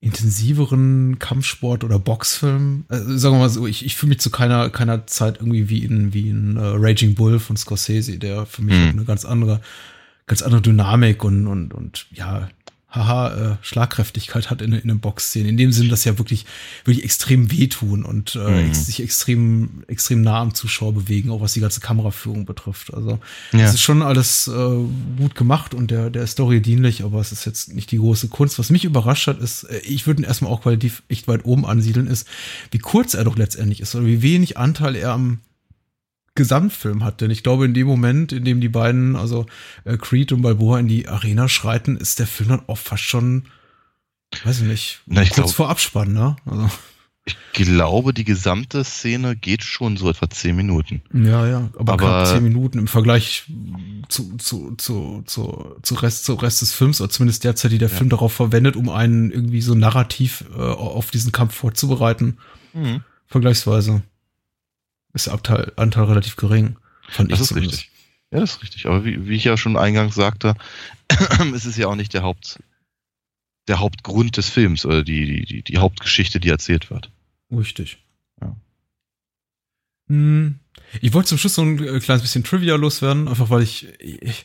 [0.00, 2.84] intensiveren Kampfsport oder Boxfilm.
[2.88, 5.84] Also, sagen wir mal so, ich, ich fühle mich zu keiner, keiner Zeit irgendwie wie
[5.84, 8.90] in, wie in uh, Raging Bull von Scorsese, der für mich mhm.
[8.90, 9.60] eine ganz andere,
[10.26, 12.48] ganz andere Dynamik und, und, und ja,
[12.94, 15.48] haha, äh, Schlagkräftigkeit hat in, in einem Boxszenen.
[15.48, 16.46] In dem Sinn, dass ja wirklich,
[16.84, 18.74] wirklich extrem wehtun und äh, mhm.
[18.74, 22.92] sich extrem, extrem nah am Zuschauer bewegen, auch was die ganze Kameraführung betrifft.
[22.94, 23.18] Also
[23.52, 23.60] ja.
[23.60, 24.78] das ist schon alles äh,
[25.18, 28.58] gut gemacht und der, der Story dienlich, aber es ist jetzt nicht die große Kunst.
[28.58, 31.66] Was mich überrascht hat, ist, äh, ich würde ihn erstmal auch qualitativ echt weit oben
[31.66, 32.26] ansiedeln, ist,
[32.70, 35.40] wie kurz er doch letztendlich ist oder wie wenig Anteil er am
[36.34, 37.20] Gesamtfilm hat.
[37.20, 39.46] Denn ich glaube, in dem Moment, in dem die beiden, also
[39.84, 43.44] äh, Creed und Balboa in die Arena schreiten, ist der Film dann auch fast schon
[44.42, 45.00] Weiß ich nicht.
[45.06, 46.34] Na, ich Kurz glaub- vor Abspann, ne?
[46.44, 46.68] Also,
[47.24, 51.02] Ich glaube, die gesamte Szene geht schon so etwa zehn Minuten.
[51.12, 51.70] ja, ja.
[51.78, 53.44] Aber, Aber- knapp zehn Minuten im Vergleich
[54.08, 57.90] zu, zu, zu, zu, zu Rest, zu Rest des Films, oder zumindest derzeit, die der
[57.90, 57.94] Ja.
[57.96, 62.38] Film darauf verwendet, um einen irgendwie so narrativ äh, auf diesen Kampf vorzubereiten.
[63.28, 64.02] Vergleichsweise
[65.14, 66.76] ist der Abteil, Anteil relativ gering.
[67.08, 67.74] Fand Das ist zumindest.
[67.78, 67.90] richtig.
[68.30, 68.86] Ja, das ist richtig.
[68.86, 70.54] Aber wie, wie ich ja schon eingangs sagte,
[71.54, 72.60] ist es ja auch nicht der Haupt,
[73.68, 77.10] der Hauptgrund des Films oder die, die, die, die Hauptgeschichte, die erzählt wird.
[77.52, 77.98] Richtig.
[78.40, 78.56] Ja.
[80.08, 80.58] Hm,
[81.00, 84.44] Ich wollte zum Schluss so ein äh, kleines bisschen Trivia loswerden, einfach weil ich, ich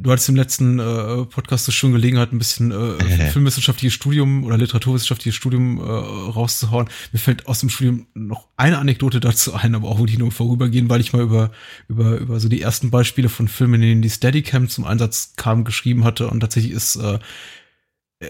[0.00, 4.56] du hattest im letzten äh, Podcast so schon Gelegenheit, ein bisschen äh, filmwissenschaftliches Studium oder
[4.56, 6.88] literaturwissenschaftliches Studium äh, rauszuhauen.
[7.12, 10.88] Mir fällt aus dem Studium noch eine Anekdote dazu ein, aber auch wirklich nur vorübergehen,
[10.88, 11.50] weil ich mal über,
[11.88, 15.64] über, über so die ersten Beispiele von Filmen, in denen die Steadicam zum Einsatz kam,
[15.64, 17.18] geschrieben hatte und tatsächlich ist äh,
[18.20, 18.26] äh,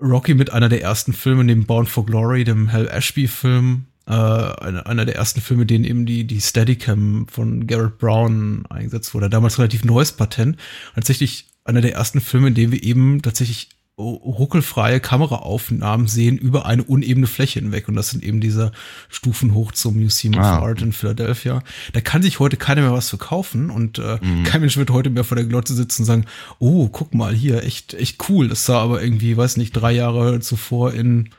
[0.00, 4.86] Rocky mit einer der ersten Filme neben Bound for Glory, dem Hal Ashby-Film, äh, einer,
[4.86, 9.30] einer der ersten Filme, denen eben die, die Steadicam von Garrett Brown eingesetzt wurde.
[9.30, 10.56] Damals relativ neues Patent.
[10.94, 16.82] Tatsächlich einer der ersten Filme, in dem wir eben tatsächlich ruckelfreie Kameraaufnahmen sehen über eine
[16.82, 17.88] unebene Fläche hinweg.
[17.88, 18.72] Und das sind eben diese
[19.08, 20.58] Stufen hoch zum Museum of Ah.
[20.58, 21.62] Art in Philadelphia.
[21.92, 24.44] Da kann sich heute keiner mehr was verkaufen und äh, Mhm.
[24.44, 26.24] kein Mensch wird heute mehr vor der Glotze sitzen und sagen,
[26.58, 28.48] oh, guck mal hier, echt, echt cool.
[28.48, 31.30] Das sah aber irgendwie, weiß nicht, drei Jahre zuvor in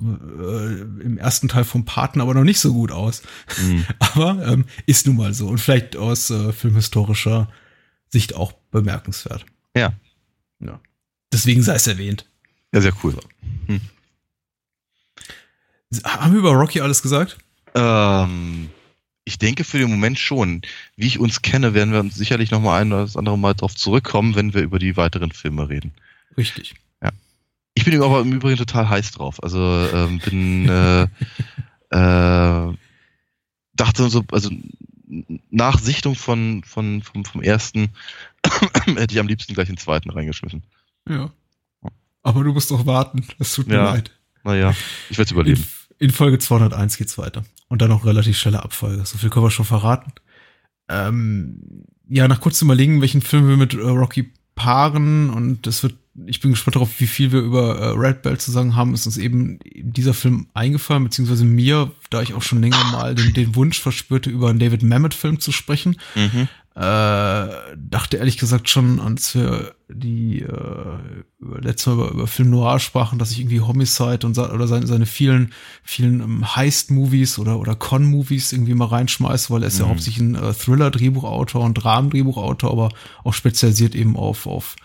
[0.00, 3.22] äh, im ersten Teil vom Paten aber noch nicht so gut aus.
[3.60, 3.86] Mhm.
[3.98, 7.48] Aber ähm, ist nun mal so und vielleicht aus äh, filmhistorischer
[8.08, 9.46] Sicht auch bemerkenswert.
[9.74, 9.94] Ja.
[10.60, 10.80] Ja.
[11.32, 12.26] Deswegen sei es erwähnt.
[12.72, 13.16] Ja, sehr cool.
[16.04, 17.38] Haben wir über Rocky alles gesagt?
[17.74, 18.70] Ähm,
[19.24, 20.62] ich denke für den Moment schon.
[20.96, 23.54] Wie ich uns kenne, werden wir uns sicherlich noch mal ein oder das andere Mal
[23.54, 25.92] darauf zurückkommen, wenn wir über die weiteren Filme reden.
[26.36, 26.74] Richtig.
[27.78, 29.42] Ich bin aber im Übrigen total heiß drauf.
[29.42, 29.60] Also
[29.92, 31.02] ähm, bin äh,
[31.90, 32.74] äh,
[33.74, 34.50] dachte so, also
[35.50, 37.90] nach Sichtung von, von vom, vom ersten
[38.86, 40.62] hätte ich am liebsten gleich den zweiten reingeschmissen.
[41.08, 41.30] Ja.
[42.22, 43.24] Aber du musst doch warten.
[43.38, 43.84] Es tut mir Ja.
[43.92, 44.10] leid.
[44.42, 44.74] Naja,
[45.10, 45.64] ich werde es In, überleben.
[45.98, 47.44] in Folge 201 geht's weiter.
[47.68, 49.04] Und dann noch relativ schnelle Abfolge.
[49.04, 50.12] So viel können wir schon verraten.
[50.88, 55.94] Ähm, ja, nach kurzem Überlegen, welchen Film wir mit äh, Rocky paaren und es wird,
[56.26, 59.06] ich bin gespannt darauf, wie viel wir über äh, Red Belt zu sagen haben, ist
[59.06, 63.54] uns eben dieser Film eingefallen, beziehungsweise mir, da ich auch schon länger mal den, den
[63.54, 65.96] Wunsch verspürte, über einen David Mamet-Film zu sprechen.
[66.14, 66.48] Mhm.
[66.74, 66.80] Äh,
[67.76, 70.98] dachte ehrlich gesagt schon, als wir die äh,
[71.38, 74.86] über, letztes Mal über, über Film Noir sprachen, dass ich irgendwie Homicide und oder seine,
[74.86, 75.52] seine vielen
[75.82, 79.90] vielen ähm, Heist-Movies oder oder Con-Movies irgendwie mal reinschmeiße, weil er ist ja Mhm.
[79.90, 82.90] hauptsächlich ein äh, Thriller-Drehbuchautor und Dramen-Drehbuchautor, aber
[83.24, 84.76] auch spezialisiert eben auf auf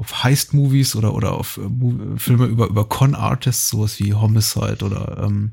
[0.00, 5.52] auf Heist-Movies oder oder auf äh, Filme über über Con-Artists, sowas wie Homicide oder ähm,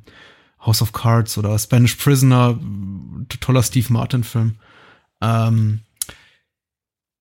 [0.66, 2.58] House of Cards oder Spanish Prisoner,
[3.42, 4.56] toller Steve Martin-Film.
[5.22, 5.82] Ähm,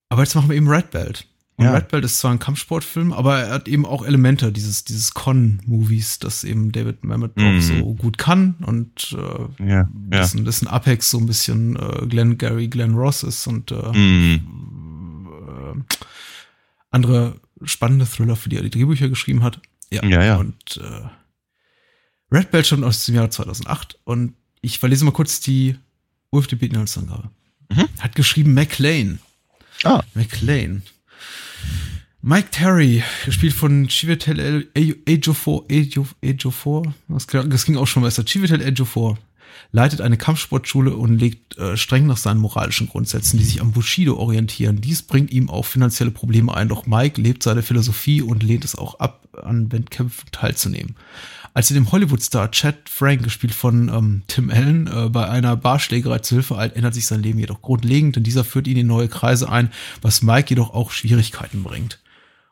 [0.09, 1.27] aber jetzt machen wir eben Red Belt.
[1.57, 1.73] Und Ja.
[1.75, 6.19] Red Belt ist zwar ein Kampfsportfilm, aber er hat eben auch Elemente dieses, dieses Con-Movies,
[6.21, 7.45] das eben David Mamet Mhm.
[7.47, 9.89] auch so gut kann und äh, Ja, ja.
[9.91, 14.41] dessen, dessen Apex so ein bisschen äh, Glenn Gary, Glenn Ross ist und äh, Mhm.
[16.97, 19.61] Andere spannende Thriller, für die er die Drehbücher geschrieben hat.
[19.91, 20.37] Ja, Ja, ja.
[20.37, 21.09] Und äh,
[22.35, 25.77] Red Belt stammt aus dem Jahr 2008 und ich verlese mal kurz die
[26.33, 27.31] UFDB-Inhaltsangabe.
[27.71, 27.89] Mhm.
[27.99, 29.21] Hat geschrieben McLean.
[29.85, 30.03] Ah.
[30.15, 30.83] McLean.
[32.23, 39.17] Mike Terry, gespielt von Ejiofor, Ejiofor, Ejiofor, das, das ging auch schon besser, Chiwetel Ejiofor,
[39.73, 44.17] leitet eine Kampfsportschule und legt äh, streng nach seinen moralischen Grundsätzen, die sich am Bushido
[44.17, 44.81] orientieren.
[44.81, 48.77] Dies bringt ihm auch finanzielle Probleme ein, doch Mike lebt seine Philosophie und lehnt es
[48.77, 50.97] auch ab, an Wettkämpfen teilzunehmen.
[51.57, 56.19] Als er dem Hollywood-Star Chad Frank, gespielt von ähm, Tim Allen, äh, bei einer Barschlägerei
[56.19, 59.09] zu Hilfe eilt, ändert sich sein Leben jedoch grundlegend, denn dieser führt ihn in neue
[59.09, 59.71] Kreise ein,
[60.03, 61.99] was Mike jedoch auch Schwierigkeiten bringt.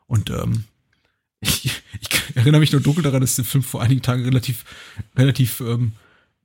[0.07, 0.63] Und ähm,
[1.41, 1.65] ich,
[2.01, 4.65] ich erinnere mich nur dunkel daran, dass der Film vor einigen Tagen relativ,
[5.15, 5.91] relativ ähm,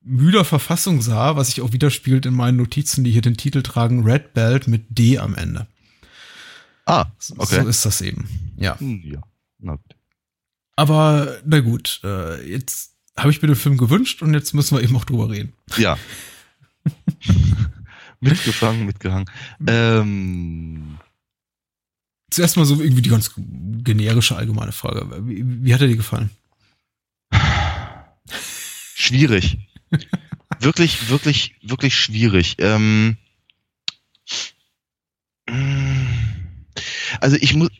[0.02, 4.04] müder Verfassung sah, was sich auch widerspiegelt in meinen Notizen, die hier den Titel tragen,
[4.04, 5.66] Red Belt mit D am Ende.
[6.86, 7.68] Ah, So okay.
[7.68, 8.28] ist das eben.
[8.56, 8.78] Ja.
[8.80, 9.20] Hm, ja.
[9.58, 9.96] Na gut.
[10.76, 14.82] Aber na gut, äh, jetzt habe ich mir den Film gewünscht und jetzt müssen wir
[14.82, 15.52] eben auch drüber reden.
[15.76, 15.98] Ja.
[18.20, 19.30] mitgefangen, mitgehangen.
[19.66, 20.98] Ähm,
[22.30, 25.26] Zuerst mal so irgendwie die ganz generische allgemeine Frage.
[25.26, 26.30] Wie, wie hat er dir gefallen?
[28.94, 29.58] schwierig.
[30.60, 32.56] Wirklich, wirklich, wirklich schwierig.
[32.58, 33.16] Ähm,
[37.20, 37.70] also ich muss,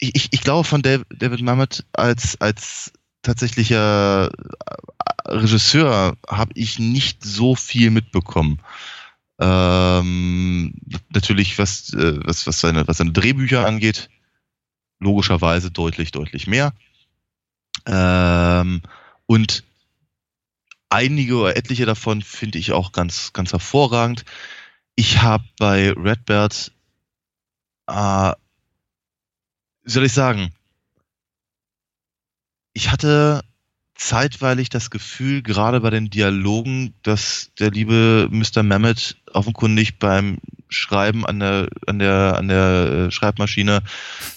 [0.00, 2.92] ich, ich glaube von David, David Mamet als, als
[3.22, 8.60] tatsächlicher äh, Regisseur habe ich nicht so viel mitbekommen.
[9.40, 10.74] Ähm,
[11.10, 14.08] natürlich, was, äh, was, was, seine, was seine Drehbücher angeht,
[14.98, 16.72] logischerweise deutlich, deutlich mehr.
[17.86, 18.82] Ähm,
[19.26, 19.64] und
[20.90, 24.24] einige oder etliche davon finde ich auch ganz, ganz hervorragend.
[24.94, 26.72] Ich habe bei Redbird,
[27.86, 28.32] äh,
[29.84, 30.52] soll ich sagen,
[32.72, 33.42] ich hatte
[33.94, 38.62] zeitweilig das Gefühl, gerade bei den Dialogen, dass der liebe Mr.
[38.62, 43.82] Mamet offenkundig beim Schreiben an der, an der, an der äh, Schreibmaschine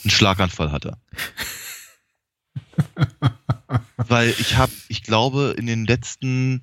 [0.03, 0.97] einen Schlaganfall hatte.
[3.97, 6.61] Weil ich habe, ich glaube, in den letzten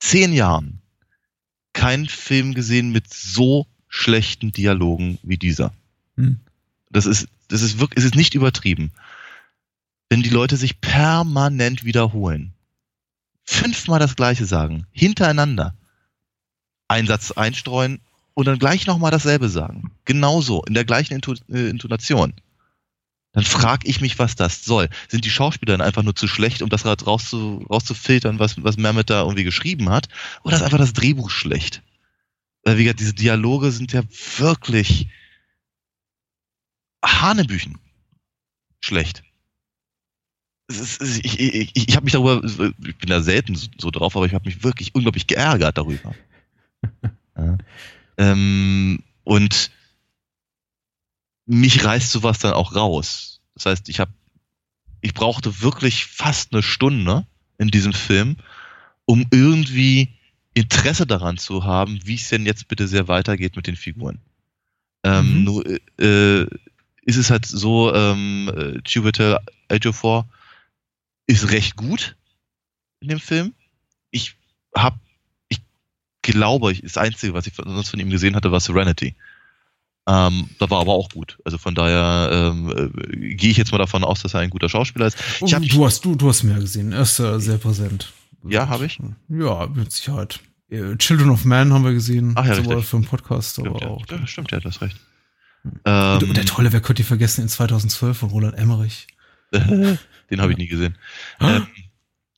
[0.00, 0.80] zehn Jahren
[1.72, 5.72] keinen Film gesehen mit so schlechten Dialogen wie dieser.
[6.16, 6.40] Hm.
[6.90, 8.92] Das ist, das ist wirklich, es ist nicht übertrieben.
[10.08, 12.54] Wenn die Leute sich permanent wiederholen,
[13.44, 15.74] fünfmal das Gleiche sagen, hintereinander,
[16.88, 18.00] einen Satz einstreuen
[18.34, 19.90] und dann gleich nochmal dasselbe sagen.
[20.04, 22.34] Genauso, in der gleichen äh, Intonation
[23.38, 24.88] dann frage ich mich, was das soll.
[25.06, 29.10] Sind die Schauspieler dann einfach nur zu schlecht, um das rauszu, rauszufiltern, was, was Mehmet
[29.10, 30.08] da irgendwie geschrieben hat?
[30.42, 31.84] Oder ist einfach das Drehbuch schlecht?
[32.64, 34.02] Weil, wie gesagt, diese Dialoge sind ja
[34.38, 35.06] wirklich
[37.04, 37.78] Hanebüchen
[38.80, 39.22] schlecht.
[40.66, 44.34] Ist, ich, ich, ich habe mich darüber, ich bin da selten so, drauf, aber ich
[44.34, 46.12] habe mich wirklich unglaublich geärgert darüber.
[47.36, 47.56] ja.
[48.16, 49.70] ähm, und
[51.48, 53.40] mich reißt sowas dann auch raus.
[53.54, 54.12] Das heißt, ich habe,
[55.00, 57.26] ich brauchte wirklich fast eine Stunde
[57.56, 58.36] in diesem Film,
[59.06, 60.10] um irgendwie
[60.54, 64.20] Interesse daran zu haben, wie es denn jetzt bitte sehr weitergeht mit den Figuren.
[65.04, 65.44] Ähm, mhm.
[65.44, 65.66] nur
[65.98, 66.46] äh,
[67.02, 69.38] ist es halt so, ähm, äh, Chiwetel
[69.68, 70.28] Ejiofor
[71.26, 72.16] ist recht gut
[73.00, 73.54] in dem Film.
[74.10, 74.36] Ich
[74.76, 74.98] habe,
[75.48, 75.60] ich
[76.20, 79.14] glaube, das Einzige, was ich sonst von ihm gesehen hatte, war Serenity.
[80.10, 81.38] Ähm, da war aber auch gut.
[81.44, 84.70] Also von daher ähm, äh, gehe ich jetzt mal davon aus, dass er ein guter
[84.70, 85.18] Schauspieler ist.
[85.44, 86.92] Ich hab, du, hast, du, du hast mehr gesehen.
[86.92, 88.10] Er ist äh, sehr präsent.
[88.42, 88.98] Ja, habe ich?
[89.28, 90.40] Ja, mit Sicherheit.
[90.70, 92.32] Äh, Children of Man haben wir gesehen.
[92.36, 93.88] Ach ja, sowohl für einen Podcast, stimmt, aber ja.
[93.88, 94.06] auch.
[94.10, 94.96] Ja, stimmt, ja, du hast recht.
[95.84, 99.08] Ähm, und der tolle, wer könnte die vergessen, in 2012 von Roland Emmerich.
[99.52, 100.96] Den habe ich nie gesehen.
[101.40, 101.66] ähm,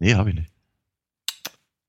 [0.01, 0.51] nee, habe ich nicht.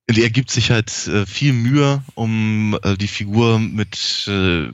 [0.09, 4.69] Und er gibt sich halt äh, viel Mühe, um äh, die Figur mit äh,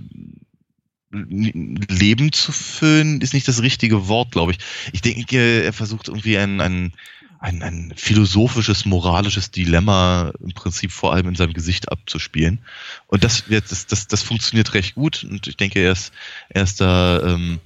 [1.09, 4.59] Leben zu füllen, ist nicht das richtige Wort, glaube ich.
[4.91, 6.93] Ich denke, er versucht irgendwie ein, ein,
[7.39, 12.59] ein, ein philosophisches, moralisches Dilemma im Prinzip vor allem in seinem Gesicht abzuspielen.
[13.07, 16.11] Und das, das, das, das funktioniert recht gut und ich denke, er ist,
[16.49, 17.59] er ist da ähm,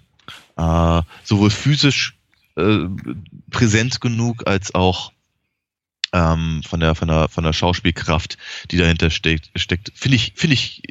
[0.58, 2.16] äh, sowohl physisch
[2.56, 2.86] äh,
[3.50, 5.12] präsent genug als auch
[6.14, 8.38] ähm, von der von der von der Schauspielkraft,
[8.70, 10.84] die dahinter steckt, steckt finde ich finde ich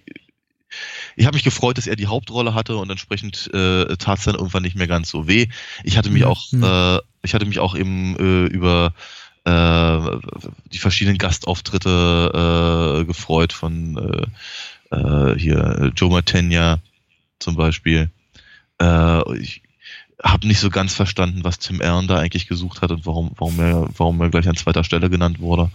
[1.16, 4.34] ich habe mich gefreut, dass er die Hauptrolle hatte und entsprechend äh, tat es dann
[4.34, 5.48] irgendwann nicht mehr ganz so weh.
[5.84, 6.28] Ich hatte mich mhm.
[6.28, 6.64] auch, mhm.
[6.64, 8.94] äh, ich hatte mich auch eben äh, über
[9.44, 10.18] äh,
[10.72, 14.28] die verschiedenen Gastauftritte äh, gefreut von
[14.90, 16.78] äh, hier Joe Matenya
[17.38, 18.10] zum Beispiel.
[19.40, 19.62] Ich
[20.22, 23.60] habe nicht so ganz verstanden, was Tim Allen da eigentlich gesucht hat und warum, warum
[23.60, 25.70] er, warum er gleich an zweiter Stelle genannt wurde.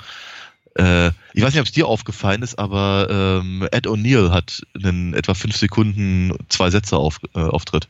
[0.75, 3.07] Äh, ich weiß nicht, ob es dir aufgefallen ist, aber
[3.41, 7.87] ähm, Ed O'Neill hat einen etwa fünf Sekunden zwei Sätze auf, äh, Auftritt.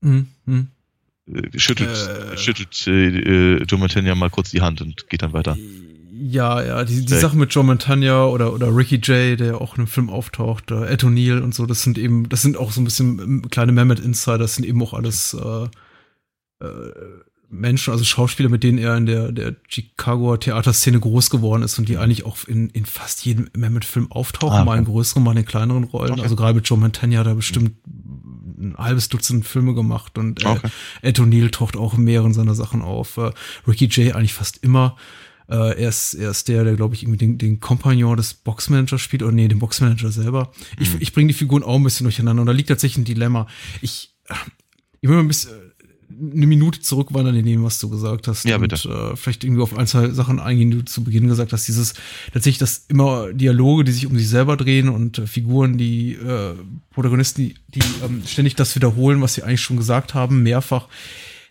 [0.00, 0.28] Mhm.
[0.46, 0.68] mhm.
[1.32, 5.56] Äh, schüttelt, äh, schüttelt äh, Joe Montagna mal kurz die Hand und geht dann weiter.
[6.20, 9.80] Ja, ja, die, die Sache mit Joe Montagna oder, oder Ricky Jay, der auch in
[9.80, 12.80] einem Film auftaucht, äh, Ed O'Neill und so, das sind eben, das sind auch so
[12.80, 15.68] ein bisschen ähm, kleine Mammoth Insider, das sind eben auch alles äh,
[16.64, 16.92] äh,
[17.50, 21.88] Menschen, also Schauspieler, mit denen er in der, der Chicagoer Theaterszene groß geworden ist und
[21.88, 24.66] die eigentlich auch in, in fast jedem Mammoth-Film auftauchen, ah, okay.
[24.66, 26.12] mal in größeren, mal in kleineren Rollen.
[26.12, 26.22] Okay.
[26.22, 30.48] Also gerade mit Joe Mantegna hat er bestimmt ein halbes Dutzend Filme gemacht und äh,
[30.48, 30.68] okay.
[31.00, 33.16] Ed O'Neill taucht auch in mehreren seiner Sachen auf.
[33.16, 33.30] Äh,
[33.66, 34.96] Ricky Jay eigentlich fast immer.
[35.48, 39.00] Äh, er, ist, er ist der, der, glaube ich, irgendwie den, den Kompagnon des Boxmanagers
[39.00, 40.52] spielt, oder nee, den Boxmanager selber.
[40.76, 40.82] Mhm.
[40.82, 43.46] Ich, ich bringe die Figuren auch ein bisschen durcheinander und da liegt tatsächlich ein Dilemma.
[43.80, 44.14] Ich,
[45.00, 45.67] ich will mal ein bisschen
[46.10, 48.44] eine Minute zurückwandern in dem, was du gesagt hast.
[48.44, 48.88] Ja, bitte.
[48.88, 51.68] Und äh, vielleicht irgendwie auf ein, zwei Sachen eingehen, die du zu Beginn gesagt hast.
[51.68, 51.94] Dieses
[52.32, 56.54] tatsächlich, dass immer Dialoge, die sich um sich selber drehen und äh, Figuren, die äh,
[56.90, 60.88] Protagonisten, die, die ähm, ständig das wiederholen, was sie eigentlich schon gesagt haben, mehrfach.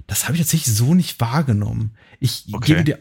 [0.08, 1.92] Das habe ich tatsächlich so nicht wahrgenommen.
[2.20, 2.74] Ich okay.
[2.74, 3.00] gebe dir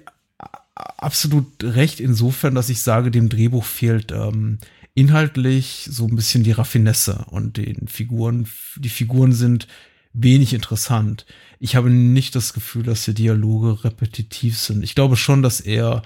[0.75, 4.59] absolut recht insofern, dass ich sage, dem Drehbuch fehlt ähm,
[4.95, 9.69] inhaltlich so ein bisschen die Raffinesse und den Figuren, die Figuren sind
[10.17, 11.27] wenig interessant.
[11.59, 14.83] Ich habe nicht das Gefühl, dass die Dialoge repetitiv sind.
[14.83, 16.03] Ich glaube schon, dass er,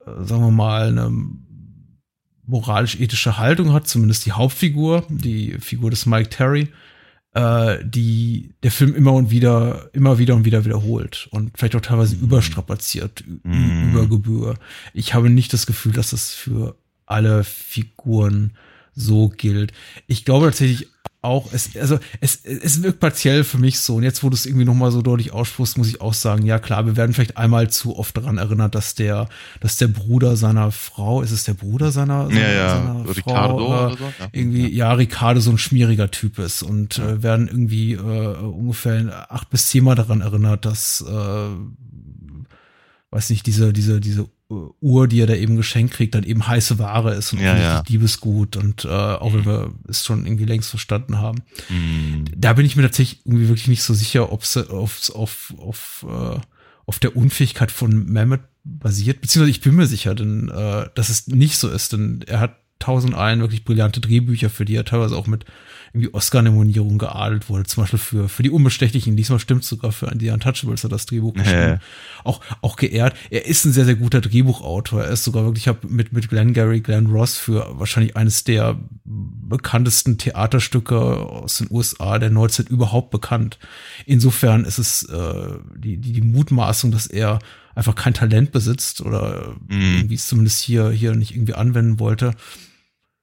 [0.00, 1.12] äh, sagen wir mal, eine
[2.46, 6.68] moralisch-ethische Haltung hat, zumindest die Hauptfigur, die Figur des Mike Terry,
[7.34, 11.82] äh, die der Film immer und wieder, immer wieder und wieder wiederholt und vielleicht auch
[11.82, 12.22] teilweise mm.
[12.22, 13.90] überstrapaziert, mm.
[13.90, 14.54] über Gebühr.
[14.94, 18.52] Ich habe nicht das Gefühl, dass das für alle Figuren
[18.94, 19.72] so gilt.
[20.06, 20.88] Ich glaube tatsächlich
[21.20, 23.96] auch, es, also es, es wirkt partiell für mich so.
[23.96, 26.58] Und jetzt, wo du es irgendwie nochmal so deutlich aussprichst, muss ich auch sagen, ja
[26.60, 29.28] klar, wir werden vielleicht einmal zu oft daran erinnert, dass der,
[29.60, 32.68] dass der Bruder seiner Frau, ist es der Bruder seiner, seiner, ja, ja.
[32.68, 34.04] seiner Ricardo Frau, äh, so?
[34.04, 34.28] ja.
[34.32, 37.08] irgendwie, ja, Ricardo so ein schmieriger Typ ist und ja.
[37.08, 41.48] äh, werden irgendwie äh, ungefähr acht bis zehnmal daran erinnert, dass äh,
[43.10, 46.78] weiß nicht, diese, diese, diese Uhr, die er da eben geschenkt kriegt, dann eben heiße
[46.78, 47.82] Ware ist und ja, ja.
[47.82, 51.42] Diebesgut und äh, auch wenn wir es schon irgendwie längst verstanden haben.
[51.68, 52.24] Mhm.
[52.34, 56.06] Da bin ich mir tatsächlich irgendwie wirklich nicht so sicher, ob es auf, auf, auf,
[56.08, 56.40] äh,
[56.86, 61.26] auf der Unfähigkeit von Mehmet basiert, beziehungsweise ich bin mir sicher, denn äh, dass es
[61.26, 65.16] nicht so ist, denn er hat tausend ein wirklich brillante Drehbücher, für die er teilweise
[65.16, 65.44] auch mit
[65.92, 69.16] irgendwie Oscar-Nominierung geadelt wurde, zum Beispiel für, für die Unbestechlichen.
[69.16, 71.80] Diesmal stimmt sogar für die Untouchables hat das Drehbuch geschrieben.
[72.24, 73.14] Auch, auch geehrt.
[73.30, 75.04] Er ist ein sehr, sehr guter Drehbuchautor.
[75.04, 78.44] Er ist sogar wirklich, ich habe mit, mit Glenn Gary, Glenn Ross für wahrscheinlich eines
[78.44, 83.58] der bekanntesten Theaterstücke aus den USA der Neuzeit überhaupt bekannt.
[84.04, 87.38] Insofern ist es äh, die, die, die Mutmaßung, dass er
[87.74, 89.96] einfach kein Talent besitzt oder mm.
[89.96, 92.34] irgendwie es zumindest hier, hier nicht irgendwie anwenden wollte,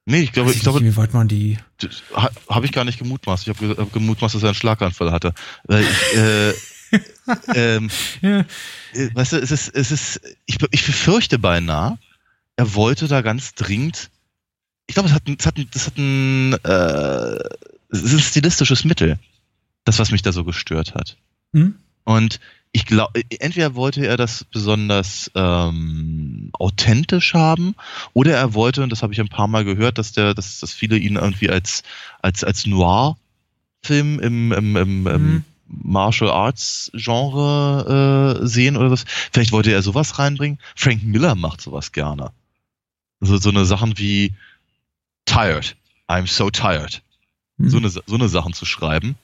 [0.08, 1.58] Nee, ich glaube, ich, ich glaube, wie weit man die.
[2.48, 3.46] Habe ich gar nicht gemutmaßt.
[3.46, 5.34] Ich habe gemutmaßt, dass er einen Schlaganfall hatte.
[5.64, 6.52] Weil ich, äh,
[7.54, 8.44] ähm, ja.
[8.92, 11.98] Äh, weißt du, es ist, es ist, ich, ich befürchte beinahe,
[12.54, 14.10] er wollte da ganz dringend.
[14.86, 17.38] Ich glaube, es hat, es hat, das hat ein, äh,
[17.90, 19.18] es ist ein stilistisches Mittel,
[19.84, 21.16] das was mich da so gestört hat.
[21.52, 21.74] Hm?
[22.04, 22.38] Und
[22.72, 27.74] ich glaube, entweder wollte er das besonders ähm, authentisch haben,
[28.12, 30.72] oder er wollte, und das habe ich ein paar Mal gehört, dass der, dass, dass
[30.72, 31.82] viele ihn irgendwie als
[32.20, 35.06] als als Noir-Film im, im, im, mhm.
[35.06, 39.04] im Martial Arts Genre äh, sehen oder was.
[39.32, 40.58] Vielleicht wollte er sowas reinbringen.
[40.74, 42.30] Frank Miller macht sowas gerne.
[43.20, 44.34] Also so eine Sachen wie
[45.24, 45.76] Tired.
[46.08, 47.02] I'm so tired.
[47.56, 47.68] Mhm.
[47.70, 49.16] So eine so eine Sachen zu schreiben.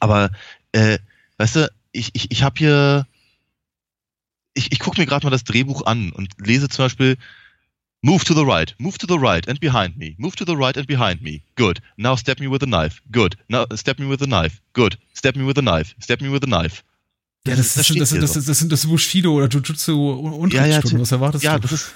[0.00, 0.30] Aber
[0.72, 0.98] äh,
[1.38, 3.06] weißt du, ich, ich, ich habe hier,
[4.52, 7.16] ich, ich gucke mir gerade mal das Drehbuch an und lese zum Beispiel
[8.02, 10.76] Move to the right, move to the right and behind me, move to the right
[10.76, 11.42] and behind me.
[11.56, 11.80] Good.
[11.96, 13.00] Now step me with a knife.
[13.10, 13.36] Good.
[13.48, 14.60] Now step me with a knife.
[14.74, 14.98] Good.
[15.14, 15.94] Step me with a knife.
[16.00, 16.84] Step me with a knife.
[17.46, 20.64] Ja, das, das, das, das, das, das, das sind das Bushido oder Jujutsu und ja,
[20.64, 21.68] ja, was erwartest ja, du?
[21.68, 21.92] Ja, das ist,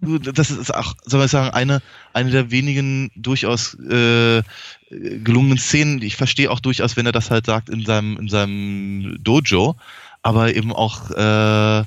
[0.38, 1.82] das ist auch, soll man sagen, eine,
[2.14, 4.42] eine der wenigen durchaus äh,
[4.90, 6.00] gelungenen Szenen.
[6.00, 9.76] Ich verstehe auch durchaus, wenn er das halt sagt in seinem, in seinem Dojo,
[10.22, 11.84] aber eben auch äh,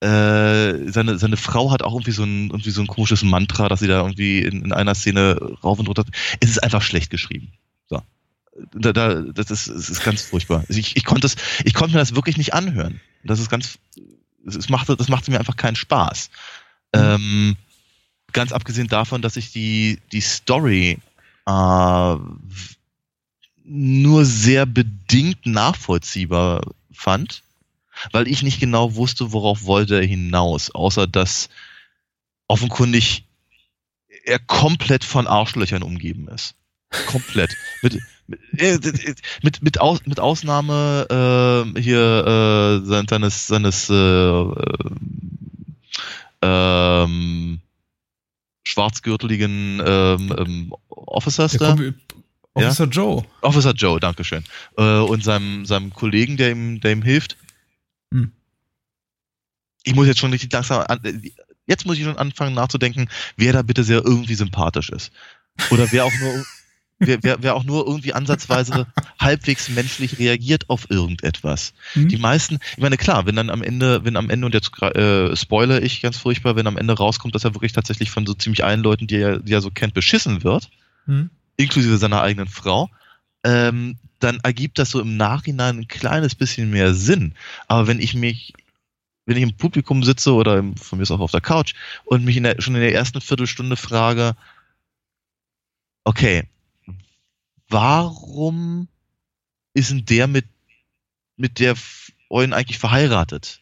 [0.00, 3.80] äh, seine, seine Frau hat auch irgendwie so ein, irgendwie so ein komisches Mantra, dass
[3.80, 6.04] sie da irgendwie in, in einer Szene rauf und runter.
[6.40, 7.52] Es ist einfach schlecht geschrieben.
[7.88, 8.02] So.
[8.72, 10.64] Da, da, das, ist, das ist ganz furchtbar.
[10.68, 13.00] Also ich, ich, konnte das, ich konnte mir das wirklich nicht anhören.
[13.24, 13.78] Das ist ganz,
[14.44, 16.30] das macht, das macht mir einfach keinen Spaß.
[16.94, 17.00] Mhm.
[17.00, 17.56] Ähm,
[18.32, 20.98] ganz abgesehen davon, dass ich die, die Story
[21.46, 22.16] äh,
[23.64, 26.62] nur sehr bedingt nachvollziehbar
[26.92, 27.42] fand,
[28.12, 31.48] weil ich nicht genau wusste, worauf wollte er hinaus, außer dass
[32.46, 33.24] offenkundig
[34.24, 36.54] er komplett von Arschlöchern umgeben ist.
[37.06, 37.54] Komplett.
[37.82, 37.98] mit,
[38.28, 41.06] mit, äh, mit, mit, Aus, mit Ausnahme
[41.74, 44.44] äh, hier äh, seines, seines äh,
[46.42, 47.60] ähm,
[48.64, 51.76] schwarzgürteligen ähm, ähm, Officers da.
[52.54, 52.90] Officer ja?
[52.90, 53.24] Joe.
[53.40, 54.44] Officer Joe, Dankeschön.
[54.76, 57.36] Äh, und seinem, seinem Kollegen, der ihm, der ihm hilft.
[58.12, 58.32] Hm.
[59.84, 61.00] Ich muss jetzt schon richtig langsam an,
[61.66, 65.12] jetzt muss ich schon anfangen nachzudenken, wer da bitte sehr irgendwie sympathisch ist.
[65.70, 66.44] Oder wer auch nur
[66.98, 68.86] wer, wer, wer auch nur irgendwie ansatzweise
[69.18, 71.72] halbwegs menschlich reagiert auf irgendetwas.
[71.94, 72.08] Mhm.
[72.08, 75.34] Die meisten, ich meine, klar, wenn dann am Ende, wenn am Ende, und jetzt äh,
[75.36, 78.64] spoiler ich ganz furchtbar, wenn am Ende rauskommt, dass er wirklich tatsächlich von so ziemlich
[78.64, 80.70] allen Leuten, die er, die er so kennt, beschissen wird,
[81.06, 81.30] mhm.
[81.56, 82.90] inklusive seiner eigenen Frau,
[83.44, 87.34] ähm, dann ergibt das so im Nachhinein ein kleines bisschen mehr Sinn.
[87.68, 88.54] Aber wenn ich mich
[89.28, 91.74] wenn ich im Publikum sitze oder im, von mir ist auch auf der Couch
[92.06, 94.34] und mich in der, schon in der ersten Viertelstunde frage,
[96.04, 96.44] okay,
[97.68, 98.88] warum
[99.74, 100.46] ist denn der mit,
[101.36, 101.76] mit der
[102.30, 103.60] Eulen eigentlich verheiratet?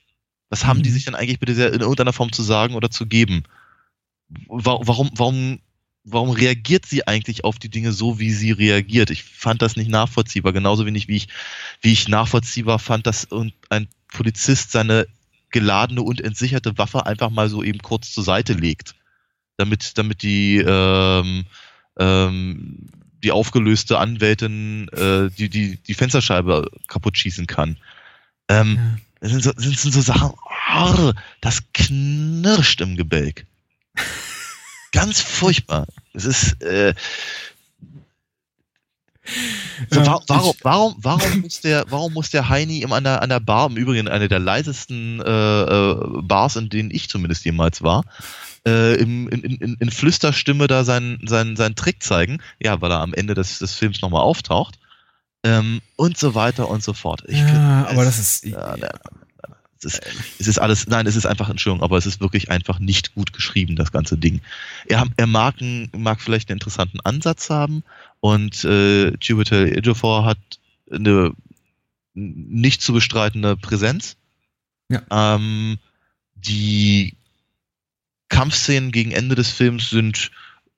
[0.49, 0.83] Was haben mhm.
[0.85, 3.45] die sich denn eigentlich bitte in irgendeiner Form zu sagen oder zu geben?
[4.49, 5.61] Warum, warum,
[6.05, 9.11] warum reagiert sie eigentlich auf die Dinge so, wie sie reagiert?
[9.11, 11.29] Ich fand das nicht nachvollziehbar, genauso wenig wie ich,
[11.81, 15.07] wie ich nachvollziehbar fand, dass ein Polizist seine
[15.51, 18.95] geladene und entsicherte Waffe einfach mal so eben kurz zur Seite legt,
[19.57, 21.47] damit, damit die, ähm,
[21.99, 22.89] ähm,
[23.23, 27.77] die aufgelöste Anwältin äh, die, die, die Fensterscheibe kaputt schießen kann.
[28.49, 29.01] Ähm, ja.
[29.21, 30.33] Das sind so, das sind so Sachen,
[30.77, 33.47] oh, das knirscht im Gebälk.
[34.93, 35.87] Ganz furchtbar.
[36.13, 36.95] Es ist, äh,
[39.91, 43.29] so, ja, warum, warum, warum, muss der, warum muss der Heini immer an der, an
[43.29, 47.83] der Bar, im Übrigen eine der leisesten äh, äh, Bars, in denen ich zumindest jemals
[47.83, 48.05] war,
[48.67, 52.39] äh, in, in, in Flüsterstimme da seinen, seinen, seinen Trick zeigen?
[52.61, 54.79] Ja, weil er am Ende des, des Films nochmal auftaucht.
[55.45, 57.23] Ähm, und so weiter und so fort.
[57.29, 58.45] Ich ja, find, aber das ist.
[58.45, 58.77] Ja,
[59.79, 60.01] es ist,
[60.39, 63.33] es ist alles, nein, es ist einfach, Entschuldigung, aber es ist wirklich einfach nicht gut
[63.33, 64.41] geschrieben, das ganze Ding.
[64.87, 67.85] Er, er mag, ein, mag vielleicht einen interessanten Ansatz haben
[68.21, 70.39] und äh, Jupiter Ejiofor hat
[70.91, 71.33] eine
[72.15, 74.17] nicht zu bestreitende Präsenz.
[74.89, 75.03] Ja.
[75.11, 75.79] Ähm,
[76.35, 77.15] die
[78.29, 80.31] Kampfszenen gegen Ende des Films sind,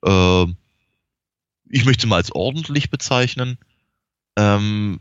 [0.05, 0.45] äh,
[1.69, 3.57] ich möchte mal als ordentlich bezeichnen.
[4.37, 4.99] Ähm,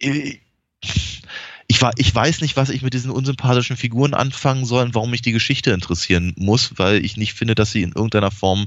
[0.00, 0.40] ich,
[1.80, 5.22] war, ich weiß nicht, was ich mit diesen unsympathischen Figuren anfangen soll und warum mich
[5.22, 8.66] die Geschichte interessieren muss, weil ich nicht finde, dass sie in irgendeiner Form.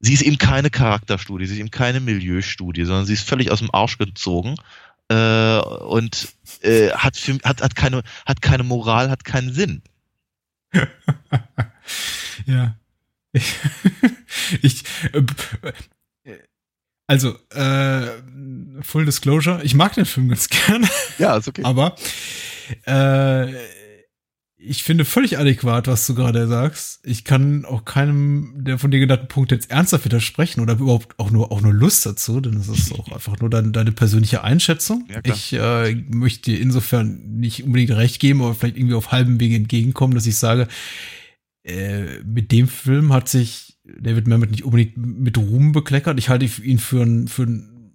[0.00, 3.60] Sie ist eben keine Charakterstudie, sie ist eben keine Milieustudie, sondern sie ist völlig aus
[3.60, 4.56] dem Arsch gezogen
[5.08, 6.28] äh, und
[6.62, 9.82] äh, hat, für, hat, hat, keine, hat keine Moral, hat keinen Sinn.
[12.46, 12.76] ja.
[14.62, 15.22] Ich, ich äh,
[17.08, 18.08] also, äh,
[18.82, 20.88] Full Disclosure, ich mag den Film ganz gerne.
[21.18, 21.62] Ja, ist okay.
[21.64, 21.96] Aber
[22.84, 23.52] äh,
[24.68, 27.00] ich finde völlig adäquat, was du gerade sagst.
[27.04, 31.30] Ich kann auch keinem der von dir genannten Punkte jetzt ernsthaft widersprechen oder überhaupt auch
[31.30, 35.08] nur, auch nur Lust dazu, denn es ist auch einfach nur dein, deine persönliche Einschätzung.
[35.08, 39.38] Ja, ich äh, möchte dir insofern nicht unbedingt recht geben, aber vielleicht irgendwie auf halbem
[39.40, 40.66] Wege entgegenkommen, dass ich sage,
[41.64, 46.18] äh, mit dem Film hat sich David Mamet nicht unbedingt mit Ruhm bekleckert.
[46.18, 47.92] Ich halte ihn für einen, für einen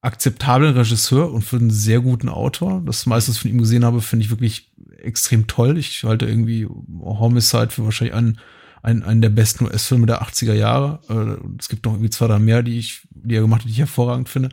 [0.00, 2.82] akzeptablen Regisseur und für einen sehr guten Autor.
[2.84, 5.78] Das meiste, was ich von ihm gesehen habe, finde ich wirklich extrem toll.
[5.78, 6.66] Ich halte irgendwie
[7.00, 8.38] Homicide für wahrscheinlich einen,
[8.82, 11.00] einen, einen der besten US-Filme der 80er Jahre.
[11.08, 13.72] Äh, es gibt noch irgendwie zwei, drei mehr, die ich, die er gemacht hat, die
[13.72, 14.50] ich hervorragend finde.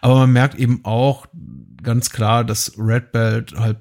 [0.00, 1.26] Aber man merkt eben auch
[1.82, 3.78] ganz klar, dass Red Belt halt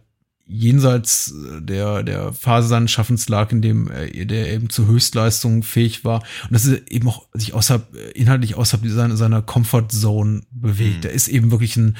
[0.47, 5.63] jenseits äh, der, der Phase seines Schaffens lag, in dem er, der eben zu Höchstleistungen
[5.63, 6.21] fähig war.
[6.43, 11.03] Und das ist eben auch sich außerhalb, äh, inhaltlich außerhalb seiner, seiner Comfort Zone bewegt.
[11.03, 11.09] Mhm.
[11.09, 11.97] Er ist eben wirklich ein,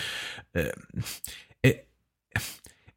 [0.53, 0.71] äh,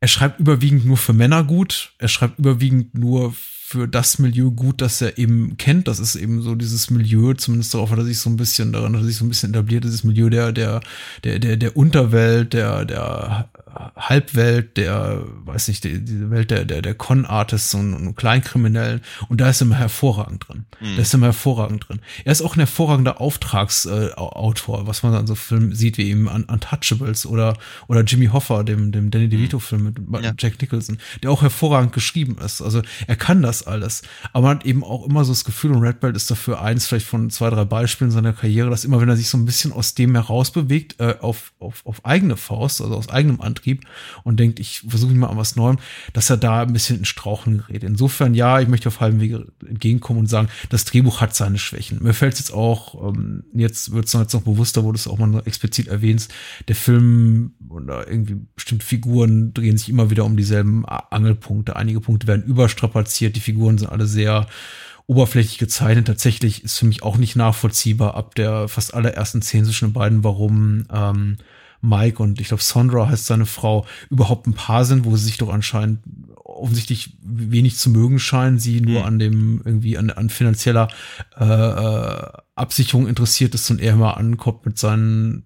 [0.00, 1.92] er, schreibt überwiegend nur für Männer gut.
[1.98, 3.34] Er schreibt überwiegend nur
[3.68, 5.88] für das Milieu gut, das er eben kennt.
[5.88, 8.94] Das ist eben so dieses Milieu, zumindest darauf hat er sich so ein bisschen, daran
[8.94, 10.80] hat er sich so ein bisschen etabliert, dieses Milieu der, der,
[11.22, 13.50] der, der, der Unterwelt, der, der
[13.96, 19.00] Halbwelt, der, weiß nicht, die, diese Welt der, der, der Con-Artists und, und Kleinkriminellen.
[19.28, 20.66] Und da ist er immer hervorragend drin.
[20.80, 20.96] Mhm.
[20.96, 22.00] Da ist er immer hervorragend drin.
[22.24, 26.26] Er ist auch ein hervorragender Auftragsautor, äh, was man an so Filmen sieht, wie eben
[26.26, 27.56] Untouchables oder,
[27.86, 30.32] oder Jimmy Hoffa, dem, dem Danny DeVito-Film mit ja.
[30.38, 32.60] Jack Nicholson, der auch hervorragend geschrieben ist.
[32.60, 34.02] Also er kann das alles.
[34.32, 36.86] Aber man hat eben auch immer so das Gefühl, und Red Belt ist dafür eins
[36.86, 39.72] vielleicht von zwei, drei Beispielen seiner Karriere, dass immer, wenn er sich so ein bisschen
[39.72, 43.86] aus dem herausbewegt, äh, auf, auf, auf eigene Faust, also aus eigenem Antrieb, Antrieb
[44.24, 45.78] und denkt, ich versuche mich mal an was Neuem,
[46.12, 47.84] dass er da ein bisschen in Strauchen gerät.
[47.84, 52.02] Insofern, ja, ich möchte auf halbem Wege entgegenkommen und sagen, das Drehbuch hat seine Schwächen.
[52.02, 55.08] Mir fällt es jetzt auch, ähm, jetzt wird es jetzt noch bewusster, wo du es
[55.08, 56.32] auch mal explizit erwähnst,
[56.68, 61.76] der Film oder irgendwie bestimmte Figuren drehen sich immer wieder um dieselben Angelpunkte.
[61.76, 64.46] Einige Punkte werden überstrapaziert, die Figuren sind alle sehr
[65.06, 66.06] oberflächlich gezeichnet.
[66.06, 70.22] Tatsächlich ist für mich auch nicht nachvollziehbar ab der fast allerersten Szene zwischen den beiden,
[70.22, 71.38] warum ähm,
[71.80, 75.38] Mike und ich glaube Sondra heißt seine Frau überhaupt ein Paar sind, wo sie sich
[75.38, 76.00] doch anscheinend
[76.44, 79.06] offensichtlich wenig zu mögen scheinen, sie nur mhm.
[79.06, 80.88] an dem irgendwie an, an finanzieller
[81.38, 85.44] äh, äh, Absicherung interessiert ist und er immer ankommt mit seinen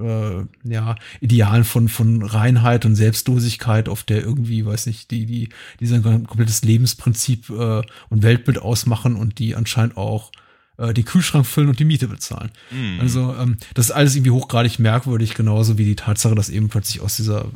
[0.00, 5.48] äh, ja, Idealen von, von Reinheit und Selbstlosigkeit, auf der irgendwie, weiß nicht, die, die,
[5.80, 10.32] die sein komplettes Lebensprinzip äh, und Weltbild ausmachen und die anscheinend auch
[10.78, 12.50] äh, den Kühlschrank füllen und die Miete bezahlen.
[12.70, 13.00] Mhm.
[13.00, 17.00] Also ähm, das ist alles irgendwie hochgradig merkwürdig, genauso wie die Tatsache, dass eben plötzlich
[17.00, 17.50] aus dieser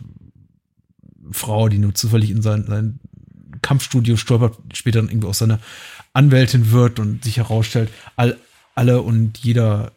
[1.31, 3.01] Frau, die nur zufällig in sein, sein
[3.63, 5.61] Kampfstudio stolpert, später dann irgendwie auch seine
[6.13, 8.37] Anwältin wird und sich herausstellt, all,
[8.75, 9.93] alle und jeder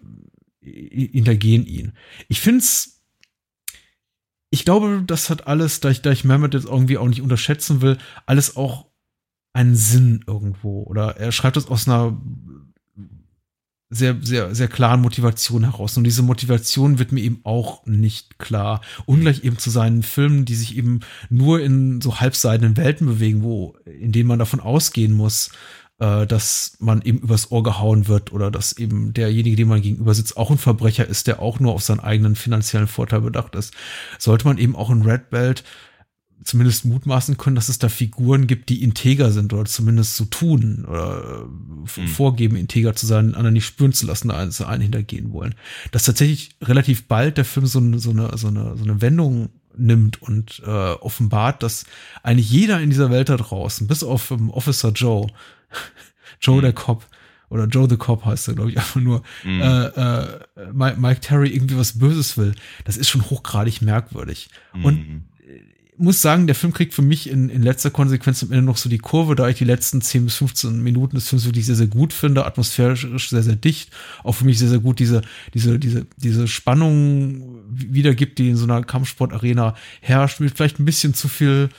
[0.62, 1.94] hintergehen ihn.
[2.28, 2.96] Ich finde es
[4.56, 7.82] ich glaube, das hat alles, da ich, da ich Mehmet jetzt irgendwie auch nicht unterschätzen
[7.82, 8.86] will, alles auch
[9.52, 10.84] einen Sinn irgendwo.
[10.84, 12.18] Oder er schreibt es aus einer
[13.90, 15.96] sehr, sehr, sehr klaren Motivation heraus.
[15.98, 18.82] Und diese Motivation wird mir eben auch nicht klar.
[19.06, 23.76] Ungleich eben zu seinen Filmen, die sich eben nur in so halbseidenen Welten bewegen, wo,
[23.86, 25.52] in denen man davon ausgehen muss,
[26.00, 30.14] äh, dass man eben übers Ohr gehauen wird oder dass eben derjenige, dem man gegenüber
[30.14, 33.74] sitzt, auch ein Verbrecher ist, der auch nur auf seinen eigenen finanziellen Vorteil bedacht ist.
[34.20, 35.64] Sollte man eben auch in Red Belt
[36.44, 40.86] zumindest mutmaßen können, dass es da Figuren gibt, die integer sind oder zumindest so tun
[40.88, 42.08] oder mhm.
[42.08, 45.56] vorgeben, integer zu sein, anderen nicht spüren zu lassen, einen, einen hintergehen wollen.
[45.92, 49.50] Dass tatsächlich relativ bald der Film so, eine, so, eine, so, eine, so eine Wendung
[49.78, 51.86] nimmt und äh, offenbart, dass
[52.24, 55.28] eigentlich jeder in dieser Welt da draußen, bis auf um, Officer Joe,
[56.40, 56.62] Joe mhm.
[56.62, 57.08] der Cop,
[57.50, 59.62] oder Joe the Cop heißt er, glaube ich, einfach nur, mhm.
[59.62, 60.40] äh, äh,
[60.74, 62.56] Mike, Mike Terry irgendwie was Böses will.
[62.86, 64.50] Das ist schon hochgradig merkwürdig.
[64.74, 64.86] Mhm.
[64.86, 65.24] Und
[65.98, 68.90] muss sagen, der Film kriegt für mich in, in letzter Konsequenz am Ende noch so
[68.90, 71.88] die Kurve, da ich die letzten 10 bis 15 Minuten des Films wirklich sehr, sehr
[71.88, 73.92] gut finde, atmosphärisch sehr, sehr dicht,
[74.24, 75.22] auch für mich sehr, sehr gut diese,
[75.54, 81.14] diese, diese, diese Spannung wiedergibt, die in so einer Kampfsportarena herrscht, mit vielleicht ein bisschen
[81.14, 81.70] zu viel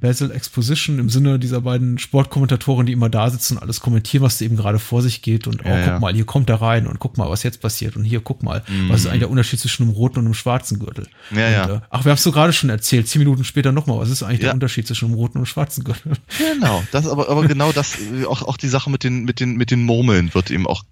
[0.00, 4.40] Basil Exposition im Sinne dieser beiden Sportkommentatoren, die immer da sitzen und alles kommentieren, was
[4.40, 5.98] eben gerade vor sich geht und oh, ja, guck ja.
[5.98, 8.62] mal, hier kommt er rein und guck mal, was jetzt passiert und hier guck mal,
[8.68, 8.88] mhm.
[8.88, 11.08] was ist eigentlich der Unterschied zwischen einem roten und einem schwarzen Gürtel?
[11.30, 11.76] Ja, und, ja.
[11.76, 14.22] Äh, ach, wir haben es so gerade schon erzählt, zehn Minuten später nochmal, was ist
[14.22, 14.46] eigentlich ja.
[14.46, 16.12] der Unterschied zwischen einem roten und einem schwarzen Gürtel?
[16.38, 19.70] Genau, das aber, aber genau das, auch, auch die Sache mit den, mit den, mit
[19.70, 20.84] den Murmeln wird eben auch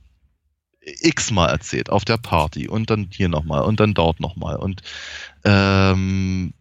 [0.87, 4.83] x-mal erzählt auf der Party und dann hier nochmal und dann dort nochmal und
[5.45, 6.53] ähm,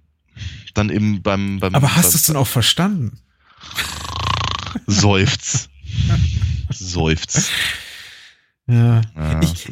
[0.74, 1.60] dann eben beim.
[1.60, 3.20] beim Aber hast du es denn auch verstanden?
[4.88, 5.70] Seufz.
[6.70, 7.50] Seufz.
[8.68, 9.02] Ja.
[9.16, 9.68] ja ich,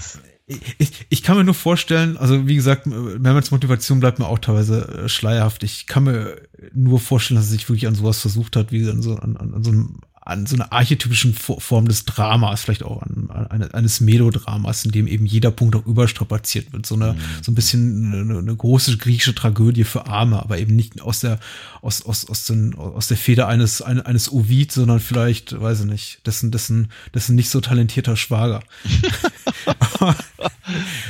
[0.77, 4.87] ich, ich kann mir nur vorstellen, also wie gesagt, Mehmets Motivation bleibt mir auch teilweise
[4.87, 5.63] äh, schleierhaft.
[5.63, 6.41] Ich kann mir
[6.73, 9.63] nur vorstellen, dass er sich wirklich an sowas versucht hat, wie an so, an, an
[9.63, 14.85] so einem an so einer archetypischen Form des Dramas, vielleicht auch an, an eines Melodramas,
[14.85, 16.85] in dem eben jeder Punkt auch überstrapaziert wird.
[16.85, 17.17] So eine, mhm.
[17.41, 21.39] so ein bisschen eine, eine, große griechische Tragödie für Arme, aber eben nicht aus der,
[21.81, 26.25] aus, aus, aus, den, aus der Feder eines, eines Ovid, sondern vielleicht, weiß ich nicht,
[26.25, 28.63] dessen, dessen, dessen nicht so talentierter Schwager.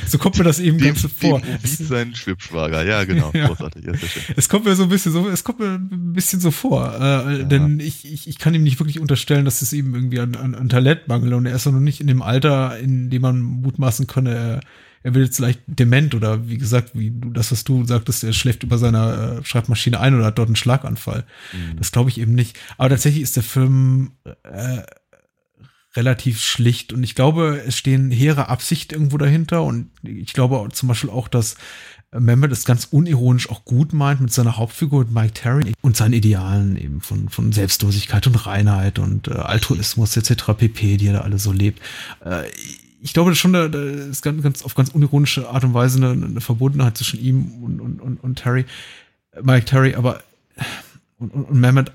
[0.06, 1.40] so kommt mir das eben dem, ganz so vor.
[1.40, 3.30] Dem sein Schwibschwager, ja, genau.
[3.32, 3.46] Ja.
[3.46, 3.84] Großartig.
[3.84, 3.92] Ja,
[4.36, 7.38] es kommt mir so ein bisschen so, es kommt mir ein bisschen so vor, äh,
[7.38, 7.42] ja.
[7.44, 10.54] denn ich, ich, ich kann ihm nicht wirklich unterstellen, dass es ihm irgendwie an, an,
[10.54, 14.06] an Talent mangelt und er ist noch nicht in dem Alter, in dem man mutmaßen
[14.06, 14.60] könne, er,
[15.02, 18.32] er wird jetzt leicht dement oder wie gesagt, wie du das, was du sagtest, er
[18.32, 21.24] schläft über seiner äh, Schreibmaschine ein oder hat dort einen Schlaganfall.
[21.52, 21.76] Mhm.
[21.76, 22.58] Das glaube ich eben nicht.
[22.78, 24.12] Aber tatsächlich ist der Film
[24.42, 24.82] äh,
[25.96, 30.88] relativ schlicht und ich glaube, es stehen hehre Absicht irgendwo dahinter und ich glaube zum
[30.88, 31.56] Beispiel auch, dass
[32.18, 36.76] Mehmet es ganz unironisch auch gut meint mit seiner Hauptfigur Mike Terry und seinen Idealen
[36.76, 40.52] eben von, von Selbstlosigkeit und Reinheit und äh, Altruismus etc.
[40.56, 41.80] pp, die er da alle so lebt.
[42.24, 42.44] Äh,
[43.00, 46.40] ich glaube schon, da ist ganz, ganz auf ganz unironische Art und Weise eine, eine
[46.40, 48.64] Verbundenheit zwischen ihm und, und, und, und Terry,
[49.42, 50.22] Mike Terry, aber
[51.18, 51.92] und, und, und Mehmet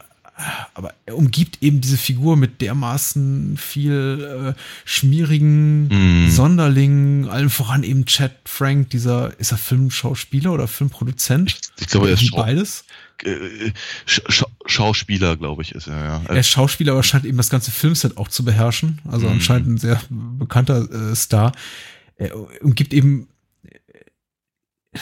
[0.73, 6.29] aber er umgibt eben diese Figur mit dermaßen viel äh, schmierigen mm.
[6.29, 11.51] Sonderlingen, allen voran eben Chad Frank, dieser, ist er Filmschauspieler oder Filmproduzent?
[11.51, 12.85] Ich, ich glaube, er ist beides.
[13.23, 13.71] Äh,
[14.05, 14.21] Sch
[14.65, 16.21] Schauspieler, glaube ich, ist er, ja.
[16.27, 19.01] Er ist Schauspieler, aber scheint eben das ganze Filmset auch zu beherrschen.
[19.05, 19.31] Also mm.
[19.31, 21.51] anscheinend ein sehr bekannter äh, Star.
[22.15, 23.27] Er umgibt eben
[23.63, 24.99] äh,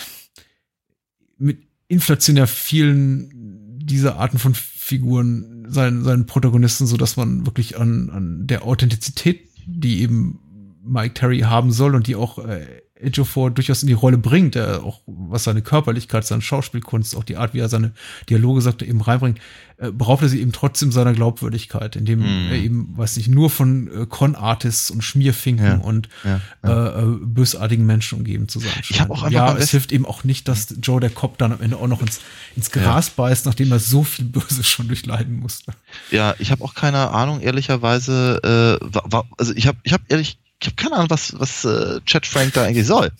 [1.38, 1.60] mit
[1.90, 4.56] inflationär vielen dieser Arten von
[4.88, 10.40] Figuren, seinen, seinen Protagonisten, so dass man wirklich an, an der Authentizität, die eben
[10.82, 12.66] Mike Terry haben soll und die auch äh,
[13.02, 17.38] Ejiofor durchaus in die Rolle bringt, äh, auch was seine Körperlichkeit, seine Schauspielkunst, auch die
[17.38, 17.92] Art, wie er seine
[18.30, 19.40] Dialoge, sagt eben reinbringt,
[19.78, 22.52] äh, beraubt er sie eben trotzdem seiner Glaubwürdigkeit, indem mm.
[22.52, 26.88] er eben, weiß nicht, nur von äh, Con-Artists und Schmierfinken ja, und ja, ja.
[26.88, 28.72] Äh, äh, bösartigen Menschen umgeben zu sein.
[28.90, 31.52] Ich hab auch einfach ja, es hilft eben auch nicht, dass Joe der Cop dann
[31.52, 32.22] am Ende auch noch ins,
[32.56, 35.74] ins Gras beißt, nachdem er so viel Böses schon durchleiden musste.
[36.12, 39.00] Ja, ich habe auch keine Ahnung, ehrlicherweise, äh,
[39.38, 42.54] also ich habe ich hab ehrlich ich habe keine Ahnung, was, was äh, Chad Frank
[42.54, 43.12] da eigentlich soll.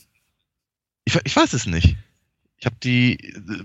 [1.06, 1.96] Ich, ich weiß es nicht.
[2.58, 3.64] Ich habe die äh,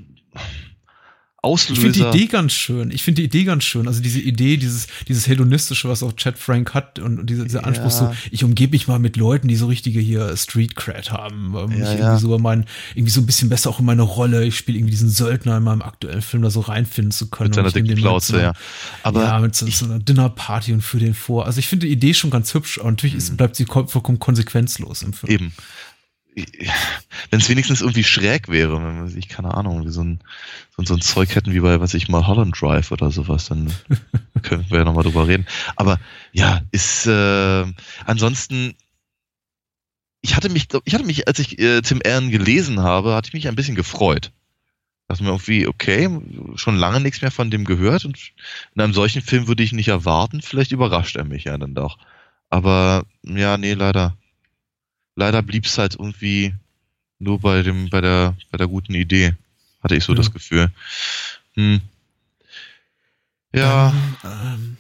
[1.45, 1.73] Auslöser.
[1.73, 2.91] Ich finde die Idee ganz schön.
[2.93, 3.89] Ich finde die Idee ganz schön.
[3.89, 7.67] Also diese Idee, dieses, dieses hedonistische, was auch Chad Frank hat und, und dieser, dieser
[7.67, 7.91] Anspruch ja.
[7.91, 11.55] so, ich umgebe mich mal mit Leuten, die so richtige hier Street Cred haben.
[11.57, 14.45] Ähm, ja, ich irgendwie so mein, irgendwie so ein bisschen besser auch in meine Rolle.
[14.45, 17.49] Ich spiele irgendwie diesen Söldner in meinem aktuellen Film da so reinfinden zu können.
[17.49, 18.53] Mit seiner dicken Plauze, ja.
[19.03, 21.47] Aber ja, mit so, so einer Dinnerparty und für den vor.
[21.47, 23.39] Also ich finde die Idee schon ganz hübsch, aber natürlich ist, mhm.
[23.39, 25.33] bleibt sie vollkommen konsequenzlos im Film.
[25.33, 25.53] Eben
[27.31, 30.21] wenn es wenigstens irgendwie schräg wäre, wenn wir sich, keine Ahnung, wie so ein,
[30.77, 33.73] so, so ein Zeug hätten wie bei, was ich mal, Holland Drive oder sowas, dann
[34.43, 35.47] könnten wir ja nochmal drüber reden.
[35.77, 36.01] Aber
[36.33, 37.65] ja, ist äh,
[38.07, 38.75] ansonsten
[40.23, 43.35] ich hatte mich, ich hatte mich, als ich äh, Tim Allen gelesen habe, hatte ich
[43.35, 44.33] mich ein bisschen gefreut.
[45.09, 46.09] Dachte mir irgendwie, okay,
[46.55, 48.19] schon lange nichts mehr von dem gehört und
[48.75, 50.41] in einem solchen Film würde ich nicht erwarten.
[50.41, 51.99] Vielleicht überrascht er mich ja dann doch.
[52.49, 54.17] Aber ja, nee, leider.
[55.15, 56.55] Leider blieb es halt irgendwie
[57.19, 59.35] nur bei dem, bei der, bei der guten Idee.
[59.83, 60.17] Hatte ich so ja.
[60.17, 60.71] das Gefühl.
[61.55, 61.81] Hm.
[63.55, 63.95] Ja.
[64.25, 64.77] Ähm,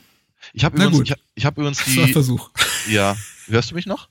[0.52, 1.96] ich habe übrigens, ich, ich hab übrigens die.
[1.96, 2.50] Das war Versuch.
[2.88, 3.16] Ja.
[3.46, 4.08] Hörst du mich noch?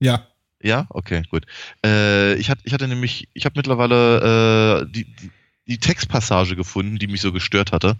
[0.00, 0.26] Ja.
[0.60, 1.46] Ja, okay, gut.
[1.84, 5.30] Äh, ich, hatte, ich hatte nämlich, ich habe mittlerweile äh, die, die,
[5.68, 7.96] die Textpassage gefunden, die mich so gestört hatte,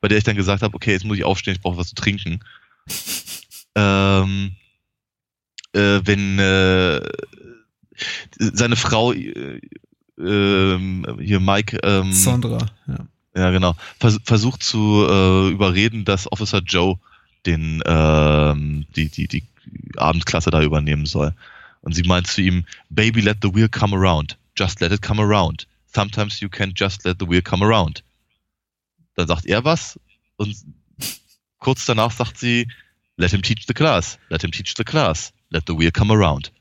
[0.00, 1.94] bei der ich dann gesagt habe, okay, jetzt muss ich aufstehen, ich brauche was zu
[1.96, 2.40] trinken.
[3.74, 4.56] ähm,
[5.78, 7.00] äh, wenn äh,
[8.38, 9.60] seine Frau äh,
[10.18, 13.06] ähm, hier Mike ähm, Sandra, ja.
[13.34, 13.76] Ja, genau.
[14.00, 16.98] Vers versucht zu äh, überreden, dass Officer Joe
[17.46, 19.44] den ähm, die, die, die
[19.96, 21.34] Abendklasse da übernehmen soll.
[21.80, 24.36] Und sie meint zu ihm, Baby, let the wheel come around.
[24.56, 25.68] Just let it come around.
[25.86, 28.02] Sometimes you can just let the wheel come around.
[29.14, 30.00] Dann sagt er was
[30.36, 30.56] und
[31.58, 32.66] kurz danach sagt sie,
[33.16, 34.18] let him teach the class.
[34.30, 35.32] Let him teach the class.
[35.50, 36.52] Let the wheel come around.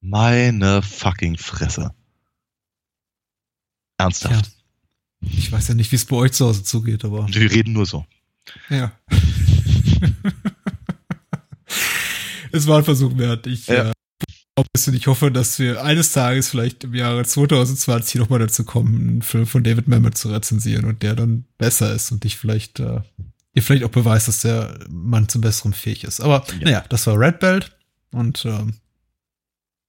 [0.00, 1.94] Meine fucking Fresse.
[3.98, 4.46] Ernsthaft.
[4.46, 5.28] Ja.
[5.30, 7.28] Ich weiß ja nicht, wie es bei euch zu Hause zugeht, aber.
[7.28, 8.04] Wir reden nur so.
[8.68, 8.92] Ja.
[12.52, 13.46] es war ein Versuch wert.
[13.46, 13.90] Ich ja.
[13.90, 13.92] äh,
[14.92, 19.46] ich hoffe, dass wir eines Tages vielleicht im Jahre 2020 nochmal dazu kommen, einen Film
[19.46, 23.00] von David Mamet zu rezensieren und der dann besser ist und dich vielleicht, äh,
[23.54, 26.20] dir vielleicht auch beweist, dass der Mann zum Besseren fähig ist.
[26.20, 26.64] Aber ja.
[26.64, 27.76] naja, das war Red Belt
[28.12, 28.74] und ähm,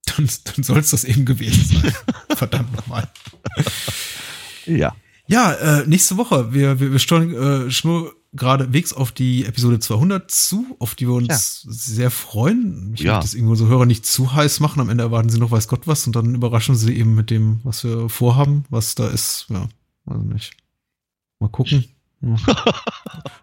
[0.05, 1.93] dann, dann soll es das eben gewesen sein.
[2.35, 3.09] Verdammt nochmal.
[4.65, 4.95] Ja.
[5.27, 6.53] Ja, äh, nächste Woche.
[6.53, 7.33] Wir, wir, wir steuern
[7.67, 11.71] äh, schnur geradewegs auf die Episode 200 zu, auf die wir uns ja.
[11.71, 12.93] sehr freuen.
[12.95, 13.13] Ich ja.
[13.13, 14.81] möchte das irgendwo so Hörer nicht zu heiß machen.
[14.81, 17.61] Am Ende erwarten sie noch weiß Gott was und dann überraschen sie eben mit dem,
[17.63, 19.45] was wir vorhaben, was da ist.
[19.49, 19.69] Ja,
[20.05, 20.53] also nicht.
[21.39, 21.85] Mal gucken.
[22.23, 22.35] Ja.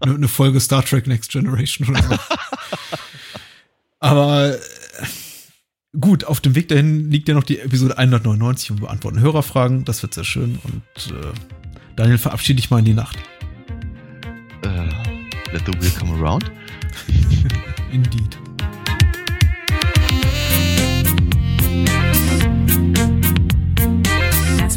[0.01, 2.16] eine, eine Folge Star Trek Next Generation oder so.
[4.01, 4.59] Aber äh,
[5.98, 9.85] gut, auf dem Weg dahin liegt ja noch die Episode 199 und wir beantworten Hörerfragen.
[9.85, 10.59] Das wird sehr schön.
[10.65, 11.32] Und äh,
[11.97, 13.19] Daniel, verabschiede dich mal in die Nacht.
[14.65, 14.70] Uh,
[15.52, 16.51] let the wheel come around.
[17.93, 18.39] Indeed.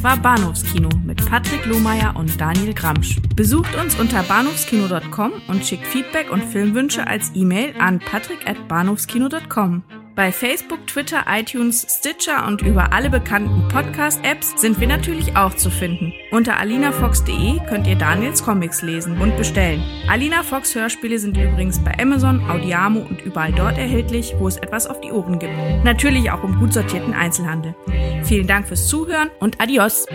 [0.04, 3.22] War Bahnhofskino mit Patrick Lohmeier und Daniel Gramsch.
[3.38, 10.03] Besucht uns unter bahnhofskino.com und schickt Feedback und Filmwünsche als E-Mail an patrick@bahnhofskino.com.
[10.16, 15.72] Bei Facebook, Twitter, iTunes, Stitcher und über alle bekannten Podcast-Apps sind wir natürlich auch zu
[15.72, 16.14] finden.
[16.30, 19.84] Unter alinafox.de könnt ihr Daniels Comics lesen und bestellen.
[20.08, 24.86] Alina Fox Hörspiele sind übrigens bei Amazon, Audiamo und überall dort erhältlich, wo es etwas
[24.86, 25.54] auf die Ohren gibt.
[25.84, 27.74] Natürlich auch im gut sortierten Einzelhandel.
[28.24, 30.06] Vielen Dank fürs Zuhören und adios.